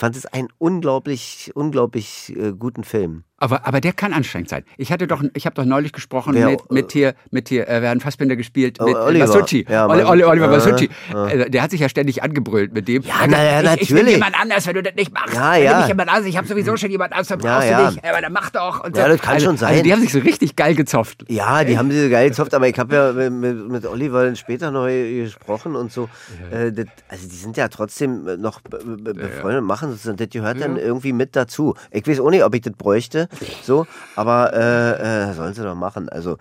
Ich 0.01 0.03
fand 0.03 0.17
es 0.17 0.25
einen 0.25 0.49
unglaublich, 0.57 1.51
unglaublich 1.53 2.35
äh, 2.35 2.53
guten 2.59 2.85
Film. 2.85 3.25
Aber, 3.37 3.67
aber 3.67 3.83
der 3.83 3.93
kann 3.93 4.15
anstrengend 4.15 4.49
sein. 4.49 4.65
Ich 4.79 4.93
hatte 4.93 5.07
doch, 5.07 5.23
ich 5.35 5.45
habe 5.45 5.55
doch 5.55 5.65
neulich 5.67 5.93
gesprochen 5.93 6.35
Wer, 6.35 6.49
mit, 6.49 6.71
mit 6.71 6.93
hier, 6.93 7.15
mit 7.31 7.51
hier, 7.51 7.69
äh, 7.69 7.83
wir 7.83 7.91
haben 7.91 8.01
Fassbinder 8.01 8.37
gespielt, 8.37 8.79
mit 8.81 8.95
äh, 8.95 8.99
Oliver. 8.99 9.27
Masucci. 9.27 9.67
Ja, 9.69 9.87
Oli, 9.87 10.03
Oli, 10.05 10.25
Oliver 10.25 10.47
äh, 10.47 10.51
Masucci. 10.51 10.89
Äh, 11.15 11.51
der 11.51 11.63
hat 11.63 11.71
sich 11.71 11.81
ja 11.81 11.89
ständig 11.91 12.23
angebrüllt 12.23 12.73
mit 12.73 12.89
dem. 12.89 13.03
Ja, 13.03 13.21
hat 13.21 13.31
na 13.31 13.43
ja, 13.43 13.75
ich, 13.75 13.83
ich 13.83 13.89
bin 13.89 13.97
natürlich. 13.99 14.15
jemand 14.15 14.41
anders, 14.41 14.67
wenn 14.67 14.75
du 14.75 14.83
das 14.83 14.95
nicht 14.95 15.13
machst. 15.13 15.35
Ja, 15.35 15.53
Wenn 15.53 15.65
ja. 15.65 15.73
du 15.73 15.79
mich 15.81 15.89
jemand 15.89 16.09
anders, 16.11 16.27
ich 16.27 16.37
habe 16.37 16.47
sowieso 16.49 16.77
schon 16.79 16.91
jemand 16.91 17.13
anders, 17.13 17.29
dann 17.29 17.39
brauchst 17.39 17.69
ja. 17.71 17.79
du 17.81 17.95
nicht. 17.95 18.05
Aber 18.05 18.21
dann 18.23 18.33
mach 18.33 18.51
doch. 18.51 18.85
Und 18.85 18.97
so. 18.97 19.03
Ja, 19.03 19.09
das 19.09 19.21
kann 19.21 19.35
also, 19.35 19.47
schon 19.47 19.57
sein. 19.59 19.71
Also 19.71 19.83
die 19.83 19.93
haben 19.93 20.01
sich 20.01 20.13
so 20.13 20.19
richtig 20.19 20.57
geil 20.57 20.75
gezopft. 20.75 21.25
Ja, 21.29 21.65
die 21.65 21.79
haben 21.79 21.89
diese 21.91 22.09
geile 22.09 22.33
Soft, 22.35 22.53
aber 22.55 22.69
ich 22.69 22.79
habe 22.79 22.95
ja 22.95 23.13
mit, 23.13 23.33
mit, 23.33 23.69
mit 23.71 23.87
Oliver 23.87 24.25
dann 24.25 24.37
später 24.37 24.71
noch 24.71 24.87
gesprochen 24.87 25.77
und 25.77 25.93
so. 25.93 26.09
Äh, 26.51 26.73
das, 26.73 26.87
also 27.09 27.29
die 27.29 27.37
sind 27.37 27.57
ja 27.59 27.69
trotzdem 27.69 28.25
noch 28.41 28.61
be- 28.63 28.83
be- 28.85 29.15
befreundet, 29.15 29.63
machen 29.65 29.90
das 29.91 30.07
und 30.07 30.21
das 30.21 30.29
gehört 30.31 30.61
dann 30.61 30.77
irgendwie 30.77 31.13
mit 31.13 31.37
dazu. 31.37 31.75
Ich 31.91 32.07
weiß 32.07 32.21
auch 32.21 32.31
nicht, 32.31 32.45
ob 32.45 32.55
ich 32.55 32.63
das 32.63 32.73
bräuchte, 32.75 33.29
so, 33.63 33.87
aber 34.17 34.53
äh, 34.53 35.31
äh, 35.31 35.35
sollen 35.35 35.55
sie 35.55 35.63
doch 35.63 35.75
machen. 35.75 36.09
Also 36.09 36.37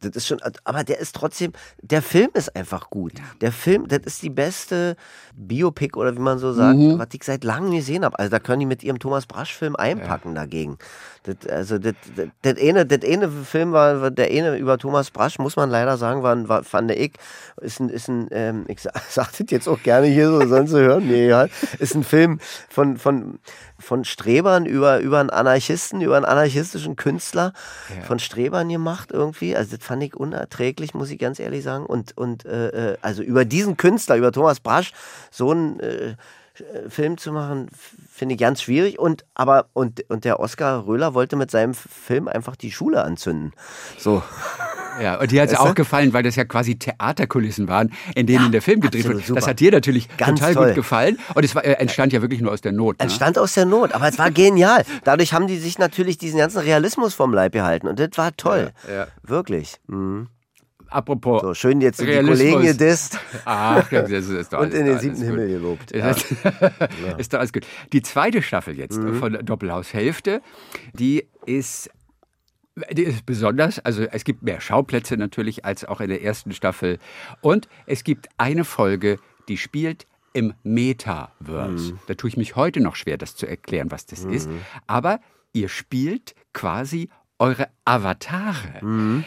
das 0.00 0.16
ist 0.16 0.26
schon, 0.26 0.40
aber 0.64 0.84
der 0.84 0.98
ist 0.98 1.14
trotzdem, 1.14 1.52
der 1.82 2.02
Film 2.02 2.30
ist 2.34 2.54
einfach 2.56 2.90
gut. 2.90 3.12
Der 3.40 3.52
Film, 3.52 3.88
das 3.88 4.00
ist 4.04 4.22
die 4.22 4.30
beste 4.30 4.96
Biopic 5.34 5.96
oder 5.96 6.14
wie 6.14 6.20
man 6.20 6.38
so 6.38 6.52
sagt, 6.52 6.78
was 6.78 7.08
ich 7.12 7.24
seit 7.24 7.44
langem 7.44 7.72
gesehen 7.72 8.04
habe. 8.04 8.18
Also 8.18 8.30
da 8.30 8.38
können 8.38 8.60
die 8.60 8.66
mit 8.66 8.82
ihrem 8.82 8.98
Thomas 8.98 9.26
Brasch-Film 9.26 9.76
einpacken 9.76 10.34
dagegen. 10.34 10.78
Das, 11.24 11.36
also 11.50 11.78
das, 11.78 11.94
das, 12.16 12.28
das, 12.42 12.56
eine, 12.62 12.86
das 12.86 13.08
eine 13.10 13.28
Film 13.28 13.72
war, 13.72 14.10
der 14.10 14.26
eine 14.30 14.56
über 14.56 14.78
Thomas 14.78 15.10
Brasch, 15.10 15.38
muss 15.38 15.56
man 15.56 15.68
leider 15.68 15.96
sagen, 15.96 16.22
war, 16.22 16.34
ein- 16.34 16.48
war 16.48 16.62
fand 16.64 16.90
ich, 16.92 17.14
ist 17.60 17.80
ein, 17.80 17.88
ist 17.88 18.08
ein 18.08 18.28
ähm, 18.30 18.64
ich 18.68 18.80
sa- 18.82 18.92
sag 19.08 19.32
das 19.32 19.46
jetzt 19.50 19.68
auch 19.68 19.82
gerne 19.82 20.06
hier 20.06 20.28
so, 20.30 20.46
sollen 20.46 20.66
sie 20.66 20.78
hören, 20.78 21.06
nee, 21.08 21.28
ja, 21.28 21.48
ist 21.78 21.94
ein 21.94 22.04
Film 22.04 22.38
von, 22.68 22.96
von, 22.96 23.40
von 23.78 24.04
Strebern 24.04 24.64
über, 24.66 25.00
über 25.00 25.18
einen 25.20 25.30
Anarchisten, 25.30 26.00
über 26.00 26.16
einen 26.16 26.24
anarchistischen 26.24 26.96
Künstler 26.96 27.52
von 28.04 28.18
Strebern 28.18 28.68
gemacht 28.68 29.10
irgendwie. 29.12 29.56
Also 29.56 29.76
das 29.76 29.84
fand 29.84 30.02
ich 30.02 30.14
unerträglich, 30.16 30.94
muss 30.94 31.10
ich 31.10 31.18
ganz 31.18 31.38
ehrlich 31.40 31.64
sagen. 31.64 31.84
Und, 31.86 32.16
und 32.16 32.44
äh, 32.46 32.92
äh, 32.92 32.96
also 33.02 33.22
über 33.22 33.44
diesen 33.44 33.76
Künstler, 33.76 34.16
über 34.16 34.32
Thomas 34.32 34.60
Brasch, 34.60 34.92
so 35.30 35.52
äh, 35.52 36.10
äh, 36.10 36.14
Film 36.88 37.18
zu 37.18 37.32
machen, 37.32 37.68
finde 38.10 38.34
ich 38.34 38.40
ganz 38.40 38.62
schwierig. 38.62 38.98
Und 38.98 39.24
aber 39.34 39.66
und, 39.72 40.08
und 40.10 40.24
der 40.24 40.40
Oskar 40.40 40.86
Röhler 40.86 41.14
wollte 41.14 41.36
mit 41.36 41.50
seinem 41.50 41.74
Film 41.74 42.28
einfach 42.28 42.56
die 42.56 42.70
Schule 42.70 43.02
anzünden. 43.02 43.52
So. 43.98 44.22
Ja, 45.00 45.20
und 45.20 45.30
dir 45.30 45.42
hat 45.42 45.50
es 45.50 45.56
auch 45.56 45.76
gefallen, 45.76 46.12
weil 46.12 46.22
das 46.22 46.36
ja 46.36 46.44
quasi 46.44 46.76
Theaterkulissen 46.76 47.68
waren, 47.68 47.92
in 48.16 48.26
denen 48.26 48.50
der 48.50 48.62
Film 48.62 48.80
gedreht 48.80 49.06
wurde. 49.06 49.22
Das 49.32 49.46
hat 49.46 49.60
dir 49.60 49.70
natürlich 49.70 50.08
Ganz 50.16 50.40
total 50.40 50.54
toll. 50.54 50.66
gut 50.66 50.74
gefallen. 50.74 51.18
Und 51.34 51.44
es 51.44 51.54
war, 51.54 51.64
äh, 51.64 51.74
entstand 51.74 52.12
ja 52.12 52.20
wirklich 52.20 52.40
nur 52.40 52.52
aus 52.52 52.62
der 52.62 52.72
Not. 52.72 52.98
Ne? 52.98 53.04
Entstand 53.04 53.38
aus 53.38 53.54
der 53.54 53.64
Not, 53.64 53.92
aber 53.92 54.08
es 54.08 54.18
war 54.18 54.30
genial. 54.30 54.84
Dadurch 55.04 55.32
haben 55.32 55.46
die 55.46 55.58
sich 55.58 55.78
natürlich 55.78 56.18
diesen 56.18 56.38
ganzen 56.38 56.58
Realismus 56.58 57.14
vom 57.14 57.32
Leib 57.32 57.52
gehalten 57.52 57.86
und 57.86 58.00
das 58.00 58.10
war 58.16 58.36
toll. 58.36 58.72
Ja, 58.88 58.94
ja. 58.94 59.06
Wirklich. 59.22 59.76
Mhm. 59.86 60.28
Apropos. 60.90 61.42
So, 61.42 61.54
schön 61.54 61.80
jetzt 61.80 62.00
die 62.00 62.04
Realismus. 62.04 62.38
Kollegen 62.38 62.62
gedisst 62.62 63.18
Ach, 63.44 63.88
das 63.90 64.10
ist, 64.10 64.52
doch 64.52 64.60
und 64.60 64.66
alles- 64.66 64.74
in 64.80 64.86
den 64.86 64.98
siebten. 64.98 65.22
Himmel 65.22 65.48
gelobt. 65.48 65.94
Ja. 65.94 66.10
Ist, 67.16 67.32
doch 67.32 67.38
alles 67.40 67.52
gut. 67.52 67.66
Die 67.92 68.02
zweite 68.02 68.42
Staffel 68.42 68.78
jetzt 68.78 68.98
Mhm. 68.98 69.14
von 69.16 69.32
Doppelhaus 69.44 69.92
Hälfte, 69.92 70.40
die 70.94 71.26
ist, 71.46 71.90
die 72.92 73.02
ist 73.02 73.26
besonders. 73.26 73.78
Also 73.80 74.04
es 74.04 74.24
gibt 74.24 74.42
mehr 74.42 74.60
Schauplätze 74.60 75.16
natürlich 75.16 75.64
als 75.64 75.84
auch 75.84 76.00
in 76.00 76.08
der 76.08 76.22
ersten 76.22 76.52
Staffel. 76.52 76.98
Und 77.40 77.68
es 77.86 78.04
gibt 78.04 78.28
eine 78.38 78.64
Folge, 78.64 79.18
die 79.48 79.56
spielt 79.56 80.06
im 80.34 80.54
Metaverse. 80.62 81.92
Mhm. 81.94 81.98
Da 82.06 82.14
tue 82.14 82.28
ich 82.28 82.36
mich 82.36 82.54
heute 82.56 82.80
noch 82.80 82.96
schwer, 82.96 83.16
das 83.18 83.34
zu 83.34 83.46
erklären, 83.46 83.90
was 83.90 84.06
das 84.06 84.24
ist. 84.24 84.48
Aber 84.86 85.20
ihr 85.52 85.68
spielt 85.68 86.34
quasi 86.52 87.08
eure 87.38 87.68
Avatare. 87.84 88.84
Mhm. 88.84 89.24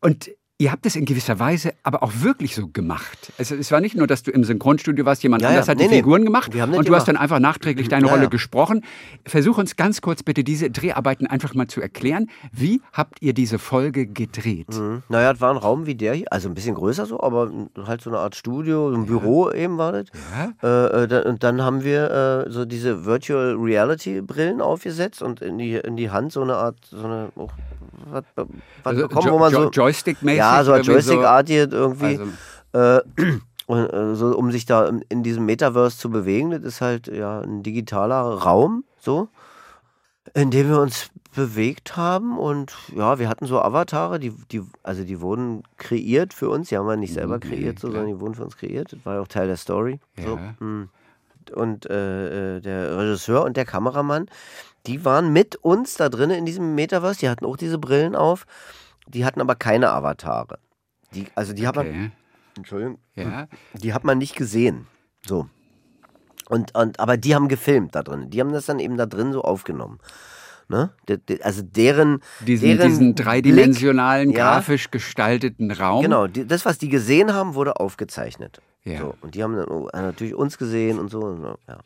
Und 0.00 0.30
ihr 0.60 0.70
habt 0.70 0.84
es 0.84 0.94
in 0.94 1.06
gewisser 1.06 1.38
Weise 1.38 1.72
aber 1.82 2.02
auch 2.02 2.12
wirklich 2.20 2.54
so 2.54 2.68
gemacht. 2.68 3.32
Also 3.38 3.54
es 3.54 3.72
war 3.72 3.80
nicht 3.80 3.96
nur, 3.96 4.06
dass 4.06 4.22
du 4.22 4.30
im 4.30 4.44
Synchronstudio 4.44 5.06
warst, 5.06 5.22
jemand 5.22 5.42
Ja, 5.42 5.48
anders 5.48 5.66
ja. 5.66 5.70
hat 5.70 5.78
Nee, 5.78 5.84
die 5.84 5.90
nee. 5.90 5.96
Figuren 5.96 6.22
gemacht 6.24 6.54
und 6.54 6.60
du 6.60 6.68
hast 6.68 6.84
gemacht. 6.84 7.08
dann 7.08 7.16
einfach 7.16 7.38
nachträglich 7.38 7.88
deine 7.88 8.06
Ja, 8.06 8.12
Rolle 8.12 8.28
gesprochen. 8.28 8.84
Versuch 9.26 9.56
uns 9.56 9.76
ganz 9.76 10.02
kurz 10.02 10.22
bitte 10.22 10.44
diese 10.44 10.70
Dreharbeiten 10.70 11.26
einfach 11.26 11.54
mal 11.54 11.66
zu 11.66 11.80
erklären. 11.80 12.28
Wie 12.52 12.82
habt 12.92 13.22
ihr 13.22 13.32
diese 13.32 13.58
Folge 13.58 14.06
gedreht? 14.06 14.68
Mhm. 14.78 15.02
Naja, 15.08 15.32
es 15.32 15.40
war 15.40 15.50
ein 15.50 15.56
Raum 15.56 15.86
wie 15.86 15.94
der 15.94 16.12
hier, 16.12 16.26
also 16.30 16.48
ein 16.50 16.54
bisschen 16.54 16.74
größer 16.74 17.06
so, 17.06 17.20
aber 17.20 17.50
halt 17.86 18.02
so 18.02 18.10
eine 18.10 18.18
Art 18.18 18.36
Studio, 18.36 18.90
ein 18.90 19.06
Büro 19.06 19.50
eben 19.50 19.78
war 19.78 19.92
das. 19.92 20.06
Äh, 20.62 21.04
äh, 21.04 21.26
und 21.26 21.42
dann 21.42 21.62
haben 21.62 21.84
wir 21.84 22.44
äh, 22.46 22.50
so 22.50 22.66
diese 22.66 23.06
Virtual 23.06 23.54
Reality 23.58 24.20
Brillen 24.20 24.60
aufgesetzt 24.60 25.22
und 25.22 25.40
in 25.40 25.56
die, 25.56 25.76
in 25.76 25.96
die 25.96 26.10
Hand 26.10 26.32
so 26.32 26.42
eine 26.42 26.56
Art, 26.56 26.76
so 26.84 26.98
eine, 27.04 27.28
oh, 27.34 27.48
was, 28.12 28.24
was 28.34 28.46
Also 28.84 29.02
bekommen, 29.08 29.26
Jo- 29.28 29.32
wo 29.34 29.38
man 29.38 29.52
Jo- 29.52 29.62
so, 29.64 29.70
Joystick-mäßig 29.70 30.36
ja, 30.58 30.64
so 30.64 30.74
so- 30.74 30.80
Joystick-artig 30.92 31.56
irgendwie, 31.72 32.18
Also- 32.72 33.00
äh, 33.00 33.02
und, 33.66 33.92
äh, 33.92 34.14
so, 34.14 34.36
um 34.36 34.50
sich 34.52 34.66
da 34.66 34.90
in, 35.08 35.22
diesem 35.22 35.44
Metaverse 35.46 35.96
zu 35.98 36.10
bewegen, 36.10 36.50
das 36.50 36.62
ist 36.62 36.80
halt 36.80 37.06
ja 37.08 37.40
ein 37.40 37.62
digitaler 37.62 38.20
Raum, 38.20 38.84
so, 39.00 39.28
in 40.34 40.50
dem 40.50 40.68
wir 40.68 40.80
uns 40.80 41.10
bewegt 41.34 41.96
haben 41.96 42.38
und 42.38 42.74
ja, 42.94 43.18
wir 43.20 43.28
hatten 43.28 43.46
so 43.46 43.60
Avatare, 43.60 44.18
die, 44.18 44.30
die, 44.50 44.62
also 44.82 45.04
die 45.04 45.20
wurden 45.20 45.62
kreiert 45.76 46.34
für 46.34 46.48
uns, 46.50 46.68
die 46.68 46.76
haben 46.76 46.86
wir 46.88 46.96
nicht 46.96 47.14
selber 47.14 47.36
Mhm, 47.36 47.40
kreiert, 47.40 47.78
so, 47.78 47.88
sondern 47.88 48.06
die 48.08 48.18
wurden 48.20 48.34
für 48.34 48.44
uns 48.44 48.56
kreiert, 48.56 48.92
das 48.92 48.98
war 49.04 49.14
ja 49.14 49.20
auch 49.20 49.28
Teil 49.28 49.46
der 49.46 49.56
Story. 49.56 50.00
So. 50.16 50.36
Ja. 50.36 50.54
mm. 50.66 50.88
Und 51.54 51.86
äh, 51.90 52.56
äh, 52.56 52.60
der 52.60 52.96
Regisseur 52.98 53.44
und 53.44 53.56
der 53.56 53.64
Kameramann, 53.64 54.26
die 54.86 55.04
waren 55.04 55.32
mit 55.32 55.56
uns 55.56 55.94
da 55.94 56.08
drinnen 56.08 56.36
in 56.36 56.46
diesem 56.46 56.74
Metaverse, 56.74 57.20
die 57.20 57.28
hatten 57.28 57.44
auch 57.44 57.56
diese 57.56 57.78
Brillen 57.78 58.14
auf, 58.14 58.44
die 59.08 59.24
hatten 59.24 59.40
aber 59.40 59.54
keine 59.54 59.90
Avatare. 59.90 60.58
Die, 61.14 61.26
also 61.34 61.52
die 61.52 61.66
hat 61.66 61.76
man, 61.76 61.86
Okay. 61.86 62.10
Entschuldigung, 62.56 62.98
Ja. 63.14 63.48
die 63.74 63.92
hat 63.94 64.04
man 64.04 64.18
nicht 64.18 64.36
gesehen. 64.36 64.86
So. 65.26 65.48
Und, 66.48 66.74
und, 66.74 66.98
aber 67.00 67.16
die 67.16 67.34
haben 67.34 67.48
gefilmt 67.48 67.94
da 67.94 68.02
drin. 68.02 68.30
Die 68.30 68.40
haben 68.40 68.52
das 68.52 68.66
dann 68.66 68.80
eben 68.80 68.96
da 68.96 69.06
drin 69.06 69.32
so 69.32 69.42
aufgenommen. 69.42 69.98
Ne? 70.68 70.92
De, 71.08 71.16
de, 71.18 71.42
also 71.42 71.62
deren. 71.62 72.20
Diesen, 72.46 72.68
deren 72.68 72.88
diesen 72.90 73.14
dreidimensionalen, 73.14 74.28
Blick, 74.28 74.38
ja, 74.38 74.52
grafisch 74.54 74.90
gestalteten 74.90 75.70
Raum. 75.72 76.02
Genau, 76.02 76.26
die, 76.28 76.46
das, 76.46 76.64
was 76.64 76.78
die 76.78 76.88
gesehen 76.88 77.32
haben, 77.34 77.54
wurde 77.54 77.78
aufgezeichnet. 77.80 78.60
Ja. 78.84 79.00
So, 79.00 79.14
und 79.20 79.34
die 79.34 79.42
haben 79.42 79.56
dann 79.56 79.68
oh, 79.68 79.88
natürlich 79.92 80.34
uns 80.34 80.58
gesehen 80.58 80.98
und 80.98 81.10
so. 81.10 81.20
und 81.20 81.40
so, 81.42 81.56
Ja. 81.68 81.78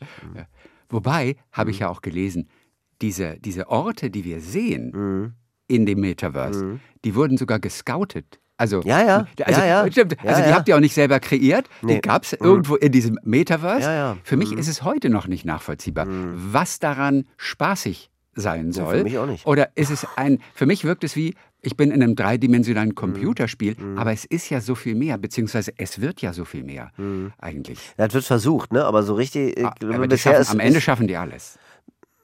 Wobei, 0.89 1.35
habe 1.51 1.69
Mhm. 1.69 1.73
ich 1.73 1.79
ja 1.79 1.89
auch 1.89 2.01
gelesen, 2.01 2.47
diese, 3.01 3.37
diese 3.39 3.69
Orte, 3.69 4.09
die 4.11 4.23
wir 4.23 4.39
sehen 4.39 4.91
Mhm. 4.91 5.33
In 5.67 5.85
dem 5.85 5.99
Metaverse, 5.99 6.79
die 7.03 7.15
wurden 7.15 7.37
sogar 7.37 7.59
gescoutet. 7.59 8.39
Also, 8.57 8.81
Ja, 8.81 9.01
ja. 9.05 9.27
Also, 9.43 9.59
Ja, 9.61 9.65
ja. 9.85 9.91
Stimmt. 9.91 10.15
Ja, 10.23 10.29
also 10.29 10.41
die 10.43 10.49
ja. 10.49 10.55
habt 10.55 10.67
ihr 10.69 10.75
auch 10.77 10.79
nicht 10.79 10.93
selber 10.93 11.19
kreiert. 11.19 11.67
Die 11.81 11.87
Nee. 11.87 11.99
gab 11.99 12.23
es 12.23 12.33
irgendwo 12.33 12.75
in 12.75 12.91
diesem 12.91 13.19
Metaverse. 13.23 14.17
Für 14.23 14.37
mich 14.37 14.53
ist 14.53 14.67
es 14.69 14.83
heute 14.83 15.09
noch 15.09 15.27
nicht 15.27 15.43
nachvollziehbar, 15.45 16.07
was 16.09 16.79
daran 16.79 17.25
spaßig 17.37 18.09
sein 18.37 18.71
soll. 18.73 18.97
für 18.99 19.03
mich 19.03 19.17
auch 19.17 19.27
nicht. 19.27 19.45
Oder 19.45 19.69
ist 19.75 19.91
es 19.91 20.05
ein, 20.17 20.39
für 20.53 20.65
mich 20.65 20.83
wirkt 20.83 21.03
es 21.05 21.15
wie, 21.15 21.35
ich 21.61 21.77
bin 21.77 21.89
in 21.91 22.03
einem 22.03 22.15
dreidimensionalen 22.15 22.89
Mhm. 22.89 22.95
Computerspiel, 22.95 23.75
aber 23.95 24.11
es 24.11 24.23
ist 24.25 24.49
ja 24.49 24.59
so 24.61 24.75
viel 24.75 24.93
mehr, 24.93 25.17
beziehungsweise 25.17 25.71
es 25.77 25.99
wird 26.01 26.21
ja 26.21 26.31
so 26.33 26.43
viel 26.45 26.63
mehr 26.63 26.91
Mhm. 26.97 27.31
eigentlich. 27.39 27.79
Das 27.97 28.13
wird 28.13 28.23
versucht, 28.25 28.71
ne? 28.73 28.83
Aber 28.85 29.03
so 29.03 29.13
richtig. 29.15 29.57
ich 29.57 29.65
Ah, 29.65 29.73
aber 29.81 30.03
die 30.03 30.07
bisher 30.09 30.37
ist, 30.37 30.51
am 30.51 30.59
Ende 30.59 30.79
schaffen 30.81 31.07
die 31.07 31.15
alles. 31.17 31.57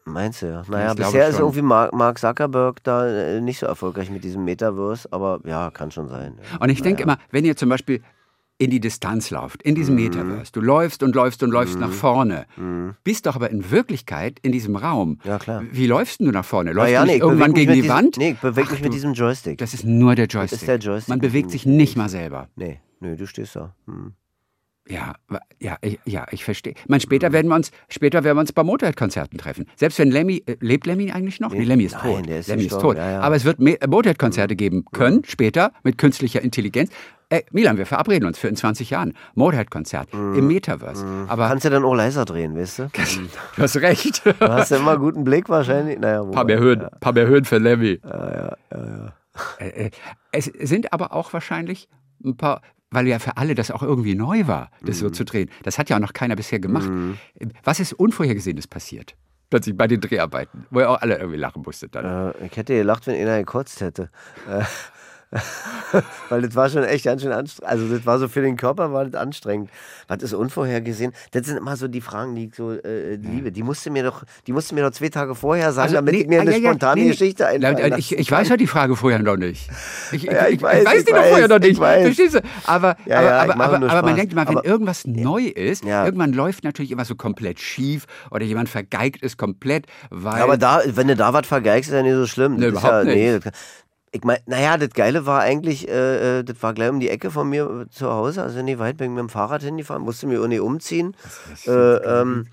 Meinst 0.06 0.42
du 0.42 0.48
ja? 0.48 0.64
Naja, 0.68 0.94
glaube 0.94 1.04
bisher 1.04 1.28
ist 1.28 1.40
irgendwie 1.40 1.62
Mark, 1.62 2.18
Zuckerberg 2.20 2.84
da 2.84 3.08
äh, 3.08 3.40
nicht 3.42 3.60
so 3.60 3.66
erfolgreich 3.68 4.10
mit 4.10 4.24
diesem 4.24 4.44
Metaverse, 4.46 5.08
aber 5.12 5.40
ja, 5.46 5.70
kann 5.72 5.92
schon 5.92 6.08
sein. 6.08 6.40
Und 6.60 6.70
ich 6.70 6.82
denke 6.82 7.04
immer, 7.04 7.18
wenn 7.32 7.46
ihr 7.46 7.56
zum 7.56 7.70
Beispiel 7.70 8.02
in 8.58 8.70
die 8.70 8.80
Distanz 8.80 9.32
lauft, 9.32 9.64
in 9.64 9.72
Mhm. 9.72 9.76
diesem 9.76 9.96
Metaverse, 9.96 10.52
du 10.52 10.62
läufst 10.62 11.02
und 11.02 11.16
läufst 11.16 11.42
und 11.42 11.50
läufst 11.52 11.80
nach 11.80 11.90
vorne, 11.92 12.46
bist 13.04 13.26
doch 13.26 13.36
aber 13.36 13.50
in 13.50 13.72
Wirklichkeit 13.72 14.38
in 14.44 14.52
diesem 14.52 14.76
Raum. 14.76 15.10
Mhm. 15.10 15.18
Ja, 15.24 15.40
klar. 15.40 15.64
Wie 15.72 15.88
läufst 15.88 16.20
denn 16.20 16.28
du 16.28 16.32
nach 16.32 16.46
vorne? 16.46 16.74
Läufst 16.74 16.94
ja, 16.94 17.02
du 17.02 17.08
nee, 17.08 17.18
irgendwann 17.18 17.54
gegen 17.54 17.72
die 17.74 17.82
diesem- 17.82 17.96
Wand? 17.96 18.18
Nee, 18.18 18.32
ich 18.32 18.40
bewege 18.40 18.72
mich 18.72 18.82
mit 18.84 18.94
diesem 18.94 19.14
Joystick. 19.14 19.58
Das 19.60 19.74
ist 19.74 19.84
nur 19.84 20.14
der 20.16 20.26
Joystick. 20.28 20.60
ist 20.62 20.68
der 20.68 20.78
Joystick, 20.78 21.10
Man 21.10 21.20
bewegt 21.20 21.50
sich 21.52 21.62
ich 21.62 21.66
nicht 21.68 21.96
mal 21.98 22.10
selber. 22.10 22.50
Nee, 22.56 22.80
nee, 23.00 23.16
du 23.16 23.26
stehst 23.26 23.56
da. 23.56 23.74
Hm. 23.88 24.14
Ja, 24.88 25.14
ja, 25.60 25.78
ich, 25.82 26.00
ja, 26.06 26.26
ich 26.32 26.44
verstehe. 26.44 26.74
Ich 26.74 26.90
meine, 26.90 27.02
später 27.02 27.32
werden 27.32 27.48
wir 27.48 27.56
uns, 27.56 27.72
später 27.88 28.24
werden 28.24 28.38
wir 28.38 28.42
uns 28.42 28.52
bei 28.52 28.64
Motorhead-Konzerten 28.64 29.38
treffen. 29.38 29.68
Selbst 29.76 30.00
wenn 30.00 30.10
Lemmy, 30.10 30.44
äh, 30.46 30.58
lebt 30.60 30.88
Lemmy 30.88 31.12
eigentlich 31.12 31.40
noch? 31.40 31.54
Nee, 31.54 31.64
Lemmy 31.64 31.84
ist 31.84 31.94
Nein, 31.94 32.16
tot. 32.16 32.30
der 32.30 32.40
ist 32.40 32.48
Lemmy 32.48 32.64
ist 32.64 32.80
tot. 32.80 32.98
ja, 32.98 33.12
ja. 33.12 33.20
Aber 33.22 33.36
es 33.36 33.46
wird 33.46 33.60
äh, 33.60 33.88
Motorhead-Konzerte 33.88 34.56
geben 34.56 34.86
können, 34.92 35.24
später, 35.26 35.72
mit 35.84 35.98
künstlicher 35.98 36.42
Intelligenz. 36.42 36.92
Äh, 37.30 37.44
Milan, 37.52 37.78
wir 37.78 37.86
verabreden 37.86 38.28
uns 38.28 38.40
für 38.40 38.48
in 38.48 38.56
20 38.56 38.90
Jahren. 38.90 39.14
Motorhead-Konzert 39.36 40.10
im 40.14 40.48
Metaverse. 40.48 41.06
Aber 41.28 41.48
Kannst 41.48 41.64
du 41.64 41.70
dann 41.70 41.86
auch 41.86 41.94
leiser 41.94 42.26
drehen, 42.26 42.58
weißt 42.58 42.80
du? 42.80 42.84
du 43.56 43.62
hast 43.62 43.78
recht. 43.78 44.26
Du 44.26 44.34
hast 44.42 44.72
ja 44.72 44.78
immer 44.78 44.98
guten 44.98 45.24
Blick 45.24 45.48
wahrscheinlich. 45.48 46.00
Naja, 46.00 46.24
paar 46.24 46.28
wobei, 46.28 46.44
mehr 46.44 46.60
Höhen, 46.60 46.82
ja. 46.82 46.90
paar 47.00 47.14
mehr 47.14 47.28
Höhen 47.28 47.46
für 47.46 47.60
Lemmy. 47.60 48.02
Äh, 48.04 49.10
äh, 49.60 49.92
es 50.32 50.46
sind 50.46 50.92
aber 50.92 51.14
auch 51.14 51.32
wahrscheinlich 51.32 51.88
ein 52.26 52.36
paar, 52.36 52.62
weil 52.92 53.08
ja 53.08 53.20
für 53.20 53.38
alle 53.38 53.56
das 53.56 53.72
auch 53.72 53.82
irgendwie 53.84 54.16
neu 54.16 54.48
war, 54.48 54.70
das 54.82 54.98
Mhm. 54.98 55.06
so 55.06 55.10
zu 55.10 55.24
drehen. 55.26 55.50
Das 55.64 55.80
hat 55.80 55.90
ja 55.90 55.96
auch 55.96 56.02
noch 56.02 56.14
keiner 56.14 56.36
bisher 56.36 56.60
gemacht. 56.60 56.90
Was 57.64 57.80
ist 57.80 57.94
Unvorhergesehenes 57.94 58.68
passiert? 58.68 59.16
Plötzlich 59.50 59.76
bei 59.76 59.88
den 59.88 60.00
Dreharbeiten, 60.00 60.66
wo 60.70 60.80
ihr 60.80 60.90
auch 60.90 61.02
alle 61.02 61.18
irgendwie 61.18 61.38
lachen 61.38 61.64
musstet 61.66 61.96
dann. 61.96 62.34
Äh, 62.36 62.46
ich 62.48 62.56
hätte 62.56 62.74
gelacht, 62.76 63.06
wenn 63.08 63.16
einer 63.16 63.38
gekotzt 63.40 63.82
hätte. 63.82 64.10
Weil 66.30 66.42
das 66.42 66.56
war 66.56 66.70
schon 66.70 66.84
echt 66.84 67.06
ganz 67.06 67.22
schön 67.22 67.32
anstrengend. 67.32 67.72
Also 67.72 67.88
das 67.88 68.06
war 68.06 68.20
so 68.20 68.28
für 68.28 68.42
den 68.42 68.58
Körper 68.58 68.92
war 68.92 69.06
das 69.06 69.20
anstrengend. 69.20 69.70
Was 70.08 70.24
ist 70.24 70.34
unvorhergesehen? 70.34 71.14
Das 71.32 71.46
sind 71.46 71.58
immer 71.58 71.78
so 71.78 71.88
die 71.88 72.02
Fragen, 72.02 72.36
die 72.36 72.48
ich 72.48 72.56
so 72.56 72.72
äh, 72.72 73.16
liebe. 73.16 73.52
Die 73.52 73.64
musste 73.64 73.92
mir 73.92 74.04
doch, 74.04 74.24
die 74.48 74.54
musste 74.54 74.76
mir 74.76 74.82
doch 74.82 74.92
zwei 74.92 75.10
Tage 75.10 75.34
vorher 75.36 75.72
sagen, 75.72 75.94
damit 75.94 76.16
ich 76.16 76.28
mir 76.28 76.40
ah, 76.40 76.42
eine 76.42 76.58
ja, 76.58 76.70
spontane 76.70 76.96
nee, 76.96 77.08
nee. 77.08 77.12
Geschichte 77.12 77.48
lassen 77.58 77.94
Ich, 77.98 78.18
ich 78.18 78.32
weiß 78.32 78.50
ja 78.50 78.58
die 78.58 78.68
Frage 78.68 78.96
vorher 78.96 79.20
noch 79.20 79.38
nicht. 79.38 79.70
Ich, 80.12 80.24
Ja, 80.24 80.48
ich 80.48 80.56
ich, 80.56 80.62
weiß, 80.62 81.06
die 81.06 81.12
doch 81.14 81.24
vorher 81.24 81.48
noch 81.48 81.58
ich 81.58 81.68
nicht. 81.68 81.78
Verstehst 81.78 82.36
du? 82.36 82.42
Aber, 82.66 82.98
Ja, 83.06 83.20
aber, 83.20 83.54
aber, 83.54 83.76
aber, 83.76 83.90
aber 83.90 84.02
man 84.02 84.16
denkt 84.16 84.34
immer, 84.34 84.48
wenn 84.48 84.58
irgendwas 84.58 85.06
neu 85.06 85.44
ist, 85.44 85.86
irgendwann 85.86 86.34
läuft 86.34 86.66
natürlich 86.66 86.92
immer 86.92 87.06
so 87.06 87.16
komplett 87.16 87.60
schief 87.60 88.06
oder 88.30 88.44
jemand 88.44 88.68
vergeigt 88.68 89.24
es 89.24 89.38
komplett, 89.38 89.86
weil. 90.10 90.40
Ja, 90.40 90.44
aber 90.44 90.58
da, 90.58 90.82
wenn 90.86 91.08
du 91.08 91.16
da 91.16 91.34
was 91.34 91.48
vergeigst, 91.48 91.90
ist 91.90 91.96
ja 91.96 92.04
nicht 92.04 92.14
so 92.14 92.28
schlimm. 92.28 92.56
Nee, 92.56 92.72
Das 92.72 92.74
ist 92.74 92.80
überhaupt 92.80 93.06
nicht. 93.06 93.46
Nee, 93.46 93.52
ich 94.12 94.24
meine, 94.24 94.42
naja, 94.46 94.78
das 94.78 94.90
Geile 94.90 95.26
war 95.26 95.42
eigentlich, 95.42 95.88
äh, 95.88 96.40
äh, 96.40 96.44
das 96.44 96.62
war 96.62 96.74
gleich 96.74 96.90
um 96.90 97.00
die 97.00 97.10
Ecke 97.10 97.32
von 97.32 97.50
mir 97.50 97.86
äh, 97.88 97.90
zu 97.90 98.12
Hause, 98.12 98.44
also 98.44 98.62
nicht 98.62 98.80
weit, 98.80 98.98
bin 98.98 99.06
ich 99.06 99.12
mit 99.12 99.20
dem 99.20 99.30
Fahrrad 99.30 99.64
hingefahren, 99.64 100.04
musste 100.04 100.28
mir 100.28 100.42
auch 100.42 100.48
nicht 100.48 100.60
umziehen. 100.60 101.16
Äh, 101.66 101.72
ähm, 101.72 102.48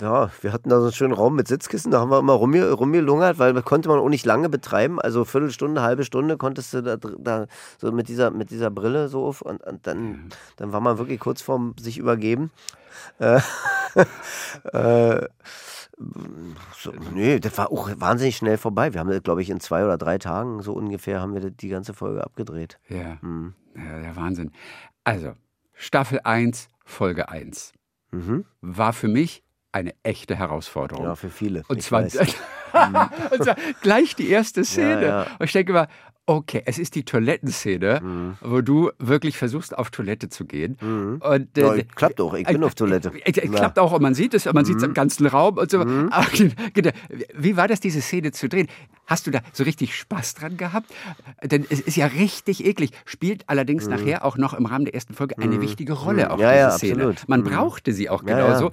ja, 0.00 0.30
wir 0.42 0.52
hatten 0.52 0.68
da 0.68 0.76
so 0.76 0.84
einen 0.84 0.92
schönen 0.92 1.14
Raum 1.14 1.34
mit 1.34 1.48
Sitzkissen, 1.48 1.90
da 1.90 2.00
haben 2.00 2.10
wir 2.10 2.18
immer 2.18 2.34
rumge 2.34 2.70
rumgelungert, 2.70 3.38
weil 3.38 3.54
das 3.54 3.64
konnte 3.64 3.88
man 3.88 3.98
auch 3.98 4.08
nicht 4.08 4.26
lange 4.26 4.48
betreiben. 4.48 5.00
Also 5.00 5.24
Viertelstunde, 5.24 5.82
halbe 5.82 6.04
Stunde 6.04 6.36
konntest 6.36 6.74
du 6.74 6.82
da, 6.82 6.96
da 6.96 7.46
so 7.78 7.90
mit 7.90 8.08
dieser, 8.08 8.30
mit 8.30 8.50
dieser 8.50 8.70
Brille 8.70 9.08
so 9.08 9.24
auf 9.24 9.40
und, 9.40 9.62
und 9.64 9.86
dann, 9.86 10.28
dann 10.56 10.72
war 10.72 10.80
man 10.80 10.98
wirklich 10.98 11.18
kurz 11.20 11.42
vorm 11.42 11.74
sich 11.80 11.98
übergeben. 11.98 12.50
Äh, 13.18 13.40
äh, 14.72 15.26
so, 16.76 16.92
nee, 17.12 17.40
das 17.40 17.58
war 17.58 17.72
auch 17.72 17.90
wahnsinnig 17.96 18.36
schnell 18.36 18.56
vorbei. 18.58 18.92
Wir 18.94 19.00
haben 19.00 19.10
das, 19.10 19.22
glaube 19.22 19.42
ich, 19.42 19.50
in 19.50 19.60
zwei 19.60 19.84
oder 19.84 19.98
drei 19.98 20.18
Tagen 20.18 20.62
so 20.62 20.72
ungefähr 20.72 21.20
haben 21.20 21.34
wir 21.34 21.50
die 21.50 21.68
ganze 21.68 21.92
Folge 21.94 22.22
abgedreht. 22.24 22.78
Ja, 22.88 23.18
Mhm. 23.20 23.54
ja, 23.76 24.00
der 24.00 24.16
Wahnsinn. 24.16 24.52
Also, 25.04 25.32
Staffel 25.74 26.20
1, 26.24 26.70
Folge 26.84 27.28
1 27.28 27.72
war 28.60 28.92
für 28.92 29.08
mich 29.08 29.42
eine 29.72 29.92
echte 30.02 30.34
Herausforderung. 30.36 31.04
Mhm. 31.04 31.08
Ja, 31.10 31.14
für 31.16 31.28
viele. 31.30 31.62
Und 31.68 31.82
zwar, 31.82 32.02
und 32.02 33.44
zwar 33.44 33.56
gleich 33.82 34.14
die 34.16 34.28
erste 34.28 34.64
Szene. 34.64 35.02
Ja, 35.02 35.08
ja. 35.08 35.26
Und 35.38 35.46
ich 35.46 35.52
denke 35.52 35.72
immer, 35.72 35.88
okay, 36.26 36.62
es 36.66 36.78
ist 36.78 36.94
die 36.94 37.04
Toilettenszene, 37.06 38.00
Mhm. 38.02 38.36
wo 38.42 38.60
du 38.60 38.90
wirklich 38.98 39.38
versuchst, 39.38 39.76
auf 39.76 39.90
Toilette 39.90 40.28
zu 40.28 40.44
gehen. 40.44 40.76
Und, 41.22 41.56
Ja, 41.56 41.74
klappt 41.94 42.20
auch, 42.20 42.34
ich 42.34 42.46
bin 42.46 42.62
auf 42.64 42.74
Toilette. 42.74 43.10
Äh, 43.24 43.30
äh. 43.30 43.48
Mhm. 43.48 43.54
Klappt 43.54 43.78
auch, 43.78 43.92
und 43.92 44.02
man 44.02 44.14
sieht 44.14 44.34
es, 44.34 44.46
und 44.46 44.54
man 44.54 44.66
sieht 44.66 44.76
es 44.76 44.82
im 44.82 44.92
ganzen 44.92 45.26
Raum 45.26 45.56
und 45.56 45.70
so. 45.70 45.80
Aber, 45.80 46.26
genau, 46.74 46.90
Wie 47.34 47.56
war 47.56 47.66
das, 47.66 47.80
diese 47.80 48.02
Szene 48.02 48.32
zu 48.32 48.46
drehen? 48.48 48.68
Hast 49.06 49.26
du 49.26 49.30
da 49.30 49.40
so 49.54 49.64
richtig 49.64 49.96
Spaß 49.96 50.34
dran 50.34 50.58
gehabt? 50.58 50.90
Denn 51.42 51.64
es 51.70 51.80
ist 51.80 51.96
ja 51.96 52.06
richtig 52.06 52.62
eklig. 52.66 52.90
Spielt 53.06 53.48
allerdings 53.48 53.86
nachher 53.86 54.22
auch 54.26 54.36
noch 54.36 54.52
im 54.52 54.66
Rahmen 54.66 54.84
der 54.84 54.92
ersten 54.94 55.14
Folge 55.14 55.38
eine 55.38 55.62
wichtige 55.62 55.94
Rolle, 55.94 56.30
auch 56.30 56.36
Mhm. 56.36 56.42
Ja, 56.42 56.50
diese 56.52 56.60
ja, 56.60 56.70
Szene. 56.72 56.92
absolut. 57.06 57.28
Man 57.28 57.40
Mhm. 57.40 57.44
brauchte 57.44 57.92
sie 57.94 58.10
auch 58.10 58.22
genauso. 58.22 58.70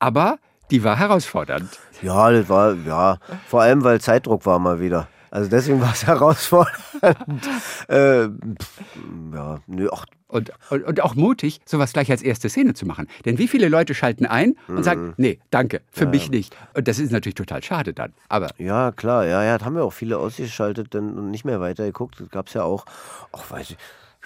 Ja. 0.00 0.06
Aber 0.06 0.38
die 0.70 0.84
war 0.84 0.96
herausfordernd. 0.98 1.78
Ja, 2.02 2.30
das 2.30 2.48
war, 2.48 2.74
ja, 2.74 3.18
vor 3.48 3.62
allem, 3.62 3.82
weil 3.84 4.00
Zeitdruck 4.00 4.46
war 4.46 4.58
mal 4.58 4.80
wieder. 4.80 5.08
Also 5.30 5.50
deswegen 5.50 5.80
war 5.80 5.92
es 5.92 6.06
herausfordernd. 6.06 7.48
äh, 7.88 8.22
ja, 8.24 9.60
nö, 9.66 9.88
ach, 9.92 10.06
Und, 10.28 10.52
und, 10.70 10.84
und 10.84 11.00
auch 11.02 11.14
mutig, 11.14 11.60
sowas 11.64 11.92
gleich 11.92 12.10
als 12.10 12.22
erste 12.22 12.48
Szene 12.48 12.74
zu 12.74 12.86
machen. 12.86 13.08
Denn 13.24 13.38
wie 13.38 13.48
viele 13.48 13.68
Leute 13.68 13.94
schalten 13.94 14.26
ein 14.26 14.56
und 14.68 14.76
Mhm. 14.76 14.82
sagen, 14.82 15.14
nee, 15.16 15.38
danke, 15.50 15.80
für 15.90 16.06
mich 16.06 16.30
nicht. 16.30 16.56
Und 16.74 16.86
das 16.88 16.98
ist 16.98 17.12
natürlich 17.12 17.34
total 17.34 17.62
schade 17.62 17.92
dann. 17.92 18.12
Aber 18.28 18.48
ja, 18.58 18.92
klar, 18.92 19.26
ja, 19.26 19.42
ja, 19.42 19.58
das 19.58 19.66
haben 19.66 19.74
wir 19.76 19.84
auch 19.84 19.92
viele 19.92 20.18
ausgeschaltet 20.18 20.94
und 20.94 21.30
nicht 21.30 21.44
mehr 21.44 21.60
weitergeguckt. 21.60 22.20
Das 22.20 22.28
gab 22.30 22.46
es 22.48 22.54
ja 22.54 22.62
auch, 22.62 22.84
ach, 23.32 23.50
weiß 23.50 23.70
ich, 23.70 23.76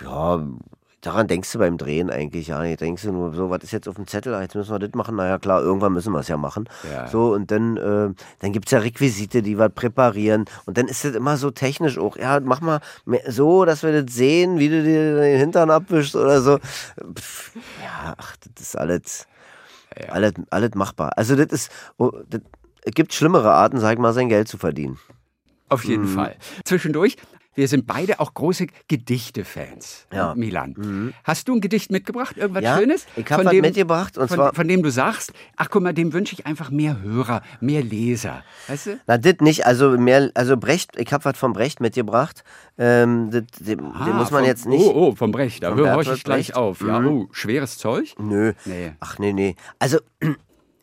ja, 0.03 0.41
daran 1.03 1.27
denkst 1.27 1.53
du 1.53 1.59
beim 1.59 1.77
Drehen 1.77 2.09
eigentlich 2.11 2.47
ja 2.47 2.63
nicht. 2.63 2.81
Denkst 2.81 3.03
du 3.03 3.13
nur 3.13 3.35
so, 3.35 3.51
was 3.51 3.63
ist 3.63 3.73
jetzt 3.73 3.87
auf 3.89 3.97
dem 3.97 4.07
Zettel? 4.07 4.33
Ah, 4.35 4.41
Jetzt 4.43 4.55
müssen 4.55 4.73
wir 4.73 4.79
das 4.79 4.95
machen. 4.95 5.17
Naja, 5.17 5.39
klar, 5.39 5.61
irgendwann 5.61 5.93
müssen 5.93 6.13
wir 6.13 6.21
es 6.21 6.29
ja 6.29 6.37
machen. 6.39 6.69
Ja. 6.91 7.09
So, 7.09 7.35
und 7.35 7.51
dann, 7.51 7.77
äh, 7.77 8.15
dann 8.39 8.53
gibt 8.53 8.67
es 8.67 8.71
ja 8.73 8.79
Requisite, 8.79 9.43
die 9.43 9.59
wir 9.59 9.69
präparieren. 9.69 10.47
Und 10.65 10.79
dann 10.79 10.89
ist 10.89 11.05
das 11.05 11.15
immer 11.15 11.37
so 11.37 11.51
technisch 11.51 11.99
auch. 11.99 12.17
Ja, 12.17 12.41
mach 12.41 12.61
mal 12.61 12.81
so, 13.29 13.65
dass 13.67 13.83
wir 13.83 14.03
das 14.03 14.15
sehen, 14.15 14.59
wie 14.59 14.69
du 14.69 14.83
dir 14.83 15.17
den 15.21 15.39
Hintern 15.39 15.71
abwischst 15.71 16.17
oder 16.17 16.41
so. 16.41 16.59
Pff, 16.59 17.53
ja, 17.83 18.15
ach, 18.17 18.37
das 18.55 18.63
ist 18.69 18.77
alles, 18.79 19.27
alles, 20.09 20.33
alles 20.51 20.71
machbar. 20.75 21.11
Also, 21.17 21.37
das 21.37 21.47
ist, 21.53 21.71
oh, 21.99 22.11
das, 22.29 22.41
es 22.85 22.93
gibt 22.95 23.13
schlimmere 23.13 23.53
Arten, 23.53 23.79
sag 23.79 23.93
ich 23.95 23.99
mal, 23.99 24.13
sein 24.13 24.29
Geld 24.29 24.49
zu 24.49 24.57
verdienen. 24.59 24.99
auf 25.69 25.85
jeden 25.85 26.05
Mhm. 26.05 26.15
Fall. 26.15 26.37
Zwischendurch, 26.65 27.17
wir 27.55 27.69
sind 27.69 27.87
beide 27.87 28.19
auch 28.21 28.33
große 28.35 28.67
Gedichte-Fans. 28.89 30.07
Ja. 30.13 30.35
Mhm. 30.35 30.41
Milan. 30.41 31.15
Hast 31.25 31.49
du 31.49 31.55
ein 31.55 31.61
Gedicht 31.61 31.91
mitgebracht? 31.91 32.37
Irgendwas 32.37 32.63
Ja, 32.63 32.79
Schönes? 32.79 33.07
ich 33.17 33.25
hab 33.31 33.39
Von 33.39 33.45
was 33.47 33.53
dem- 33.53 33.61
mitgebracht, 33.63 34.19
und 34.19 34.29
von, 34.29 34.37
zwar- 34.37 34.55
von 34.55 34.69
dem 34.69 34.83
du 34.83 34.91
sagst, 34.91 35.33
ach 35.57 35.69
guck 35.71 35.83
mal, 35.83 35.93
dem 35.93 36.13
wünsche 36.13 36.35
ich 36.35 36.47
einfach 36.47 36.71
mehr 36.71 37.01
Hörer, 37.01 37.43
mehr 37.61 37.83
Leser. 37.83 38.43
Weißt 38.69 38.87
du? 38.87 39.01
Na, 39.07 39.19
das 39.19 39.35
nicht. 39.41 39.67
Also, 39.67 39.91
mehr, 39.99 40.31
also 40.35 40.57
Brecht, 40.57 40.97
ich 40.97 41.13
habe 41.13 41.25
was 41.25 41.37
von 41.39 41.53
Brecht 41.53 41.81
mitgebracht. 41.81 42.45
Ähm, 42.79 43.31
den, 43.31 43.47
den 43.61 43.81
Ah, 43.81 44.07
muss 44.15 44.31
man 44.31 44.41
vom- 44.41 44.45
jetzt 44.49 44.67
nicht. 44.67 44.85
Oh, 44.85 45.09
oh, 45.11 45.15
vom 45.15 45.31
Brecht. 45.31 45.63
Da 45.63 45.71
Von 45.71 45.79
höre 45.79 46.01
ich 46.01 46.25
gleich 46.25 46.47
Brecht. 46.49 46.57
auf. 46.57 46.81
Ja, 46.81 47.01
Mhm. 47.01 47.07
oh, 47.09 47.29
schweres 47.33 47.77
Zeug? 47.79 48.15
Nö. 48.19 48.53
Nee. 48.65 48.93
Ach, 49.01 49.19
nee, 49.19 49.33
nee. 49.33 49.57
Also, 49.79 49.99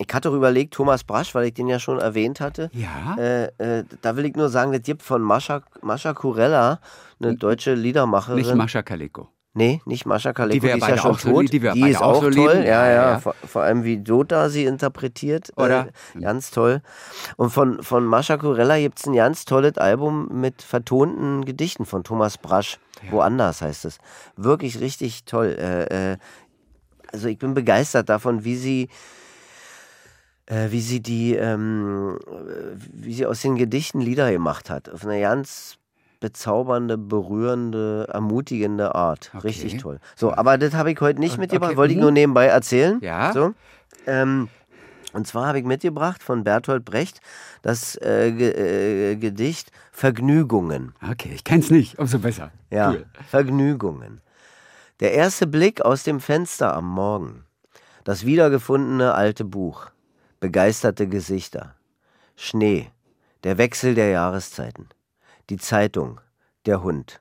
ich 0.01 0.07
hatte 0.13 0.29
doch 0.29 0.35
überlegt, 0.35 0.73
Thomas 0.73 1.03
Brasch, 1.03 1.35
weil 1.35 1.47
ich 1.47 1.53
den 1.53 1.67
ja 1.67 1.77
schon 1.77 1.99
erwähnt 1.99 2.39
hatte. 2.39 2.71
Ja. 2.73 3.17
Äh, 3.17 3.45
äh, 3.57 3.83
da 4.01 4.15
will 4.15 4.25
ich 4.25 4.35
nur 4.35 4.47
sagen, 4.47 4.71
das 4.71 4.81
gibt 4.83 5.03
von 5.03 5.21
Mascha, 5.21 5.62
Mascha 5.81 6.13
Kurella, 6.13 6.79
eine 7.21 7.35
deutsche 7.35 7.73
Liedermacherin. 7.73 8.38
Nicht 8.38 8.55
Mascha 8.55 8.81
Kaleko. 8.81 9.27
Nee, 9.55 9.81
nicht 9.85 10.05
Mascha 10.05 10.31
Kaleko, 10.31 10.53
Die 10.53 10.62
wir 10.63 10.75
ist 10.77 10.88
ja 10.88 10.97
schon 10.97 11.12
auch 11.12 11.19
so 11.19 11.31
tot. 11.31 11.51
die 11.51 11.59
die 11.59 11.89
ist 11.89 12.01
auch 12.01 12.15
auch 12.17 12.21
so 12.23 12.29
toll, 12.29 12.53
lieben. 12.53 12.63
ja, 12.65 12.85
Ja, 12.85 12.88
ja. 12.88 13.12
ja. 13.12 13.19
Vor, 13.19 13.35
vor 13.43 13.63
allem 13.63 13.83
wie 13.83 13.97
Dota 13.97 14.47
sie 14.47 14.63
interpretiert. 14.63 15.51
Oder? 15.57 15.89
Äh, 16.15 16.21
ganz 16.21 16.51
toll. 16.51 16.81
Und 17.35 17.49
von, 17.49 17.83
von 17.83 18.05
Mascha 18.05 18.38
Kurella 18.38 18.77
gibt 18.77 18.99
es 18.99 19.05
ein 19.05 19.15
ganz 19.15 19.43
tolles 19.43 19.77
Album 19.77 20.29
mit 20.31 20.62
vertonten 20.62 21.43
Gedichten 21.43 21.85
von 21.85 22.05
Thomas 22.05 22.38
Brasch. 22.38 22.79
Woanders 23.12 23.62
heißt 23.62 23.83
es. 23.83 23.97
Wirklich 24.38 24.79
richtig 24.79 25.25
toll. 25.25 25.57
Äh, 25.59 26.12
äh, 26.13 26.17
also 27.12 27.27
ich 27.27 27.38
bin 27.38 27.53
begeistert 27.53 28.07
davon, 28.07 28.45
wie 28.45 28.55
sie 28.55 28.88
äh, 30.49 30.71
wie 30.71 30.81
sie 30.81 30.99
die, 30.99 31.35
ähm, 31.35 32.19
äh, 32.27 32.75
wie 32.91 33.13
sie 33.13 33.25
aus 33.25 33.41
den 33.41 33.55
Gedichten 33.55 34.01
Lieder 34.01 34.31
gemacht 34.31 34.69
hat. 34.69 34.89
Auf 34.89 35.05
eine 35.05 35.21
ganz 35.21 35.77
bezaubernde, 36.19 36.97
berührende, 36.97 38.07
ermutigende 38.12 38.93
Art. 38.93 39.31
Okay. 39.33 39.47
Richtig 39.47 39.77
toll. 39.77 39.99
So, 40.15 40.33
aber 40.33 40.57
das 40.57 40.73
habe 40.73 40.91
ich 40.91 40.99
heute 40.99 41.19
nicht 41.19 41.38
mitgebracht, 41.38 41.71
okay, 41.71 41.77
wollte 41.77 41.93
ich 41.93 41.97
mhm. 41.97 42.03
nur 42.03 42.12
nebenbei 42.12 42.47
erzählen. 42.47 42.99
Ja. 43.01 43.31
So. 43.31 43.53
Ähm, 44.05 44.49
und 45.13 45.27
zwar 45.27 45.47
habe 45.47 45.59
ich 45.59 45.65
mitgebracht 45.65 46.21
von 46.21 46.43
Bertolt 46.43 46.83
Brecht 46.83 47.21
das 47.62 47.95
äh, 47.95 48.29
äh, 48.29 49.15
Gedicht 49.15 49.71
Vergnügungen. 49.91 50.93
Okay, 51.09 51.31
ich 51.33 51.43
kenn's 51.43 51.71
nicht, 51.71 51.97
umso 51.97 52.19
besser. 52.19 52.51
Ja, 52.69 52.91
Cool. 52.91 53.05
Vergnügungen. 53.27 54.21
Der 54.99 55.13
erste 55.13 55.47
Blick 55.47 55.81
aus 55.81 56.03
dem 56.03 56.19
Fenster 56.19 56.75
am 56.75 56.88
Morgen. 56.89 57.45
Das 58.03 58.25
wiedergefundene 58.25 59.13
alte 59.13 59.45
Buch. 59.45 59.89
Begeisterte 60.39 61.06
Gesichter. 61.10 61.75
Schnee. 62.38 62.89
Der 63.43 63.58
Wechsel 63.58 63.93
der 63.93 64.10
Jahreszeiten. 64.10 64.88
Die 65.49 65.58
Zeitung. 65.58 66.21
Der 66.65 66.82
Hund. 66.82 67.19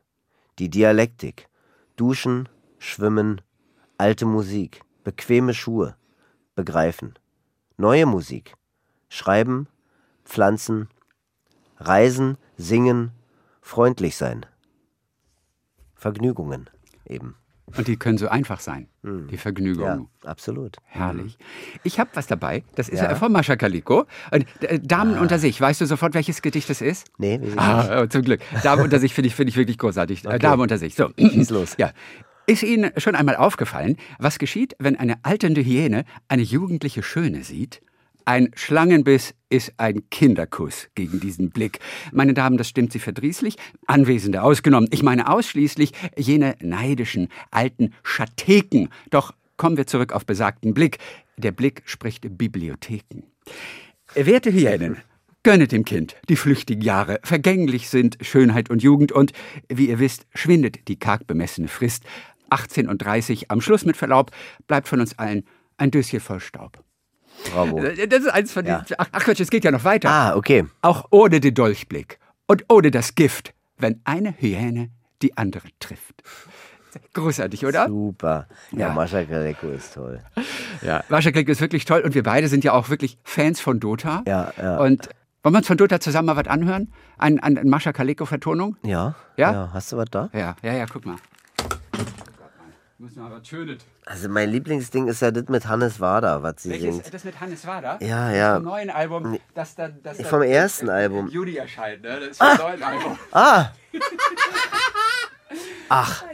Die 0.61 0.69
Dialektik. 0.69 1.49
Duschen. 1.97 2.49
Schwimmen. 2.79 3.41
Alte 3.97 4.25
Musik. 4.25 4.83
Bequeme 5.03 5.53
Schuhe. 5.53 5.97
Begreifen. 6.55 7.19
Neue 7.77 8.07
Musik. 8.07 8.55
Schreiben. 9.09 9.67
Pflanzen. 10.25 10.89
Reisen. 11.79 12.39
Singen. 12.57 13.11
Freundlich 13.61 14.17
sein. 14.17 14.47
Vergnügungen 15.97 16.71
eben. 17.05 17.37
Und 17.77 17.89
die 17.89 17.97
können 17.97 18.19
so 18.19 18.29
einfach 18.29 18.61
sein, 18.61 18.89
die 19.03 19.37
Vergnügungen. 19.37 20.09
Ja, 20.25 20.31
absolut. 20.31 20.77
Herrlich. 20.85 21.37
Ich 21.85 21.99
habe 22.01 22.11
was 22.15 22.27
dabei. 22.27 22.65
Das 22.75 22.89
ist 22.89 23.01
Ja. 23.01 23.11
ja. 23.11 23.15
von 23.15 23.31
Mascha 23.33 23.57
Kaliko. 23.57 24.07
Und, 24.31 24.47
äh, 24.63 24.79
Damen 24.81 25.19
unter 25.19 25.39
sich. 25.39 25.61
Weißt 25.61 25.81
du 25.81 25.87
sofort, 25.87 26.15
welches 26.15 26.43
Gedicht 26.43 26.71
das 26.71 26.81
ist? 26.81 27.07
Nee, 27.19 27.41
Ah, 27.57 28.03
oh, 28.03 28.07
zum 28.07 28.23
Glück. 28.23 28.41
Damen 28.63 28.83
unter 28.83 28.99
sich 28.99 29.15
finde 29.15 29.29
ich, 29.29 29.35
finde 29.35 29.51
ich 29.51 29.57
wirklich 29.57 29.79
großartig. 29.79 30.25
Äh, 30.25 30.39
Damen 30.39 30.63
unter 30.63 30.79
sich. 30.79 30.95
So. 30.95 31.11
Schieß 31.19 31.51
los. 31.51 31.75
Ja. 31.79 31.91
Ist 32.47 32.63
Ihnen 32.63 32.93
schon 32.97 33.15
einmal 33.15 33.37
aufgefallen, 33.37 33.97
was 34.19 34.39
geschieht, 34.39 34.75
wenn 34.79 34.97
eine 34.97 35.23
alternde 35.23 35.63
Hyäne 35.63 36.05
eine 36.29 36.43
jugendliche 36.43 37.03
Schöne 37.03 37.45
sieht? 37.45 37.83
Ein 38.29 38.51
Schlangenbiss 38.55 39.35
ist 39.49 39.73
ein 39.79 40.11
Kinderkuss 40.11 40.89
gegen 40.95 41.19
diesen 41.19 41.49
Blick. 41.49 41.79
Meine 42.13 42.35
Damen, 42.35 42.59
das 42.59 42.69
stimmt 42.69 42.93
Sie 42.93 42.99
verdrießlich. 42.99 43.57
Anwesende 43.87 44.43
ausgenommen. 44.43 44.91
Ich 44.93 45.03
meine 45.03 45.31
ausschließlich 45.31 45.93
jene 46.15 46.55
neidischen, 46.61 47.29
alten 47.51 47.95
Schatheken. 48.03 48.91
Doch 49.09 49.33
kommen 49.57 49.79
wir 49.79 49.87
zurück 49.87 50.13
auf 50.13 50.27
besagten 50.27 50.75
Blick. 50.75 50.99
Der 51.39 51.53
Blick 51.53 51.81
spricht 51.87 52.37
Bibliotheken. 52.37 53.23
Werte 54.15 54.53
Hyänen, 54.53 54.99
gönnet 55.43 55.73
dem 55.73 55.87
Kind 55.87 56.17
die 56.29 56.37
flüchtigen 56.37 56.83
Jahre. 56.83 57.21
Vergänglich 57.23 57.89
sind 57.89 58.19
Schönheit 58.21 58.69
und 58.69 58.83
Jugend 58.83 59.11
und, 59.11 59.33
wie 59.71 59.89
ihr 59.89 60.01
wisst, 60.01 60.27
schwindet 60.35 60.87
die 60.89 60.99
karg 60.99 61.27
bemessene 61.27 61.69
Frist. 61.69 62.05
18 62.51 62.89
und 62.89 62.99
30 62.99 63.51
am 63.51 63.63
Schluss 63.63 63.87
mit 63.87 63.97
Verlaub 63.97 64.33
bleibt 64.67 64.87
von 64.87 65.01
uns 65.01 65.19
allen 65.19 65.45
ein 65.79 65.91
Döschen 65.91 66.21
voll 66.21 66.41
Staub. 66.41 66.85
Bravo. 67.53 67.81
Das 67.81 68.21
ist 68.21 68.29
eins 68.29 68.53
von 68.53 68.67
Ja. 68.67 68.81
diesen. 68.81 68.97
Ach, 68.99 69.09
Quatsch, 69.25 69.41
es 69.41 69.51
geht 69.51 69.65
ja 69.65 69.71
noch 69.71 69.85
weiter. 69.85 70.11
Ah, 70.11 70.37
okay. 70.37 70.65
Auch 70.83 71.07
ohne 71.11 71.41
den 71.41 71.55
Dolchblick 71.55 72.19
und 72.47 72.65
ohne 72.69 72.91
das 72.91 73.15
Gift, 73.15 73.55
wenn 73.79 74.01
eine 74.05 74.35
Hyäne 74.39 74.91
die 75.23 75.37
andere 75.37 75.69
trifft. 75.81 76.23
Großartig, 77.15 77.65
oder? 77.67 77.87
Super. 77.87 78.49
Ja, 78.73 78.89
Ja. 78.89 78.93
Mascha 78.95 79.25
Kaleko 79.25 79.69
ist 79.69 79.95
toll. 79.95 80.21
Ja. 80.83 81.05
Wascheklick 81.09 81.49
ist 81.49 81.61
wirklich 81.61 81.85
toll 81.85 82.01
und 82.01 82.15
wir 82.15 82.23
beide 82.23 82.49
sind 82.49 82.65
ja 82.65 82.73
auch 82.73 82.89
wirklich 82.89 83.19
Fans 83.25 83.61
von 83.61 83.79
Dota. 83.79 84.23
Ja, 84.27 84.53
ja. 84.57 84.79
Und 84.79 85.09
wollen 85.43 85.55
wir 85.55 85.59
uns 85.59 85.67
von 85.67 85.77
Dota 85.77 86.01
zusammen 86.01 86.27
mal 86.27 86.37
was 86.37 86.47
anhören? 86.49 86.93
Ein, 87.19 87.41
ein, 87.41 87.61
Mascha 87.69 87.93
Kaleko-Vertonung? 87.93 88.77
Ja? 88.83 89.15
Ja? 89.37 89.71
Hast 89.73 89.93
du 89.93 89.97
was 89.97 90.07
da? 90.11 90.29
Ja, 90.33 90.57
ja, 90.63 90.73
ja, 90.73 90.87
guck 90.87 91.05
mal. 91.07 91.17
Muss 93.01 93.15
mal 93.15 93.31
was 93.31 93.47
Schönes. 93.47 93.79
Also 94.07 94.29
mein 94.29 94.51
Lieblingsding 94.51 95.07
ist 95.07 95.23
ja 95.23 95.31
das 95.31 95.49
mit 95.49 95.69
Hannes 95.69 96.01
Wader, 96.01 96.43
was 96.43 96.65
sie 96.65 96.71
Welches? 96.71 96.97
singt. 96.97 97.15
Das 97.15 97.23
mit 97.23 97.41
Hannes 97.41 97.65
Wader? 97.65 97.97
Ja, 98.03 98.33
ja. 98.33 98.55
Vom 98.57 98.65
neuen 98.65 98.91
Album, 98.91 99.39
das 99.55 99.77
dann. 99.77 100.03
Das 100.03 100.21
Vom 100.23 100.43
ersten 100.43 100.87
im 100.87 100.93
Album. 100.93 101.29
Juni 101.29 101.55
erscheint, 101.55 102.03
ne? 102.03 102.19
Das 102.19 102.31
ist 102.31 102.43
vom 102.43 102.57
neuen 102.57 102.83
Album. 102.83 103.17
Ah! 103.31 103.67
Ach, 105.91 106.25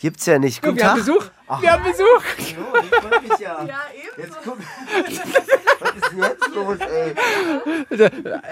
gibt's 0.00 0.24
ja 0.24 0.38
nicht. 0.38 0.62
Guck, 0.62 0.70
Guten 0.70 0.78
wir 0.78 0.90
haben 0.90 1.04
Tag. 1.04 1.06
Besuch. 1.06 1.30
Wir 1.60 1.72
haben 1.72 1.84
Besuch. 1.84 2.22
Oh, 2.24 2.78
ich 2.80 2.88
freu 2.94 3.20
mich 3.20 3.38
ja. 3.38 3.68
Jetzt 4.16 4.36
guck. 4.42 4.58
Was 5.80 5.94
ist 5.94 6.12
denn 6.12 6.18
jetzt 6.18 6.54
los, 6.54 6.78
ey? 6.80 7.14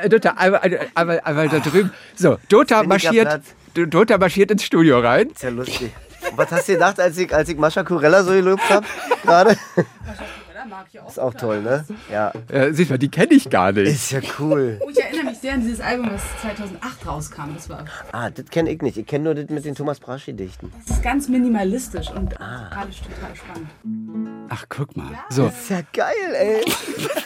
Äh, 0.03 0.09
Dota, 0.11 0.31
einmal, 0.33 0.91
einmal, 0.95 1.21
einmal 1.21 1.49
da 1.49 1.59
drüben. 1.61 1.93
So, 2.15 2.37
Dota 2.51 2.83
marschiert. 2.83 3.41
Dota 3.75 4.19
marschiert 4.19 4.51
ins 4.51 4.65
Studio 4.65 5.01
rein. 5.01 5.31
Ist 5.31 5.43
ja 5.43 5.49
lustig. 5.49 5.93
Und 6.35 6.39
was 6.39 6.51
hast 6.51 6.69
du 6.69 6.73
gedacht, 6.73 6.99
als 6.99 7.17
ich, 7.17 7.33
als 7.33 7.49
ich 7.49 7.57
Mascha 7.57 7.85
Kurella 7.85 8.25
so 8.25 8.33
gelobt 8.33 8.69
habe? 8.69 8.85
Gerade? 9.23 9.57
Ist 11.07 11.21
auch 11.21 11.35
toll, 11.35 11.61
ne? 11.63 11.85
Ja. 12.11 12.33
Äh, 12.49 12.73
siehst 12.73 12.91
mal, 12.91 12.99
die 12.99 13.11
kenne 13.11 13.35
ich 13.35 13.49
gar 13.51 13.71
nicht. 13.71 13.87
Ist 13.87 14.11
ja 14.11 14.21
cool. 14.41 14.81
Oh, 14.83 14.89
ich 14.91 15.01
erinnere 15.01 15.27
mich 15.27 15.39
sehr 15.39 15.53
an 15.55 15.61
dieses 15.61 15.81
Album, 15.81 16.11
was 16.11 16.23
2008 16.41 17.07
rauskam. 17.07 17.55
Das 17.55 17.69
war 17.69 17.85
Ah, 18.13 18.31
das 18.31 18.47
kenne 18.47 18.71
ich 18.71 18.81
nicht. 18.83 18.97
Ich 18.97 19.07
kenne 19.07 19.25
nur 19.25 19.35
das 19.35 19.49
mit 19.51 19.65
den 19.65 19.75
Thomas 19.77 20.01
Braschi-Dichten. 20.01 20.73
das 20.87 20.97
ist 20.97 21.03
ganz 21.05 21.29
minimalistisch 21.29 22.11
und 22.11 22.41
Ah. 22.41 22.63
musikalisch 22.63 23.03
total 23.03 23.37
spannend. 23.37 24.47
Ach, 24.49 24.65
guck 24.69 24.97
mal. 24.97 25.11
So, 25.29 25.47
Ist 25.47 25.71
ja 25.71 25.81
geil, 25.93 26.13
ey. 26.35 26.65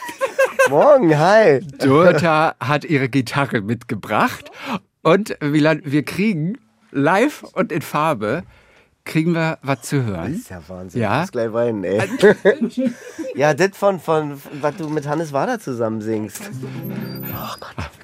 Morgen, 0.69 1.17
hi. 1.17 1.61
Dota 1.79 2.55
hat 2.59 2.83
ihre 2.85 3.09
Gitarre 3.09 3.61
mitgebracht 3.61 4.51
und 5.01 5.41
Milan, 5.41 5.81
wir 5.85 6.03
kriegen 6.03 6.57
live 6.91 7.43
und 7.53 7.71
in 7.71 7.81
Farbe 7.81 8.43
kriegen 9.09 9.33
wir 9.33 9.57
was 9.63 9.81
zu 9.81 10.03
hören. 10.03 10.35
Ist 10.35 10.49
ja 10.51 10.61
Wahnsinn. 10.67 11.01
Ja? 11.01 11.15
Ich 11.15 11.21
muss 11.23 11.31
gleich 11.31 11.51
weinen, 11.51 11.83
ey. 11.83 11.99
ja, 13.35 13.53
das 13.55 13.69
von, 13.73 13.99
von, 13.99 14.39
was 14.61 14.75
du 14.77 14.87
mit 14.87 15.07
Hannes 15.07 15.33
Wader 15.33 15.59
zusammen 15.59 15.99
singst. 16.01 16.43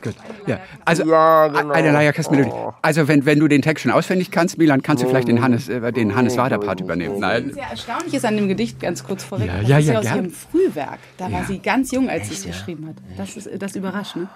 Gut. 0.02 0.16
Ja, 0.48 0.60
also 0.84 1.06
Ja, 1.06 1.48
genau. 1.48 1.74
eine 1.74 1.92
Leierkastmelodie. 1.92 2.52
Also 2.82 3.08
wenn, 3.08 3.26
wenn 3.26 3.40
du 3.40 3.48
den 3.48 3.62
Text 3.62 3.84
schon 3.84 3.92
auswendig 3.92 4.32
kannst, 4.32 4.58
Milan, 4.58 4.82
kannst 4.82 5.04
du 5.04 5.08
vielleicht 5.08 5.28
den 5.28 5.42
Hannes, 5.42 5.70
äh, 5.70 5.92
den 5.94 6.16
Hannes 6.16 6.38
Wader 6.38 6.58
Part 6.58 6.82
übernehmen. 6.82 7.20
Nein. 7.20 7.52
Sehr 7.54 7.68
erstaunlich 7.70 8.14
ist 8.14 8.26
an 8.26 8.36
dem 8.36 8.48
Gedicht, 8.48 8.80
ganz 8.80 9.04
kurz 9.04 9.24
vorweg, 9.24 9.48
Ja, 9.48 9.60
das 9.60 9.68
ja, 9.70 9.78
ist 9.78 9.88
ja, 9.88 10.00
aus 10.00 10.06
gern. 10.06 10.16
ihrem 10.18 10.32
Frühwerk. 10.32 11.00
Da 11.18 11.26
war 11.32 11.42
Ja. 11.42 11.46
sie 11.46 11.60
ganz 11.60 11.92
jung, 11.92 12.10
als 12.10 12.30
sie 12.30 12.34
es 12.36 12.46
geschrieben 12.46 12.88
hat. 12.88 12.96
Das, 13.16 13.38
ist, 13.38 13.50
das 13.62 13.76
überrascht, 13.76 14.16
ne? 14.16 14.28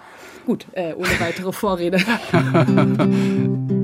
Gut, 0.45 0.67
äh, 0.73 0.93
ohne 0.93 1.19
weitere 1.19 1.51
Vorrede. 1.51 1.97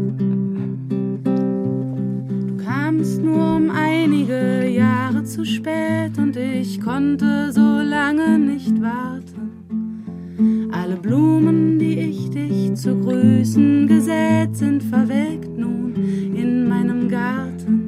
kamst 2.95 3.21
nur 3.21 3.55
um 3.57 3.69
einige 3.71 4.67
Jahre 4.67 5.23
zu 5.23 5.45
spät 5.45 6.17
und 6.17 6.37
ich 6.37 6.79
konnte 6.79 7.51
so 7.51 7.79
lange 7.81 8.39
nicht 8.39 8.81
warten. 8.81 10.69
Alle 10.71 10.95
Blumen, 10.95 11.77
die 11.77 11.99
ich 11.99 12.29
dich 12.29 12.73
zu 12.75 12.95
grüßen 12.95 13.87
gesät, 13.87 14.55
sind 14.55 14.83
verwelkt 14.83 15.57
nun 15.57 15.95
in 16.35 16.69
meinem 16.69 17.09
Garten. 17.09 17.81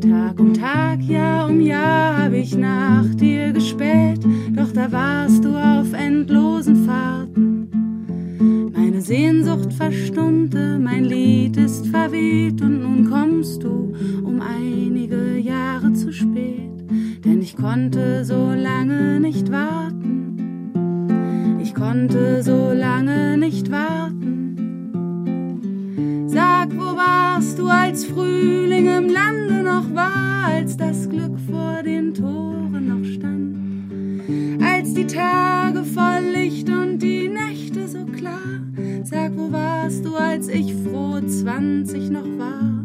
Tag 0.00 0.40
um 0.40 0.54
Tag, 0.54 1.02
Jahr 1.02 1.48
um 1.48 1.60
Jahr 1.60 2.24
hab 2.24 2.32
ich 2.32 2.56
nach 2.56 3.14
dir 3.14 3.52
gespäht, 3.52 4.24
doch 4.54 4.72
da 4.72 4.90
warst 4.90 5.44
du 5.44 5.54
auf 5.54 5.92
endlosen 5.92 6.86
Fahrten. 6.86 7.68
Meine 8.72 9.02
Sehnsucht 9.02 9.66
Lied 9.66 10.45
verweht 12.16 12.60
und 12.62 12.82
nun 12.82 13.10
kommst 13.10 13.62
du 13.62 13.92
um 14.24 14.40
einige 14.40 15.36
Jahre 15.38 15.92
zu 15.92 16.12
spät, 16.12 16.72
denn 17.24 17.40
ich 17.42 17.56
konnte 17.56 18.24
so 18.24 18.52
lange 18.52 19.20
nicht 19.20 19.52
warten. 19.52 19.98
Ich 21.62 21.74
konnte 21.74 22.42
so 22.42 22.72
lange 22.72 23.36
nicht 23.38 23.70
warten. 23.70 24.56
Sag, 26.26 26.70
wo 26.76 26.96
warst 26.96 27.58
du, 27.58 27.68
als 27.68 28.04
Frühling 28.04 28.86
im 28.86 29.08
Lande 29.08 29.62
noch 29.62 29.94
war, 29.94 30.46
als 30.46 30.76
das 30.76 30.95
20 41.56 42.10
noch 42.10 42.38
war 42.38 42.75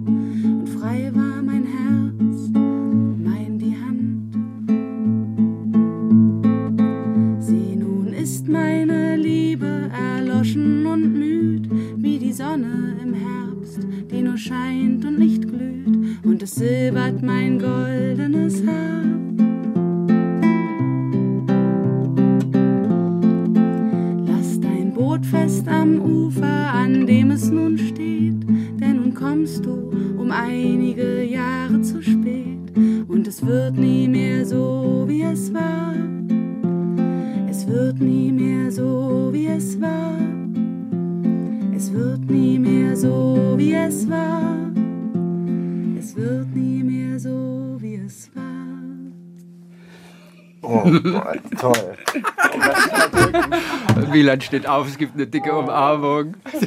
Milan 54.31 54.41
steht 54.41 54.65
auf, 54.67 54.87
es 54.87 54.97
gibt 54.97 55.15
eine 55.15 55.27
dicke 55.27 55.51
Umarmung. 55.51 56.35
oh 56.53 56.59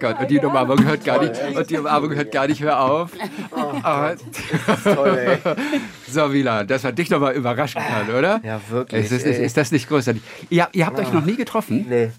Gott, 0.00 0.20
und 0.20 0.30
die 0.30 0.38
Umarmung 0.38 0.82
hört 0.84 1.04
gar 1.04 1.22
nicht, 1.22 1.34
und 1.54 1.68
die 1.68 1.76
Umarmung 1.76 2.14
hört 2.14 2.32
gar 2.32 2.46
nicht 2.46 2.60
mehr 2.62 2.80
auf. 2.80 3.10
Aber- 3.82 4.16
Toll. 4.84 5.38
So, 6.08 6.28
Milan, 6.28 6.66
dass 6.68 6.84
man 6.84 6.94
dich 6.94 7.10
nochmal 7.10 7.34
überraschen 7.34 7.82
kann, 7.82 8.08
oder? 8.14 8.40
Ja, 8.42 8.60
wirklich. 8.70 9.04
Ist, 9.04 9.12
das- 9.12 9.22
ist, 9.24 9.38
ist 9.40 9.56
das 9.56 9.72
nicht 9.72 9.88
großartig? 9.88 10.22
Ja, 10.48 10.68
ihr 10.72 10.86
habt 10.86 10.98
euch 10.98 11.12
noch 11.12 11.24
nie 11.24 11.36
getroffen? 11.36 11.84
Nee. 11.88 12.10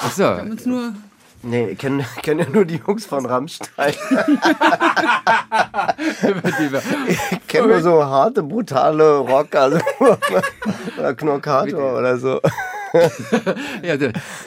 Ach 0.00 0.10
so. 0.10 0.22
Wir 0.24 0.28
haben 0.38 0.50
uns 0.50 0.66
nur 0.66 0.94
Nee, 1.42 1.68
ich 1.68 1.78
kenne 1.78 2.04
kenn 2.22 2.38
ja 2.38 2.48
nur 2.48 2.64
die 2.64 2.80
Jungs 2.84 3.06
von 3.06 3.24
Rammstein. 3.24 3.94
ich 7.30 7.46
kenne 7.46 7.68
nur 7.68 7.80
so 7.80 8.04
harte, 8.04 8.42
brutale 8.42 9.18
Rocker. 9.18 9.62
Also 9.62 9.78
oder 10.98 11.14
Knorkator 11.14 11.98
oder 11.98 12.18
so. 12.18 12.40
Ja, 13.82 13.94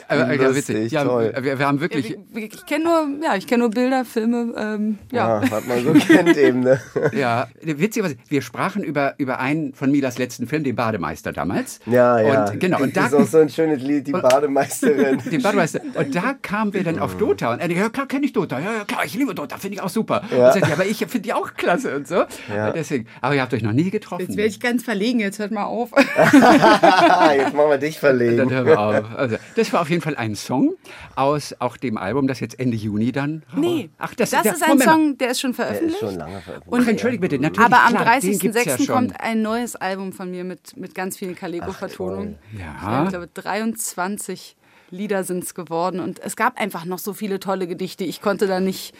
aber, 0.08 0.32
ja, 0.34 0.54
witzig. 0.54 0.92
Ja, 0.92 1.04
toll. 1.04 1.32
wir, 1.40 1.58
wir 1.58 1.66
haben 1.66 1.80
wirklich. 1.80 2.10
Ja, 2.10 2.16
wir- 2.32 2.44
ich 2.44 2.66
kenne 2.66 2.84
nur, 2.84 3.08
ja, 3.24 3.36
ich 3.36 3.46
kenne 3.46 3.60
nur 3.60 3.70
Bilder, 3.70 4.04
Filme. 4.04 4.54
Ähm, 4.56 4.98
ja. 5.10 5.42
Ja, 5.42 5.50
was 5.50 5.66
man 5.66 5.84
so 5.84 5.92
kennt 5.92 6.36
eben. 6.36 6.60
Ne? 6.60 6.80
Ja, 7.12 7.46
witzig, 7.62 8.02
was- 8.02 8.16
wir 8.28 8.42
sprachen 8.42 8.82
über, 8.82 9.14
über 9.18 9.38
einen 9.38 9.74
von 9.74 9.90
Milas 9.90 10.18
letzten 10.18 10.46
Film, 10.46 10.64
den 10.64 10.76
Bademeister 10.76 11.32
damals. 11.32 11.80
Ja, 11.86 12.20
ja. 12.20 12.44
Und, 12.46 12.60
genau, 12.60 12.80
und 12.80 12.96
da, 12.96 13.02
das 13.02 13.12
ist 13.12 13.18
auch 13.18 13.26
so 13.26 13.38
ein 13.38 13.48
schönes 13.48 13.82
Lied, 13.82 14.06
die 14.06 14.12
Bademeisterin. 14.12 15.18
den 15.30 15.42
Bademeister. 15.42 15.80
Und 15.94 16.14
da 16.14 16.34
kamen 16.40 16.72
wir 16.74 16.84
dann 16.84 16.98
auf 16.98 17.16
Dota. 17.16 17.52
Und 17.52 17.60
er, 17.60 17.70
ja, 17.70 17.88
klar, 17.88 18.06
kenne 18.06 18.24
ich 18.26 18.32
Dota. 18.32 18.58
Ja, 18.58 18.72
ja, 18.78 18.84
klar, 18.84 19.04
ich 19.04 19.14
liebe 19.14 19.34
Dota, 19.34 19.56
finde 19.58 19.76
ich 19.76 19.82
auch 19.82 19.88
super. 19.88 20.22
Ja. 20.30 20.46
Und 20.48 20.52
sagt, 20.54 20.72
aber 20.72 20.84
ich 20.86 20.98
finde 20.98 21.20
die 21.20 21.32
auch 21.32 21.54
klasse 21.54 21.94
und 21.96 22.08
so. 22.08 22.24
Ja. 22.54 22.68
Und 22.68 22.76
deswegen, 22.76 23.06
aber 23.20 23.34
ihr 23.34 23.42
habt 23.42 23.54
euch 23.54 23.62
noch 23.62 23.72
nie 23.72 23.90
getroffen. 23.90 24.26
Jetzt 24.26 24.36
werde 24.36 24.48
ich 24.50 24.60
ganz 24.60 24.82
verlegen, 24.82 25.20
jetzt 25.20 25.38
hört 25.38 25.50
mal 25.52 25.64
auf. 25.64 25.90
Jetzt 25.96 27.54
machen 27.54 27.70
wir 27.70 27.78
dich 27.78 27.98
verlegen. 27.98 28.31
Dann 28.36 28.50
hören 28.50 28.66
wir 28.66 28.78
auf. 28.80 29.04
Also, 29.16 29.36
das 29.56 29.72
war 29.72 29.80
auf 29.82 29.90
jeden 29.90 30.02
Fall 30.02 30.16
ein 30.16 30.34
Song 30.34 30.74
aus 31.16 31.54
auch 31.58 31.76
dem 31.76 31.96
Album, 31.98 32.26
das 32.26 32.40
jetzt 32.40 32.58
Ende 32.58 32.76
Juni 32.76 33.12
dann. 33.12 33.42
Nee, 33.56 33.90
Ach, 33.98 34.14
das, 34.14 34.30
das 34.30 34.42
der- 34.42 34.52
ist 34.54 34.62
ein 34.62 34.68
Moment. 34.70 34.90
Song, 34.90 35.18
der 35.18 35.30
ist 35.30 35.40
schon 35.40 35.52
Der 35.52 35.64
ist 35.64 35.66
veröffentlicht. 35.68 36.00
schon 36.00 36.14
lange 36.16 36.40
veröffentlicht. 36.40 36.82
Ach, 36.84 36.88
entschuldige 36.90 37.20
bitte, 37.20 37.38
natürlich. 37.38 37.66
Aber 37.72 37.82
am 37.84 37.94
klar, 38.02 38.20
den 38.20 38.38
gibt's 38.38 38.64
ja 38.64 38.72
30.06. 38.74 38.86
schon. 38.86 38.94
kommt 38.94 39.20
ein 39.20 39.42
neues 39.42 39.76
Album 39.76 40.12
von 40.12 40.30
mir 40.30 40.44
mit, 40.44 40.76
mit 40.76 40.94
ganz 40.94 41.16
vielen 41.16 41.34
Caligo-Vertonungen. 41.34 42.38
Ja. 42.58 43.04
Ich 43.04 43.08
glaube, 43.10 43.28
23 43.32 44.56
Lieder 44.90 45.24
sind 45.24 45.42
es 45.44 45.54
geworden. 45.54 46.00
Und 46.00 46.18
es 46.20 46.36
gab 46.36 46.60
einfach 46.60 46.84
noch 46.84 46.98
so 46.98 47.14
viele 47.14 47.40
tolle 47.40 47.66
Gedichte. 47.66 48.04
Ich 48.04 48.20
konnte 48.20 48.46
da 48.46 48.60
nicht, 48.60 48.94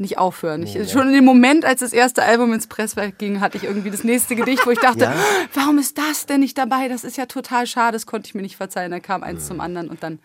nicht 0.00 0.18
aufhören. 0.18 0.62
Ich, 0.62 0.90
Schon 0.90 1.08
in 1.08 1.14
dem 1.14 1.24
Moment, 1.24 1.64
als 1.64 1.80
das 1.80 1.92
erste 1.92 2.22
Album 2.22 2.52
ins 2.52 2.66
Presswerk 2.66 3.18
ging, 3.18 3.40
hatte 3.40 3.56
ich 3.56 3.64
irgendwie 3.64 3.90
das 3.90 4.04
nächste 4.04 4.36
Gedicht, 4.36 4.66
wo 4.66 4.70
ich 4.70 4.78
dachte, 4.78 5.04
Ja. 5.04 5.14
warum 5.54 5.78
ist 5.78 5.98
das 5.98 6.26
denn 6.26 6.40
nicht 6.40 6.56
dabei? 6.58 6.88
Das 6.88 7.04
ist 7.04 7.16
ja 7.16 7.26
total 7.26 7.66
schade. 7.66 7.92
Das 7.92 8.06
konnte 8.06 8.26
ich 8.28 8.34
mir 8.34 8.42
nicht 8.42 8.56
verzeihen. 8.56 8.90
Da 8.90 9.00
kam 9.00 9.22
eins 9.22 9.46
zum 9.46 9.60
anderen 9.60 9.88
und 9.88 10.02
dann 10.02 10.18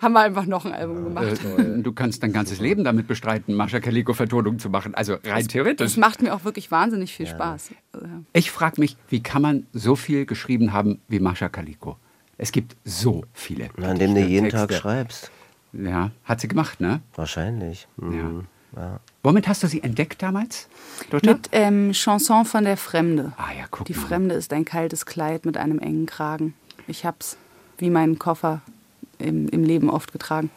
haben 0.00 0.12
wir 0.12 0.20
einfach 0.20 0.46
noch 0.46 0.64
ein 0.64 0.72
Album 0.72 1.02
gemacht. 1.04 1.40
Äh, 1.58 1.82
Du 1.82 1.92
kannst 1.92 2.22
dein 2.22 2.32
ganzes 2.32 2.60
Leben 2.60 2.84
damit 2.84 3.08
bestreiten, 3.08 3.54
Mascha 3.54 3.80
Kaliko-Vertonung 3.80 4.58
zu 4.60 4.70
machen. 4.70 4.94
Also 4.94 5.16
rein 5.24 5.48
theoretisch. 5.48 5.84
Das 5.84 5.96
macht 5.96 6.22
mir 6.22 6.32
auch 6.34 6.44
wirklich 6.44 6.70
wahnsinnig 6.70 7.12
viel 7.14 7.26
Spaß. 7.26 7.70
Ich 8.32 8.50
frage 8.52 8.80
mich, 8.80 8.96
wie 9.08 9.22
kann 9.22 9.42
man 9.42 9.66
so 9.72 9.96
viel 9.96 10.24
geschrieben 10.26 10.72
haben 10.72 11.00
wie 11.08 11.18
Mascha 11.18 11.48
Kaliko? 11.48 11.96
Es 12.36 12.52
gibt 12.52 12.76
so 12.84 13.24
viele. 13.32 13.70
Na, 13.76 13.90
indem 13.90 14.14
du 14.14 14.20
jeden 14.20 14.48
Tag 14.50 14.68
Texte. 14.68 14.80
schreibst. 14.82 15.30
Ja, 15.72 16.12
hat 16.24 16.40
sie 16.40 16.46
gemacht, 16.48 16.80
ne? 16.80 17.00
Wahrscheinlich. 17.16 17.88
Mhm. 17.96 18.16
Ja. 18.16 18.30
Womit 19.22 19.48
hast 19.48 19.62
du 19.62 19.66
sie 19.66 19.82
entdeckt 19.82 20.22
damals? 20.22 20.68
Dota? 21.10 21.32
Mit 21.32 21.48
ähm, 21.52 21.92
Chanson 21.92 22.44
von 22.44 22.64
der 22.64 22.76
Fremde. 22.76 23.32
Ah 23.36 23.52
ja, 23.58 23.64
guck 23.70 23.86
Die 23.86 23.94
mal. 23.94 24.06
Fremde 24.06 24.34
ist 24.34 24.52
ein 24.52 24.64
kaltes 24.64 25.06
Kleid 25.06 25.46
mit 25.46 25.56
einem 25.56 25.78
engen 25.78 26.06
Kragen. 26.06 26.54
Ich 26.86 27.04
hab's 27.04 27.36
wie 27.78 27.90
meinen 27.90 28.18
Koffer 28.18 28.60
im, 29.18 29.48
im 29.48 29.64
Leben 29.64 29.90
oft 29.90 30.12
getragen. 30.12 30.50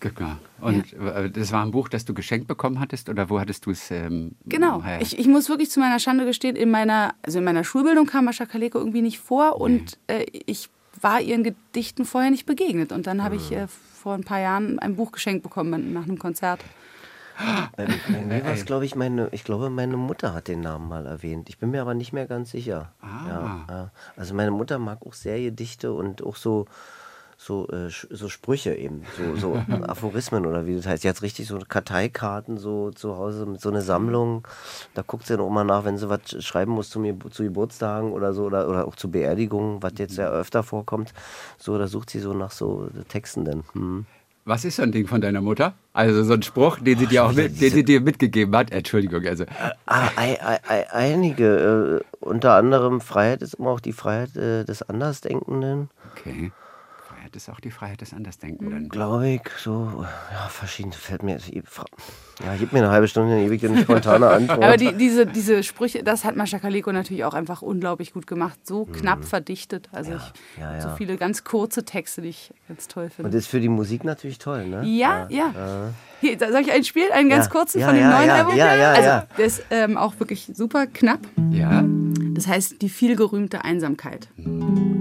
Guck 0.00 0.20
mal. 0.20 0.36
Und 0.60 0.92
äh, 0.92 1.28
das 1.30 1.50
war 1.50 1.64
ein 1.64 1.72
Buch, 1.72 1.88
das 1.88 2.04
du 2.04 2.14
geschenkt 2.14 2.46
bekommen 2.46 2.78
hattest 2.78 3.08
oder 3.08 3.30
wo 3.30 3.40
hattest 3.40 3.66
du 3.66 3.70
es? 3.72 3.90
Ähm, 3.90 4.32
Genau. 4.46 4.82
her? 4.84 5.00
Ich, 5.00 5.18
ich 5.18 5.26
muss 5.26 5.48
wirklich 5.48 5.70
zu 5.70 5.80
meiner 5.80 5.98
Schande 5.98 6.24
gestehen, 6.24 6.54
in 6.54 6.70
meiner, 6.70 7.14
also 7.22 7.38
in 7.38 7.44
meiner 7.44 7.64
Schulbildung 7.64 8.06
kam 8.06 8.26
Mascha 8.26 8.46
Kaleko 8.46 8.78
irgendwie 8.78 9.02
nicht 9.02 9.18
vor 9.18 9.60
und 9.60 9.98
äh, 10.06 10.24
ich 10.46 10.68
war 11.00 11.20
ihren 11.20 11.42
Gedichten 11.44 12.04
vorher 12.04 12.30
nicht 12.30 12.46
begegnet. 12.46 12.92
Und 12.92 13.06
dann 13.08 13.24
habe 13.24 13.36
ich 13.36 13.50
äh, 13.52 13.66
vor 14.08 14.14
ein 14.14 14.24
paar 14.24 14.40
Jahren 14.40 14.78
ein 14.78 14.96
Buch 14.96 15.12
geschenkt 15.12 15.42
bekommen 15.42 15.92
nach 15.92 16.04
einem 16.04 16.18
Konzert. 16.18 16.64
Bei, 17.76 17.86
bei 17.86 18.20
mir 18.24 18.42
war 18.42 18.52
es, 18.52 18.64
glaube 18.64 18.86
ich, 18.86 18.94
meine, 18.94 19.28
ich 19.32 19.44
glaube, 19.44 19.68
meine 19.68 19.98
Mutter 19.98 20.32
hat 20.32 20.48
den 20.48 20.62
Namen 20.62 20.88
mal 20.88 21.04
erwähnt. 21.04 21.50
Ich 21.50 21.58
bin 21.58 21.70
mir 21.70 21.82
aber 21.82 21.92
nicht 21.92 22.14
mehr 22.14 22.26
ganz 22.26 22.52
sicher. 22.52 22.90
Ah. 23.02 23.66
Ja. 23.68 23.90
Also 24.16 24.34
meine 24.34 24.50
Mutter 24.50 24.78
mag 24.78 25.00
auch 25.06 25.12
Seriegedichte 25.12 25.92
und 25.92 26.22
auch 26.22 26.36
so, 26.36 26.64
so, 27.40 27.68
äh, 27.68 27.88
so 27.88 28.28
Sprüche 28.28 28.74
eben, 28.74 29.02
so, 29.16 29.36
so 29.36 29.54
Aphorismen 29.86 30.44
oder 30.44 30.66
wie 30.66 30.74
das 30.74 30.86
heißt. 30.86 31.02
Sie 31.02 31.08
hat 31.08 31.22
richtig 31.22 31.46
so 31.46 31.58
Karteikarten 31.66 32.58
so 32.58 32.90
zu 32.90 33.16
Hause 33.16 33.46
mit 33.46 33.60
so 33.60 33.70
einer 33.70 33.80
Sammlung. 33.80 34.46
Da 34.94 35.02
guckt 35.06 35.26
sie 35.26 35.34
dann 35.36 35.46
auch 35.46 35.50
mal 35.50 35.62
nach, 35.64 35.84
wenn 35.84 35.98
sie 35.98 36.08
was 36.08 36.20
sch- 36.22 36.42
schreiben 36.42 36.72
muss 36.72 36.90
zu, 36.90 36.98
mir, 36.98 37.16
zu 37.30 37.44
Geburtstagen 37.44 38.12
oder 38.12 38.32
so 38.34 38.44
oder, 38.46 38.68
oder 38.68 38.88
auch 38.88 38.96
zu 38.96 39.08
Beerdigungen, 39.10 39.80
was 39.82 39.92
jetzt 39.98 40.16
ja 40.18 40.28
öfter 40.30 40.64
vorkommt. 40.64 41.14
So, 41.58 41.78
da 41.78 41.86
sucht 41.86 42.10
sie 42.10 42.18
so 42.18 42.34
nach 42.34 42.50
so 42.50 42.88
Texten 43.08 43.44
dann. 43.44 43.62
Hm. 43.72 44.04
Was 44.44 44.64
ist 44.64 44.76
so 44.76 44.82
ein 44.82 44.92
Ding 44.92 45.06
von 45.06 45.20
deiner 45.20 45.42
Mutter? 45.42 45.74
Also 45.92 46.24
so 46.24 46.32
ein 46.32 46.42
Spruch, 46.42 46.78
den 46.80 46.98
sie 46.98 47.06
dir 47.06 47.22
auch 47.24 47.32
mit, 47.34 47.60
den 47.60 47.70
sie 47.70 47.84
dir 47.84 48.00
mitgegeben 48.00 48.56
hat. 48.56 48.72
Entschuldigung, 48.72 49.24
also 49.26 49.44
Ah, 49.86 50.08
ei, 50.16 50.38
ei, 50.66 50.90
einige. 50.90 52.00
Äh, 52.00 52.24
unter 52.24 52.54
anderem 52.54 53.00
Freiheit 53.02 53.42
ist 53.42 53.54
immer 53.54 53.70
auch 53.70 53.80
die 53.80 53.92
Freiheit 53.92 54.34
äh, 54.36 54.64
des 54.64 54.82
Andersdenkenden. 54.82 55.90
okay. 56.16 56.50
Freiheit 57.28 57.36
ist 57.36 57.48
auch 57.50 57.60
die 57.60 57.70
Freiheit 57.70 58.00
des 58.00 58.14
Andersdenkenden. 58.14 58.88
Glaube 58.88 59.28
ich, 59.28 59.42
so, 59.58 60.04
ja, 60.32 60.48
verschiedene, 60.48 60.94
fällt 60.94 61.22
mir, 61.22 61.38
ja, 61.38 62.56
gib 62.58 62.72
mir 62.72 62.78
eine 62.78 62.90
halbe 62.90 63.06
Stunde, 63.08 63.34
eine 63.34 63.82
spontane 63.82 64.26
Antwort. 64.30 64.62
Aber 64.64 64.76
die, 64.76 64.94
diese, 64.94 65.26
diese 65.26 65.62
Sprüche, 65.62 66.02
das 66.02 66.24
hat 66.24 66.36
Mascha 66.36 66.58
Kaleko 66.58 66.90
natürlich 66.92 67.24
auch 67.24 67.34
einfach 67.34 67.60
unglaublich 67.62 68.12
gut 68.14 68.26
gemacht. 68.26 68.66
So 68.66 68.86
knapp 68.86 69.24
verdichtet. 69.24 69.88
Also 69.92 70.12
ich 70.12 70.18
Mhm. 70.56 70.62
ja, 70.62 70.80
so 70.80 70.88
ja. 70.88 70.96
viele 70.96 71.16
ganz 71.16 71.44
kurze 71.44 71.84
Texte, 71.84 72.22
die 72.22 72.28
ich 72.28 72.52
ganz 72.68 72.88
toll 72.88 73.04
Und 73.04 73.12
finde. 73.12 73.30
das 73.30 73.40
ist 73.42 73.48
für 73.48 73.60
die 73.60 73.68
Musik 73.68 74.04
natürlich 74.04 74.38
toll, 74.38 74.66
ne? 74.66 74.82
Ja, 74.84 75.26
ja. 75.28 75.52
Hier, 76.20 76.38
soll 76.38 76.62
ich 76.62 76.72
einen 76.72 76.84
spielen? 76.84 77.12
Einen 77.12 77.28
ganz 77.28 77.46
Ja, 77.46 77.50
kurzen 77.50 77.80
ja, 77.80 77.86
von 77.86 77.94
dem 77.94 78.02
ja, 78.04 78.10
neuen 78.10 78.28
ja, 78.28 78.34
Album? 78.34 78.56
ja, 78.56 78.74
ja, 78.74 78.90
also, 78.90 79.02
ja. 79.08 79.26
der 79.36 79.44
ist 79.46 79.62
ähm, 79.70 79.96
auch 79.96 80.18
wirklich 80.18 80.50
super 80.54 80.86
knapp. 80.86 81.20
Ja? 81.50 81.84
Das 82.32 82.46
heißt, 82.46 82.80
die 82.82 82.88
vielgerühmte 82.88 83.64
Einsamkeit. 83.64 84.28
Okay. 84.38 84.97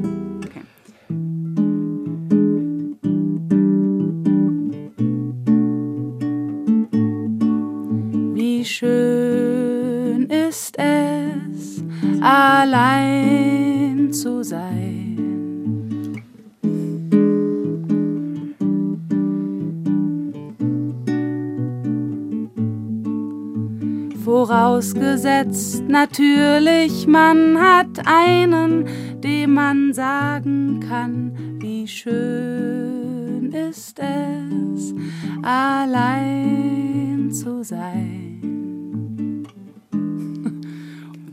Vorausgesetzt 24.78 25.82
natürlich, 25.88 27.08
man 27.08 27.58
hat 27.60 27.88
einen, 28.06 28.86
dem 29.24 29.56
man 29.56 29.92
sagen 29.92 30.80
kann, 30.88 31.32
wie 31.60 31.88
schön 31.88 33.52
ist 33.52 33.98
es, 33.98 34.94
allein 35.42 37.32
zu 37.32 37.64
sein. 37.64 39.48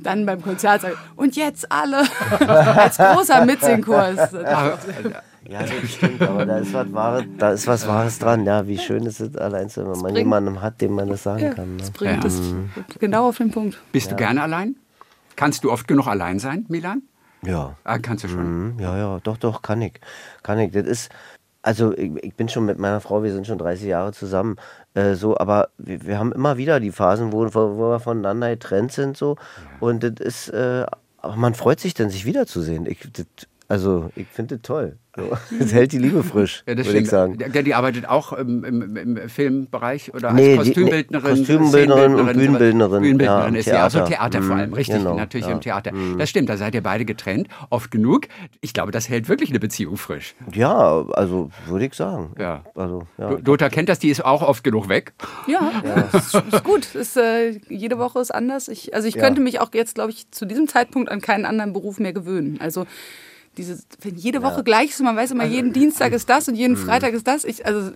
Dann 0.03 0.25
beim 0.25 0.41
Konzert 0.41 0.81
sagen, 0.81 0.97
und 1.15 1.37
jetzt 1.37 1.71
alle, 1.71 1.99
als 2.49 2.97
großer 2.97 3.45
Mitsingkurs. 3.45 4.21
Ja, 5.55 5.61
das 5.63 5.91
stimmt, 5.93 6.21
aber 6.23 6.45
da 6.47 6.59
ist 6.59 6.73
was 6.73 6.93
Wahres, 6.93 7.25
da 7.39 7.51
ist 7.53 7.67
was 7.67 7.87
Wahres 7.87 8.19
dran. 8.19 8.45
Ja, 8.45 8.67
wie 8.67 8.79
schön 8.79 9.07
ist 9.07 9.21
es 9.21 9.37
allein, 9.37 9.69
wenn 9.75 9.87
man 9.87 10.01
bringt- 10.03 10.19
jemanden 10.19 10.61
hat, 10.61 10.81
dem 10.81 10.93
man 10.95 11.09
das 11.09 11.23
sagen 11.23 11.55
kann. 11.55 11.73
Ne? 11.77 11.81
Das 11.81 11.91
bringt 11.93 12.23
Ja. 12.25 12.29
es 12.29 12.41
genau 12.99 13.29
auf 13.29 13.39
den 13.39 13.51
Punkt. 13.51 13.81
Bist 13.93 14.11
du 14.11 14.17
gerne 14.17 14.43
allein? 14.43 14.77
Kannst 15.37 15.65
du 15.65 15.71
oft 15.73 15.87
genug 15.89 16.07
allein 16.09 16.39
sein, 16.39 16.65
Milan? 16.69 17.03
Ja. 17.47 17.77
Ah, 17.85 17.99
kannst 17.99 18.25
du 18.25 18.29
schon. 18.29 18.75
Mhm, 18.75 18.81
Ja, 18.81 18.97
ja, 18.97 19.21
doch, 19.23 19.37
doch, 19.37 19.63
kann 19.63 19.81
ich. 19.83 20.01
Kann 20.43 20.59
ich. 20.59 20.73
Das 20.73 20.87
ist, 20.87 21.11
also 21.63 21.93
ich, 21.97 22.11
ich 22.25 22.35
bin 22.35 22.49
schon 22.49 22.65
mit 22.65 22.79
meiner 22.79 23.01
Frau, 23.01 23.23
wir 23.23 23.33
sind 23.33 23.47
schon 23.47 23.59
30 23.59 23.87
Jahre 23.87 24.13
zusammen, 24.13 24.57
äh, 24.95 25.15
so, 25.15 25.37
aber 25.37 25.69
wir, 25.79 26.05
wir 26.07 26.19
haben 26.19 26.33
immer 26.33 26.57
wieder 26.57 26.81
die 26.81 26.91
Phasen, 26.93 27.33
wo, 27.33 27.45
wo 27.55 27.77
wo 27.77 27.91
wir 27.91 28.01
voneinander 28.01 28.49
getrennt 28.51 28.93
sind, 28.93 29.17
so. 29.17 29.37
Und 29.81 30.03
das 30.03 30.15
ist, 30.21 30.49
äh, 30.51 30.85
aber 31.19 31.37
man 31.37 31.55
freut 31.55 31.81
sich 31.81 31.95
dann, 31.95 32.11
sich 32.11 32.25
wiederzusehen. 32.25 32.87
Ich, 32.87 33.01
das, 33.13 33.27
also, 33.69 34.11
ich 34.17 34.27
finde 34.29 34.57
das 34.57 34.63
toll. 34.63 34.97
So. 35.17 35.31
Das 35.59 35.73
hält 35.73 35.93
die 35.93 35.99
Liebe 35.99 36.23
frisch, 36.25 36.65
Ja, 36.67 36.75
das 36.75 36.87
würde 36.87 36.99
ich 36.99 37.07
stimmt. 37.07 37.39
sagen. 37.39 37.39
Ja, 37.55 37.62
die 37.62 37.75
arbeitet 37.75 38.09
auch 38.09 38.33
im, 38.33 38.65
im, 38.65 38.97
im 38.97 39.29
Filmbereich 39.29 40.12
oder 40.12 40.33
Nee, 40.33 40.57
als 40.59 40.65
die- 40.65 40.71
nee, 40.71 40.75
Kostümbildnerin. 40.75 41.37
Kostümbildnerin 41.37 42.15
und 42.17 42.33
Bühnenbildnerin. 42.33 43.03
Bühnenbildnerin 43.03 43.55
Ja, 43.55 43.59
ist 43.61 43.65
sie. 43.67 43.71
Also 43.73 43.99
Theater. 43.99 44.11
Theater 44.11 44.43
vor 44.43 44.55
Mhm, 44.57 44.61
allem, 44.61 44.73
richtig, 44.75 44.97
genau, 44.97 45.15
natürlich 45.15 45.47
ja. 45.47 45.51
Mhm. 45.51 45.57
im 45.57 45.61
Theater. 45.62 45.93
Das 46.19 46.29
stimmt, 46.31 46.49
da 46.49 46.57
seid 46.57 46.75
ihr 46.75 46.83
beide 46.83 47.05
getrennt, 47.05 47.49
oft 47.71 47.91
genug. 47.91 48.23
Ich 48.61 48.75
glaube, 48.75 48.91
das 48.93 49.09
hält 49.09 49.29
wirklich 49.29 49.51
eine 49.51 49.61
Beziehung 49.61 49.97
frisch. 49.97 50.35
Ja, 50.53 51.05
also 51.12 51.51
würde 51.67 51.87
ich 51.87 51.95
sagen. 51.95 52.33
Ja. 52.39 52.65
Also, 52.75 53.07
Dota 53.43 53.69
kennt 53.69 53.89
das, 53.89 53.99
die 54.01 54.09
ist 54.09 54.25
auch 54.25 54.43
oft 54.43 54.65
genug 54.65 54.89
weg. 54.89 55.12
Ja, 55.47 55.71
Ist, 56.12 56.35
ist 56.35 56.65
gut. 56.65 56.95
Ist, 56.95 57.17
äh, 57.17 57.61
jede 57.69 57.99
Woche 57.99 58.19
ist 58.21 58.35
anders. 58.35 58.69
Ich, 58.69 58.95
also 58.95 59.07
ich 59.07 59.15
könnte 59.17 59.41
mich 59.41 59.61
auch 59.61 59.71
jetzt, 59.75 59.95
glaube 59.95 60.11
ich, 60.11 60.31
zu 60.31 60.45
diesem 60.45 60.67
Zeitpunkt 60.69 61.09
an 61.11 61.21
keinen 61.21 61.45
anderen 61.45 61.73
Beruf 61.73 61.99
mehr 62.01 62.12
gewöhnen. 62.12 62.59
Also 62.61 62.87
diese, 63.57 63.79
wenn 64.03 64.17
jede 64.17 64.43
Woche 64.43 64.63
gleich 64.65 64.91
ist, 64.91 65.01
man 65.03 65.17
weiß 65.17 65.31
immer, 65.33 65.45
jeden 65.45 65.73
Dienstag 65.73 66.13
ist 66.13 66.29
das 66.29 66.49
und 66.49 66.55
jeden 66.55 66.77
Freitag 66.77 67.13
ist 67.15 67.27
das. 67.27 67.45
Ich, 67.45 67.65
also, 67.67 67.93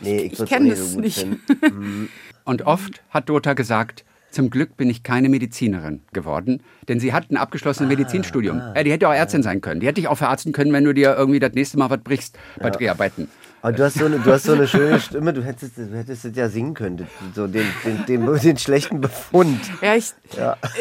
Nee, 0.00 0.30
Ich 0.32 0.38
würd's 0.38 0.48
kenn 0.50 0.64
auch 0.66 0.70
das 0.70 0.92
so 0.92 1.00
nicht. 1.00 1.18
finden. 1.18 2.08
Und 2.44 2.62
oft 2.62 3.02
hat 3.10 3.28
Dota 3.28 3.52
gesagt, 3.52 4.04
zum 4.30 4.48
Glück 4.48 4.76
bin 4.76 4.88
ich 4.88 5.02
keine 5.02 5.28
Medizinerin 5.28 6.00
geworden, 6.12 6.62
denn 6.88 6.98
sie 7.00 7.12
hat 7.12 7.30
ein 7.30 7.36
abgeschlossenes 7.36 7.88
Medizinstudium. 7.88 8.58
Ja, 8.74 8.82
die 8.82 8.90
hätte 8.92 9.08
auch 9.08 9.12
Ärztin 9.12 9.42
sein 9.42 9.60
können. 9.60 9.80
Die 9.80 9.86
hätte 9.86 10.00
dich 10.00 10.08
auch 10.08 10.16
verarzten 10.16 10.52
können, 10.52 10.72
wenn 10.72 10.84
du 10.84 10.94
dir 10.94 11.14
irgendwie 11.16 11.38
das 11.38 11.52
nächste 11.52 11.78
Mal 11.78 11.90
was 11.90 12.00
brichst 12.00 12.38
bei 12.58 12.70
Dreharbeiten. 12.70 13.28
Aber 13.62 13.72
du 13.72 13.84
hast, 13.84 13.94
so 13.98 14.06
eine, 14.06 14.18
du 14.18 14.32
hast 14.32 14.44
so 14.44 14.52
eine 14.52 14.66
schöne 14.66 14.98
Stimme, 15.00 15.32
du 15.34 15.42
hättest, 15.44 15.76
du 15.76 15.94
hättest 15.96 16.24
es 16.24 16.34
ja 16.36 16.48
singen 16.48 16.72
können, 16.74 17.06
so 17.34 17.46
den, 17.46 17.66
den, 17.84 18.06
den, 18.06 18.34
den 18.38 18.56
schlechten 18.56 19.00
Befund. 19.02 19.60
ja, 19.82 19.94
ich, 19.96 20.12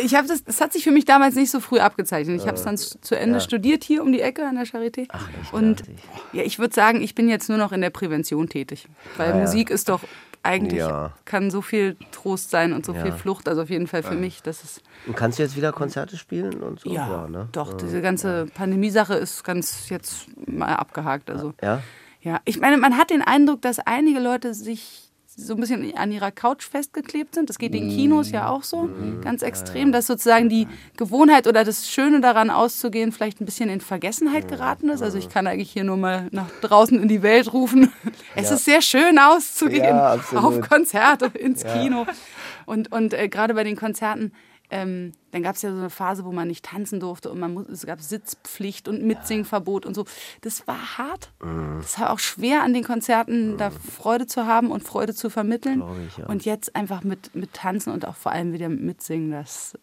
ich 0.03 0.15
habe 0.15 0.27
das, 0.27 0.43
das 0.45 0.61
hat 0.61 0.71
sich 0.71 0.83
für 0.85 0.91
mich 0.91 1.03
damals 1.05 1.35
nicht 1.35 1.51
so 1.51 1.59
früh 1.59 1.79
abgezeichnet. 1.79 2.37
Ich 2.39 2.47
habe 2.47 2.55
es 2.57 2.63
dann 2.63 2.77
zu 2.77 3.15
Ende 3.17 3.41
studiert 3.41 3.83
hier 3.83 4.01
um 4.01 4.11
die 4.13 4.21
Ecke 4.21 4.45
an 4.47 4.55
der 4.55 4.65
Charité. 4.65 5.07
und 5.51 5.83
ja, 6.31 6.43
ich 6.43 6.57
würde 6.59 6.73
sagen, 6.73 7.01
ich 7.01 7.15
bin 7.15 7.27
jetzt 7.27 7.49
nur 7.49 7.57
noch 7.57 7.71
in 7.73 7.81
der 7.81 7.89
Prävention 7.89 8.47
tätig, 8.47 8.87
weil 9.17 9.33
Musik 9.33 9.69
ist 9.69 9.89
doch 9.89 10.03
eigentlich 10.41 10.79
Ja. 10.79 11.13
kann 11.25 11.51
so 11.51 11.61
viel 11.61 11.97
Trost 12.11 12.49
sein 12.49 12.71
und 12.71 12.85
so 12.85 12.93
Ja. 12.93 13.01
viel 13.03 13.11
Flucht. 13.11 13.49
Also 13.49 13.63
auf 13.63 13.69
jeden 13.69 13.87
Fall 13.87 14.03
für 14.03 14.15
mich, 14.15 14.41
das 14.41 14.63
ist 14.63 14.81
Und 15.05 15.17
kannst 15.17 15.37
du 15.37 15.43
jetzt 15.43 15.57
wieder 15.57 15.73
Konzerte 15.73 16.15
spielen 16.15 16.61
und 16.63 16.79
so? 16.79 16.89
ja, 16.91 17.27
ne? 17.27 17.49
doch 17.51 17.73
diese 17.73 18.01
ganze 18.01 18.45
Pandemie-Sache 18.53 19.15
ist 19.15 19.43
ganz 19.43 19.89
jetzt 19.89 20.27
mal 20.47 20.75
abgehakt. 20.75 21.29
Also 21.29 21.53
Ja? 21.61 21.81
Ja, 22.21 22.41
ich 22.45 22.59
meine, 22.59 22.77
man 22.77 22.97
hat 22.97 23.09
den 23.11 23.21
Eindruck, 23.21 23.61
dass 23.61 23.79
einige 23.79 24.19
Leute 24.19 24.53
sich 24.53 25.09
so 25.39 25.53
ein 25.53 25.59
bisschen 25.59 25.95
an 25.95 26.11
ihrer 26.11 26.31
Couch 26.31 26.67
festgeklebt 26.67 27.35
sind. 27.35 27.49
Das 27.49 27.57
geht 27.57 27.73
in 27.73 27.89
Kinos 27.89 28.31
ja 28.31 28.49
auch 28.49 28.63
so 28.63 28.89
ganz 29.21 29.41
extrem, 29.41 29.91
dass 29.91 30.07
sozusagen 30.07 30.49
die 30.49 30.67
Gewohnheit 30.97 31.47
oder 31.47 31.63
das 31.63 31.89
Schöne 31.89 32.19
daran 32.19 32.49
auszugehen 32.49 33.11
vielleicht 33.11 33.39
ein 33.39 33.45
bisschen 33.45 33.69
in 33.69 33.79
Vergessenheit 33.79 34.47
geraten 34.47 34.89
ist. 34.89 35.01
Also 35.01 35.17
ich 35.17 35.29
kann 35.29 35.47
eigentlich 35.47 35.71
hier 35.71 35.83
nur 35.83 35.97
mal 35.97 36.27
nach 36.31 36.49
draußen 36.61 37.01
in 37.01 37.07
die 37.07 37.21
Welt 37.21 37.53
rufen. 37.53 37.91
Es 38.35 38.51
ist 38.51 38.65
sehr 38.65 38.81
schön 38.81 39.17
auszugehen 39.17 39.83
Ja, 39.83 40.17
auf 40.35 40.61
Konzerte, 40.61 41.25
ins 41.37 41.63
Kino. 41.63 42.05
Und, 42.65 42.91
und 42.91 43.13
äh, 43.13 43.27
gerade 43.27 43.53
bei 43.53 43.63
den 43.63 43.75
Konzerten, 43.75 44.31
ähm, 44.69 45.13
dann 45.31 45.43
gab 45.43 45.55
es 45.55 45.61
ja 45.61 45.71
so 45.71 45.77
eine 45.77 45.89
Phase, 45.89 46.25
wo 46.25 46.31
man 46.31 46.47
nicht 46.47 46.65
tanzen 46.65 46.99
durfte 46.99 47.31
und 47.31 47.39
man 47.39 47.53
muss, 47.53 47.67
es 47.69 47.85
gab 47.85 48.01
Sitzpflicht 48.01 48.87
und 48.87 49.03
Mitsingverbot 49.03 49.85
und 49.85 49.95
so. 49.95 50.05
Das 50.41 50.67
war 50.67 50.97
hart. 50.97 51.31
Mhm. 51.43 51.79
Das 51.81 51.99
war 51.99 52.11
auch 52.11 52.19
schwer 52.19 52.63
an 52.63 52.73
den 52.73 52.83
Konzerten, 52.83 53.57
da 53.57 53.71
Freude 53.71 54.27
zu 54.27 54.45
haben 54.45 54.71
und 54.71 54.83
Freude 54.83 55.13
zu 55.13 55.29
vermitteln. 55.29 55.83
ich, 56.07 56.17
ja. 56.17 56.25
Und 56.27 56.45
jetzt 56.45 56.75
einfach 56.75 57.03
mit, 57.03 57.35
mit 57.35 57.53
Tanzen 57.53 57.91
und 57.93 58.07
auch 58.07 58.15
vor 58.15 58.31
allem 58.31 58.53
wieder 58.53 58.69
mit 58.69 58.81
Mitsingen, 58.81 59.31
das, 59.31 59.77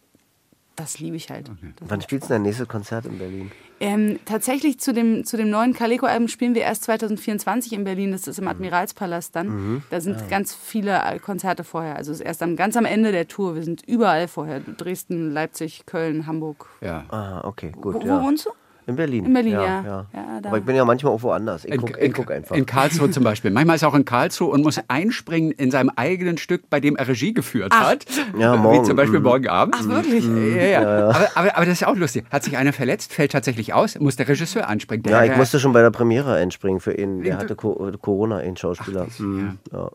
das 0.77 0.99
liebe 0.99 1.17
ich 1.17 1.29
halt. 1.29 1.49
Das 1.49 1.89
Wann 1.89 2.01
spielst 2.01 2.29
du 2.29 2.33
dein 2.33 2.43
nächstes 2.43 2.67
Konzert 2.67 3.05
in 3.05 3.17
Berlin? 3.17 3.51
ähm, 3.79 4.19
tatsächlich 4.25 4.79
zu 4.79 4.93
dem, 4.93 5.25
zu 5.25 5.37
dem 5.37 5.49
neuen 5.49 5.73
Caleco-Album 5.73 6.27
spielen 6.27 6.55
wir 6.55 6.61
erst 6.61 6.83
2024 6.83 7.73
in 7.73 7.83
Berlin. 7.83 8.11
Das 8.11 8.27
ist 8.27 8.39
im 8.39 8.47
Admiralspalast 8.47 9.35
dann. 9.35 9.83
Da 9.89 10.01
sind 10.01 10.29
ganz 10.29 10.55
viele 10.55 11.01
Konzerte 11.23 11.63
vorher. 11.63 11.95
Also 11.95 12.11
es 12.11 12.19
ist 12.19 12.25
erst 12.25 12.41
am, 12.43 12.55
ganz 12.55 12.77
am 12.77 12.85
Ende 12.85 13.11
der 13.11 13.27
Tour. 13.27 13.55
Wir 13.55 13.63
sind 13.63 13.83
überall 13.87 14.27
vorher. 14.27 14.59
Dresden, 14.59 15.31
Leipzig, 15.31 15.85
Köln, 15.85 16.25
Hamburg. 16.27 16.67
Ja. 16.81 17.05
Ah, 17.09 17.41
okay, 17.43 17.71
gut. 17.71 17.95
Wo, 17.95 17.99
ja. 17.99 18.21
wo 18.21 18.25
wohnst 18.25 18.45
du? 18.45 18.51
In 18.87 18.95
Berlin. 18.95 19.25
In 19.25 19.33
Berlin, 19.33 19.51
ja. 19.51 19.61
ja. 19.83 20.05
ja. 20.13 20.39
Aber 20.45 20.57
ich 20.59 20.63
bin 20.63 20.73
ja 20.75 20.85
manchmal 20.85 21.11
auch 21.13 21.21
woanders. 21.21 21.65
Ich 21.65 21.71
In, 21.73 21.81
guck, 21.81 21.97
in, 21.97 22.05
ich 22.05 22.13
guck 22.13 22.31
einfach. 22.31 22.55
in 22.55 22.65
Karlsruhe 22.65 23.11
zum 23.11 23.23
Beispiel. 23.25 23.51
Manchmal 23.51 23.75
ist 23.75 23.81
er 23.81 23.89
auch 23.89 23.93
in 23.95 24.05
Karlsruhe 24.05 24.47
und 24.49 24.63
muss 24.63 24.79
einspringen 24.87 25.51
in 25.51 25.71
seinem 25.71 25.91
eigenen 25.97 26.37
Stück, 26.37 26.69
bei 26.69 26.79
dem 26.79 26.95
er 26.95 27.05
Regie 27.07 27.33
geführt 27.33 27.73
hat. 27.73 28.05
Ja, 28.39 28.53
Wie 28.53 28.57
morgen. 28.59 28.85
zum 28.85 28.95
Beispiel 28.95 29.19
Mhm. 29.19 29.25
morgen 29.25 29.47
Abend. 29.49 29.75
Ach, 29.77 29.85
wirklich? 29.89 30.25
Ja, 30.25 30.65
ja. 30.65 31.09
Aber, 31.09 31.29
aber, 31.35 31.57
aber 31.57 31.65
das 31.65 31.73
ist 31.73 31.79
ja 31.81 31.89
auch 31.89 31.97
lustig. 31.97 32.23
Hat 32.31 32.45
sich 32.45 32.55
einer 32.55 32.71
verletzt, 32.71 33.13
fällt 33.13 33.33
tatsächlich 33.33 33.73
aus, 33.73 33.99
muss 33.99 34.15
der 34.15 34.27
Regisseur 34.29 34.67
einspringen. 34.69 35.03
Der, 35.03 35.25
ja, 35.25 35.31
ich 35.33 35.37
musste 35.37 35.59
schon 35.59 35.73
bei 35.73 35.81
der 35.81 35.91
Premiere 35.91 36.35
einspringen 36.35 36.79
für 36.79 36.93
ihn. 36.93 37.23
Der 37.23 37.33
Wie- 37.33 37.37
hatte 37.37 37.55
Co 37.57 37.91
Corona, 38.01 38.37
ein 38.37 38.55
Schauspieler. 38.55 39.07
Mhm, 39.19 39.57
ja. 39.73 39.89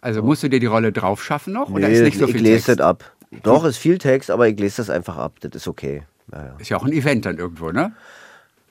Also 0.00 0.22
musst 0.22 0.42
du 0.42 0.48
dir 0.48 0.58
die 0.60 0.66
Rolle 0.66 0.90
drauf 0.92 1.22
schaffen 1.22 1.52
noch? 1.52 1.70
Oder 1.70 1.86
Nee, 1.88 1.94
ist 1.94 2.02
nicht 2.02 2.18
so 2.18 2.26
ich 2.26 2.32
viel 2.32 2.42
lese 2.42 2.66
Text? 2.66 2.80
das 2.80 2.86
ab. 2.86 3.04
Doch, 3.44 3.64
ist 3.64 3.76
viel 3.76 3.98
Text, 3.98 4.30
aber 4.30 4.48
ich 4.48 4.58
lese 4.58 4.78
das 4.78 4.90
einfach 4.90 5.18
ab. 5.18 5.34
Das 5.40 5.52
ist 5.54 5.68
okay. 5.68 6.02
Ja, 6.32 6.44
ja. 6.44 6.56
Ist 6.58 6.68
ja 6.68 6.76
auch 6.76 6.84
ein 6.84 6.92
Event 6.92 7.26
dann 7.26 7.38
irgendwo, 7.38 7.70
ne? 7.70 7.92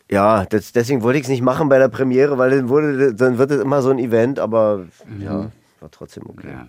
Ja, 0.10 0.46
das, 0.46 0.72
deswegen 0.72 1.02
wollte 1.02 1.20
ich 1.20 1.26
es 1.26 1.30
nicht 1.30 1.42
machen 1.42 1.68
bei 1.68 1.80
der 1.80 1.90
Premiere, 1.90 2.38
weil 2.38 2.52
dann, 2.52 2.70
wurde, 2.70 3.14
dann 3.14 3.38
wird 3.38 3.52
es 3.52 3.62
immer 3.62 3.82
so 3.82 3.90
ein 3.90 4.00
Event, 4.00 4.40
aber 4.40 4.86
ja, 5.20 5.52
war 5.82 5.92
trotzdem 5.92 6.24
okay. 6.28 6.48
Mhm. 6.48 6.54
Ja. 6.54 6.68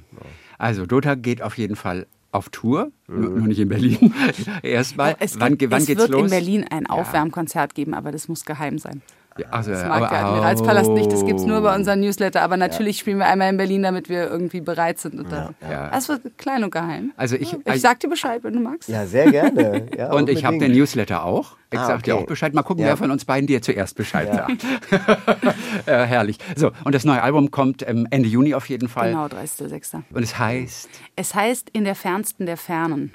Also 0.58 0.86
Dota 0.86 1.14
geht 1.14 1.40
auf 1.42 1.56
jeden 1.56 1.76
Fall 1.76 2.06
auf 2.32 2.48
Tour, 2.50 2.90
nur, 3.06 3.30
nur 3.30 3.48
nicht 3.48 3.60
in 3.60 3.68
Berlin. 3.68 4.12
Erstmal. 4.62 5.16
Es, 5.18 5.38
wann, 5.40 5.56
gibt, 5.56 5.72
wann 5.72 5.80
es 5.80 5.86
geht's 5.86 6.00
wird 6.00 6.10
los? 6.10 6.22
in 6.22 6.30
Berlin 6.30 6.64
ein 6.68 6.86
Aufwärmkonzert 6.86 7.74
geben, 7.74 7.94
aber 7.94 8.12
das 8.12 8.28
muss 8.28 8.44
geheim 8.44 8.78
sein. 8.78 9.02
Ja, 9.38 9.46
also, 9.50 9.70
Das 9.70 9.82
mag 9.84 9.90
aber- 10.02 10.08
der 10.08 10.26
Admiralspalast 10.26 10.90
nicht, 10.90 11.12
das 11.12 11.24
gibt 11.24 11.38
es 11.40 11.46
nur 11.46 11.60
bei 11.60 11.72
Oh. 11.72 11.76
unserem 11.76 12.00
Newsletter. 12.00 12.42
Aber 12.42 12.56
natürlich 12.56 12.98
spielen 12.98 13.18
wir 13.18 13.26
einmal 13.26 13.50
in 13.50 13.56
Berlin, 13.56 13.82
damit 13.82 14.08
wir 14.08 14.28
irgendwie 14.28 14.60
bereit 14.60 14.98
sind. 14.98 15.18
Und 15.18 15.30
da. 15.32 15.50
Ja. 15.70 15.90
Es 15.96 16.08
wird 16.08 16.36
klein 16.38 16.64
und 16.64 16.70
geheim. 16.72 17.12
Also 17.16 17.36
ich- 17.36 17.56
ich 17.64 17.80
sag 17.80 18.00
dir 18.00 18.08
Bescheid, 18.08 18.42
wenn 18.42 18.54
du 18.54 18.60
magst. 18.60 18.88
Ja, 18.88 19.06
sehr 19.06 19.30
gerne. 19.30 19.86
Ja, 19.96 20.12
Und 20.18 20.28
ich 20.28 20.44
habe 20.44 20.58
den. 20.58 20.72
Newsletter 20.72 21.24
auch. 21.24 21.56
Ich 21.70 21.78
Ah, 21.78 21.86
sag 21.86 22.02
dir 22.02 22.14
okay. 22.14 22.22
auch 22.24 22.26
Bescheid. 22.26 22.54
Mal 22.54 22.62
gucken, 22.62 22.82
Ja. 22.82 22.88
wer 22.90 22.96
von 22.96 23.10
uns 23.10 23.24
beiden 23.26 23.46
dir 23.46 23.60
zuerst 23.62 23.94
Bescheid 23.96 24.32
sagt. 24.32 24.64
äh, 25.86 26.04
herrlich. 26.06 26.38
So, 26.56 26.70
und 26.84 26.94
das 26.94 27.04
neue 27.04 27.22
Album 27.22 27.50
kommt 27.50 27.86
ähm, 27.86 28.06
Ende 28.10 28.28
Juni 28.28 28.54
auf 28.54 28.68
jeden 28.68 28.88
Fall. 28.88 29.10
Genau, 29.10 29.26
30.06. 29.26 30.02
Und 30.12 30.22
es 30.22 30.38
heißt, 30.38 30.88
Es 31.16 31.34
heißt 31.34 31.70
In 31.72 31.84
der 31.84 31.94
fernsten 31.94 32.46
der 32.46 32.56
Fernen. 32.56 33.12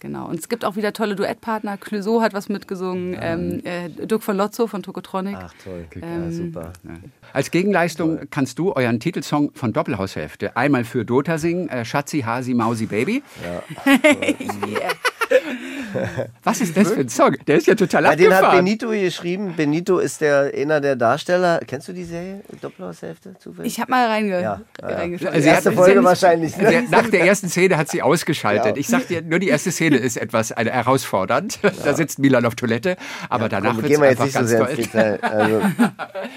Genau. 0.00 0.28
Und 0.28 0.40
es 0.40 0.48
gibt 0.48 0.64
auch 0.64 0.76
wieder 0.76 0.94
tolle 0.94 1.14
Duettpartner. 1.14 1.76
Clouseau 1.76 2.22
hat 2.22 2.32
was 2.32 2.48
mitgesungen. 2.48 3.16
Ähm, 3.20 3.60
äh, 3.64 3.90
Dirk 3.90 4.22
von 4.22 4.36
Lotzo 4.36 4.66
von 4.66 4.82
Tokotronic. 4.82 5.36
Ach 5.38 5.52
toll. 5.62 5.86
Ähm, 6.00 6.24
ja, 6.24 6.32
super. 6.32 6.72
als 7.34 7.50
Gegenleistung 7.50 8.20
kannst 8.30 8.58
du 8.58 8.72
euren 8.72 8.98
Titelsong 8.98 9.52
von 9.54 9.74
Doppelhaushälfte 9.74 10.56
einmal 10.56 10.84
für 10.84 11.04
Dota 11.04 11.36
singen, 11.36 11.68
äh, 11.68 11.84
Schatzi, 11.84 12.22
Hasi, 12.22 12.54
Mausi, 12.54 12.86
Baby. 12.86 13.22
Was 16.44 16.60
ist 16.60 16.76
das 16.76 16.90
für 16.92 17.00
ein 17.00 17.08
Song? 17.08 17.36
Der 17.46 17.56
ist 17.56 17.66
ja 17.66 17.74
total 17.74 18.04
Ja, 18.04 18.16
den 18.16 18.26
hat 18.28 18.42
abgefahren. 18.44 18.64
Benito 18.64 18.90
geschrieben. 18.90 19.54
Benito 19.56 19.98
ist 19.98 20.20
der, 20.20 20.52
einer 20.56 20.80
der 20.80 20.96
Darsteller. 20.96 21.60
Kennst 21.66 21.88
du 21.88 21.92
die 21.92 22.04
Serie? 22.04 22.42
Doppelhaushälfte? 22.60 23.34
Zufällig? 23.38 23.72
Ich 23.72 23.80
habe 23.80 23.90
mal 23.90 24.06
reinge 24.06 24.40
Ja, 24.40 24.60
reingeschaut. 24.80 25.28
Also 25.28 25.40
Die 25.40 25.48
erste 25.48 25.72
Folge 25.72 26.02
wahrscheinlich. 26.04 26.56
Ne? 26.56 26.84
Nach 26.90 27.08
der 27.08 27.24
ersten 27.24 27.48
Szene 27.48 27.76
hat 27.76 27.88
sie 27.88 28.02
ausgeschaltet. 28.02 28.76
Ja. 28.76 28.80
Ich 28.80 28.88
sag 28.88 29.06
dir, 29.08 29.22
nur 29.22 29.38
die 29.38 29.48
erste 29.48 29.70
Szene 29.72 29.96
ist 29.96 30.16
etwas 30.16 30.52
eine, 30.52 30.70
herausfordernd. 30.70 31.58
Da 31.84 31.94
sitzt 31.94 32.18
Milan 32.18 32.44
auf 32.44 32.54
Toilette, 32.54 32.96
aber 33.28 33.48
danach 33.48 33.74
Komm, 33.74 33.82
wird 33.82 33.86
es 33.86 33.92
gehen 33.92 34.02
wir 34.02 34.10
jetzt 34.10 34.20
einfach 34.20 34.40
nicht 34.42 34.50
so 34.50 34.56
ganz 34.58 34.90
sehr 34.90 34.90
toll. 34.92 35.10
ins 35.10 35.20
Detail. 35.20 35.20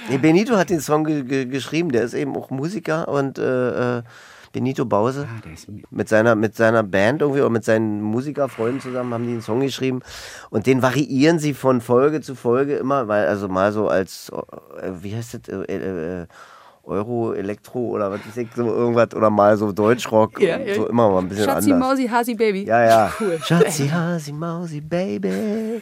Also, 0.10 0.18
Benito 0.22 0.58
hat 0.58 0.70
den 0.70 0.82
Song 0.82 1.04
ge 1.04 1.24
ge 1.24 1.46
geschrieben. 1.46 1.92
Der 1.92 2.04
ist 2.04 2.14
eben 2.14 2.36
auch 2.36 2.50
Musiker 2.50 3.08
und 3.08 3.38
äh, 3.38 3.98
äh, 4.00 4.04
Benito 4.54 4.86
Bause. 4.86 5.28
Ah, 5.28 5.50
mit 5.90 6.08
seiner, 6.08 6.36
mit 6.36 6.56
seiner 6.56 6.84
Band 6.84 7.22
irgendwie 7.22 7.42
oder 7.42 7.50
mit 7.50 7.66
seinen 7.66 8.02
Musikerfreunden 8.02 8.80
zusammen 8.80 9.14
haben 9.14 9.26
die 9.26 9.32
einen 9.32 9.42
Song 9.42 9.60
geschrieben 9.60 10.02
und 10.52 10.68
den 10.68 10.82
variieren 10.82 11.40
sie 11.40 11.54
von 11.54 11.82
Folge 11.82 12.22
zu 12.22 12.36
Folge 12.36 12.76
immer, 12.76 13.08
weil 13.08 13.28
also 13.28 13.50
mal 13.50 13.74
so 13.74 13.88
als, 13.88 14.32
äh, 14.80 14.92
wie 15.02 15.16
heißt 15.16 15.34
das, 15.34 15.68
äh, 15.68 16.22
äh, 16.22 16.28
Euro, 16.86 17.32
Elektro 17.34 17.80
oder 17.80 18.12
was 18.12 18.20
weiß 18.28 18.36
ich, 18.38 18.50
so 18.54 18.66
irgendwas 18.66 19.14
oder 19.16 19.30
mal 19.30 19.56
so 19.56 19.72
Deutschrock, 19.72 20.42
Ja, 20.42 20.58
und 20.58 20.68
ja. 20.68 20.76
so 20.76 20.88
immer 20.90 21.10
mal 21.10 21.20
ein 21.20 21.30
bisschen 21.30 21.46
Schatzi, 21.46 21.72
anders. 21.72 21.90
Mausi, 21.90 22.08
Hasi, 22.08 22.36
Baby. 22.36 22.66
Ja, 22.66 22.84
ja. 22.86 23.14
Cool. 23.20 23.40
Schatzi, 23.42 23.88
Hasi, 23.88 24.34
Mausi, 24.34 24.82
Baby. 24.82 25.82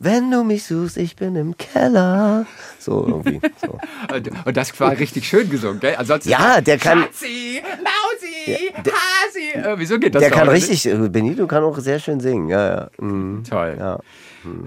Wenn 0.00 0.30
du 0.32 0.42
mich 0.42 0.64
suchst, 0.64 0.96
ich 0.96 1.14
bin 1.14 1.36
im 1.36 1.56
Keller. 1.56 2.44
So 2.80 3.06
irgendwie. 3.06 3.40
So. 3.64 3.78
Und, 4.14 4.30
und 4.46 4.56
das 4.56 4.78
war 4.80 4.90
richtig 4.98 5.28
schön 5.28 5.48
gesungen, 5.48 5.78
gell? 5.78 5.94
Ansonsten 5.96 6.30
Ja, 6.30 6.60
der 6.60 6.76
kann, 6.78 7.02
Schatzi, 7.02 7.62
Mausi, 7.78 8.72
Hasi. 8.76 9.58
Äh, 9.60 9.78
wieso 9.78 9.98
geht 10.00 10.14
das 10.14 10.20
der 10.22 10.30
kann 10.30 10.48
richtig, 10.48 10.84
äh, 10.86 10.96
Benito 11.08 11.46
kann 11.46 11.62
auch 11.62 11.78
sehr 11.78 12.00
schön 12.00 12.18
singen. 12.18 12.48
Ja, 12.48 12.66
ja. 12.66 12.90
Mhm. 12.98 13.44
Toll. 13.48 13.76
ja. 13.78 13.98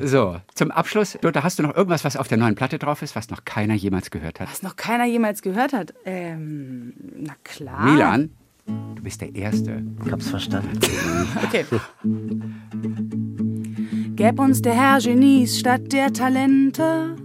So, 0.01 0.39
zum 0.53 0.71
Abschluss, 0.71 1.17
Lothar, 1.21 1.43
hast 1.43 1.59
du 1.59 1.63
noch 1.63 1.76
irgendwas, 1.76 2.03
was 2.03 2.15
auf 2.15 2.28
der 2.28 2.38
neuen 2.38 2.55
Platte 2.55 2.80
drauf 2.80 3.01
ist, 3.01 3.15
was 3.15 3.30
noch 3.30 3.45
keiner 3.45 3.73
jemals 3.73 4.11
gehört 4.11 4.39
hat? 4.39 4.49
Was 4.49 4.63
noch 4.63 4.76
keiner 4.76 5.05
jemals 5.05 5.41
gehört 5.41 5.73
hat. 5.73 5.93
Ähm, 6.05 6.93
na 7.17 7.34
klar. 7.43 7.84
Milan, 7.84 8.30
du 8.65 9.01
bist 9.03 9.21
der 9.21 9.36
Erste. 9.36 9.84
Ich 10.05 10.11
hab's 10.11 10.30
verstanden. 10.30 10.80
Okay. 11.43 11.65
Gäb 14.15 14.39
uns 14.39 14.61
der 14.61 14.73
Herr 14.73 14.99
Genies 14.99 15.59
statt 15.59 15.91
der 15.91 16.13
Talente. 16.13 17.15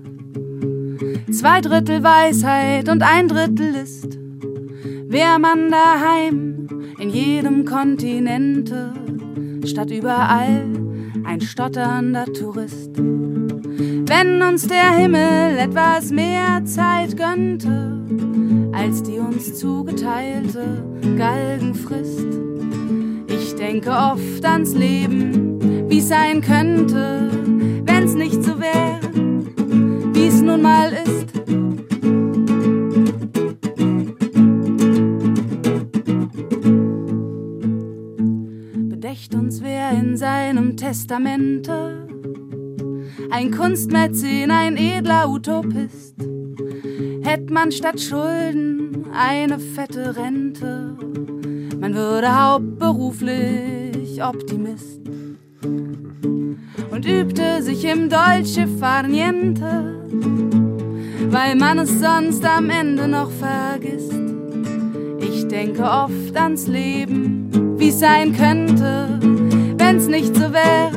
Zwei 1.31 1.61
Drittel 1.61 2.03
Weisheit 2.03 2.89
und 2.89 3.03
ein 3.03 3.29
Drittel 3.29 3.71
List. 3.71 4.19
Wär 5.09 5.39
man 5.39 5.71
daheim 5.71 6.69
in 6.99 7.11
jedem 7.11 7.65
Kontinente, 7.65 8.93
statt 9.65 9.91
überall 9.91 10.80
ein 11.25 11.41
stotternder 11.41 12.27
Tourist. 12.27 12.91
Wenn 12.97 14.43
uns 14.43 14.67
der 14.67 14.93
Himmel 14.93 15.59
etwas 15.59 16.11
mehr 16.11 16.65
Zeit 16.65 17.17
gönnte, 17.17 18.01
als 18.73 19.03
die 19.03 19.19
uns 19.19 19.59
zugeteilte 19.59 20.85
Galgenfrist. 21.17 22.27
Ich 23.29 23.55
denke 23.57 23.91
oft 23.91 24.45
ans 24.45 24.75
Leben, 24.75 25.89
wie's 25.89 26.09
sein 26.09 26.41
könnte, 26.41 27.31
wenn's 27.85 28.15
nicht 28.15 28.43
so 28.43 28.59
wär. 28.61 29.01
nun 30.51 30.63
mal 30.63 30.93
ist. 30.93 31.40
Testamente, 40.91 42.05
ein 43.31 43.53
Kunstmäzen, 43.53 44.51
ein 44.51 44.77
edler 44.77 45.31
Utopist, 45.31 46.17
hätt 47.23 47.49
man 47.49 47.71
statt 47.71 48.01
Schulden 48.01 49.07
eine 49.15 49.61
fette 49.61 50.17
Rente, 50.17 50.97
man 51.79 51.95
würde 51.95 52.37
hauptberuflich 52.37 54.21
Optimist. 54.21 55.01
Und 55.63 57.07
übte 57.07 57.63
sich 57.63 57.85
im 57.85 58.09
Dolce 58.09 58.67
far 58.81 59.05
niente, 59.05 60.03
weil 61.29 61.55
man 61.55 61.79
es 61.79 62.01
sonst 62.01 62.45
am 62.45 62.69
Ende 62.69 63.07
noch 63.07 63.31
vergisst. 63.31 64.13
Ich 65.21 65.47
denke 65.47 65.85
oft 65.85 66.37
ans 66.37 66.67
Leben, 66.67 67.77
wie's 67.79 68.01
sein 68.01 68.33
könnte, 68.33 69.30
nicht 70.11 70.35
so 70.35 70.53
wäre, 70.53 70.91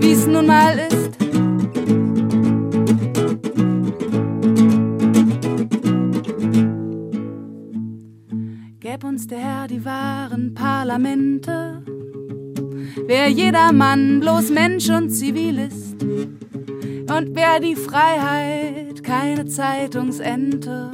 wie's 0.00 0.26
nun 0.26 0.46
mal 0.46 0.78
ist. 0.78 1.18
Gäb 8.78 9.02
uns 9.02 9.26
der 9.26 9.38
Herr 9.38 9.66
die 9.66 9.84
wahren 9.84 10.54
Parlamente, 10.54 11.82
wer 13.06 13.28
jedermann 13.28 14.20
bloß 14.20 14.50
Mensch 14.50 14.88
und 14.88 15.10
zivil 15.10 15.58
ist 15.58 16.00
und 16.02 17.34
wer 17.34 17.58
die 17.60 17.74
Freiheit 17.74 19.02
keine 19.02 19.46
Zeitungsente, 19.46 20.92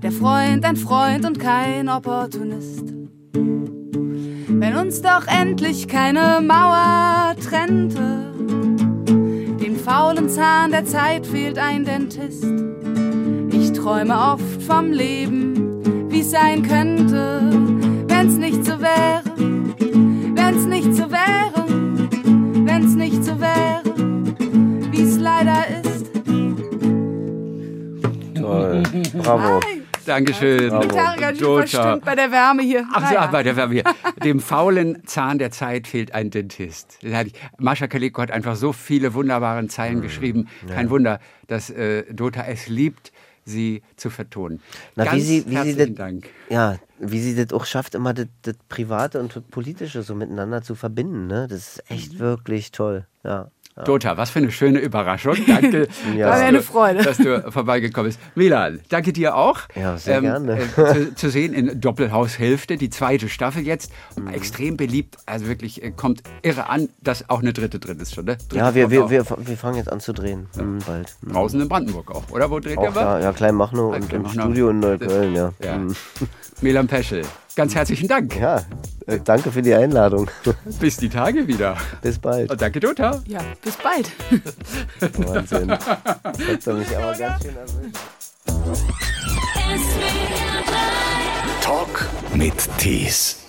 der 0.00 0.12
Freund 0.12 0.64
ein 0.64 0.76
Freund 0.76 1.26
und 1.26 1.40
kein 1.40 1.88
Opportunist. 1.88 3.01
Wenn 4.62 4.76
uns 4.76 5.02
doch 5.02 5.26
endlich 5.26 5.88
keine 5.88 6.40
Mauer 6.40 7.34
trennte, 7.42 8.32
den 9.60 9.76
faulen 9.76 10.28
Zahn 10.28 10.70
der 10.70 10.84
Zeit 10.84 11.26
fehlt 11.26 11.58
ein 11.58 11.84
Dentist. 11.84 12.44
Ich 13.50 13.72
träume 13.72 14.16
oft 14.16 14.62
vom 14.62 14.92
Leben, 14.92 16.06
wie's 16.08 16.30
sein 16.30 16.62
könnte, 16.62 17.42
wenn's 18.06 18.36
nicht 18.36 18.64
so 18.64 18.80
wäre, 18.80 19.24
wenn's 20.36 20.64
nicht 20.66 20.94
so 20.94 21.10
wäre, 21.10 21.66
wenn's 22.64 22.94
nicht 22.94 23.24
so 23.24 23.40
wäre, 23.40 23.82
wie's 24.92 25.18
leider 25.18 25.64
ist. 25.82 26.06
Toll. 28.40 28.84
Bravo. 29.24 29.71
Dankeschön. 30.04 30.80
Die 30.80 30.88
Gitarre 30.88 31.34
verstimmt 31.34 32.04
bei 32.04 32.14
der 32.14 32.30
Wärme 32.32 32.62
hier. 32.62 32.84
Ach 32.92 33.08
so, 33.08 33.14
Naja. 33.14 33.26
bei 33.28 33.42
der 33.42 33.56
Werbung 33.56 33.74
hier. 33.74 33.84
Dem 34.24 34.40
faulen 34.40 35.02
Zahn 35.06 35.38
der 35.38 35.50
Zeit 35.50 35.86
fehlt 35.86 36.14
ein 36.14 36.30
Dentist. 36.30 36.98
Mascha 37.58 37.86
Kaleko 37.86 38.22
hat 38.22 38.30
einfach 38.30 38.56
so 38.56 38.72
viele 38.72 39.14
wunderbare 39.14 39.66
Zeilen 39.68 39.98
Mhm. 39.98 40.02
geschrieben. 40.02 40.48
Kein 40.68 40.90
Wunder, 40.90 41.20
dass 41.46 41.70
äh, 41.70 42.04
Dota 42.12 42.44
es 42.46 42.68
liebt, 42.68 43.12
sie 43.44 43.82
zu 43.96 44.08
vertonen. 44.10 44.60
Na, 44.94 45.04
Ganz 45.04 45.16
wie 45.16 45.20
sie, 45.20 45.44
wie 45.46 45.50
sie 45.50 45.56
herzlichen 45.56 45.78
das, 45.94 45.94
Dank. 45.96 46.28
ja, 46.48 46.76
wie 47.00 47.20
sie 47.20 47.34
das 47.34 47.52
auch 47.52 47.64
schafft, 47.64 47.94
immer 47.96 48.14
das, 48.14 48.26
das 48.42 48.54
Private 48.68 49.18
und 49.20 49.34
das 49.34 49.42
Politische 49.42 50.02
so 50.04 50.14
miteinander 50.14 50.62
zu 50.62 50.74
verbinden, 50.76 51.26
ne? 51.26 51.48
Das 51.48 51.58
ist 51.78 51.90
echt 51.90 52.18
wirklich 52.20 52.70
toll, 52.70 53.04
ja. 53.24 53.50
Dota, 53.84 54.16
was 54.18 54.30
für 54.30 54.38
eine 54.40 54.50
schöne 54.52 54.80
Überraschung. 54.80 55.34
Danke, 55.46 55.88
Ja. 56.16 56.26
dass, 56.26 56.34
War 56.34 56.38
mir 56.40 56.44
eine 56.44 56.58
du, 56.58 56.62
Freude. 56.62 57.02
dass 57.02 57.16
du 57.16 57.50
vorbeigekommen 57.50 58.08
bist. 58.10 58.20
Milan, 58.34 58.80
danke 58.90 59.12
dir 59.12 59.34
auch. 59.34 59.60
Ja, 59.74 59.96
sehr 59.96 60.20
gerne. 60.20 60.58
Äh, 60.58 60.92
zu, 60.92 61.14
zu 61.14 61.30
sehen 61.30 61.54
in 61.54 61.80
Doppelhaushälfte, 61.80 62.76
die 62.76 62.90
zweite 62.90 63.28
Staffel 63.30 63.62
jetzt. 63.66 63.90
Mhm. 64.16 64.28
Extrem 64.28 64.76
beliebt, 64.76 65.16
also 65.26 65.46
wirklich 65.46 65.82
äh, 65.82 65.90
kommt 65.90 66.22
irre 66.42 66.68
an, 66.68 66.90
dass 67.00 67.28
auch 67.30 67.40
eine 67.40 67.52
dritte 67.54 67.78
drin 67.78 67.98
ist 67.98 68.14
schon. 68.14 68.26
Ne? 68.26 68.36
Dritte 68.36 68.56
Ja, 68.56 68.74
wir, 68.74 68.90
wir, 68.90 69.08
wir, 69.08 69.24
wir 69.38 69.56
fangen 69.56 69.76
jetzt 69.76 69.90
an 69.90 70.00
zu 70.00 70.12
drehen, 70.12 70.48
hm, 70.56 70.78
bald. 70.86 71.16
Hm. 71.24 71.32
Draußen 71.32 71.60
in 71.60 71.68
Brandenburg 71.68 72.10
auch, 72.14 72.28
oder? 72.30 72.50
Wo 72.50 72.60
dreht 72.60 72.74
ihr 72.78 72.90
Auch 72.90 72.94
mal? 72.94 73.04
da, 73.04 73.20
ja, 73.20 73.32
Kleinmachnow 73.32 73.94
und 73.94 74.12
im. 74.12 74.28
Studio 74.28 74.68
in 74.70 74.80
Neukölln, 74.80 75.34
ja. 75.34 75.52
Ja. 75.64 75.74
Hm. 75.76 75.94
Milan 76.60 76.86
Peschel, 76.86 77.22
ganz 77.54 77.74
herzlichen 77.74 78.08
Dank. 78.08 78.36
Ja, 78.38 78.62
äh, 79.06 79.18
danke 79.22 79.50
für 79.50 79.62
die 79.62 79.74
Einladung. 79.74 80.30
Bis 80.80 80.96
die 80.96 81.08
Tage 81.08 81.46
wieder. 81.46 81.76
Bis 82.00 82.18
bald. 82.18 82.50
Und 82.50 82.60
danke, 82.60 82.80
Dota. 82.80 83.22
Ja, 83.26 83.40
bis 83.62 83.76
bald. 83.76 84.10
Wahnsinn. 85.26 85.68
Das 85.68 85.86
hat 85.86 86.76
mich 86.76 86.96
aber 86.96 87.14
ganz 87.14 87.42
schön 87.42 87.56
erwischt. 87.56 87.98
Talk 91.60 92.08
mit 92.34 92.54
Tees. 92.78 93.41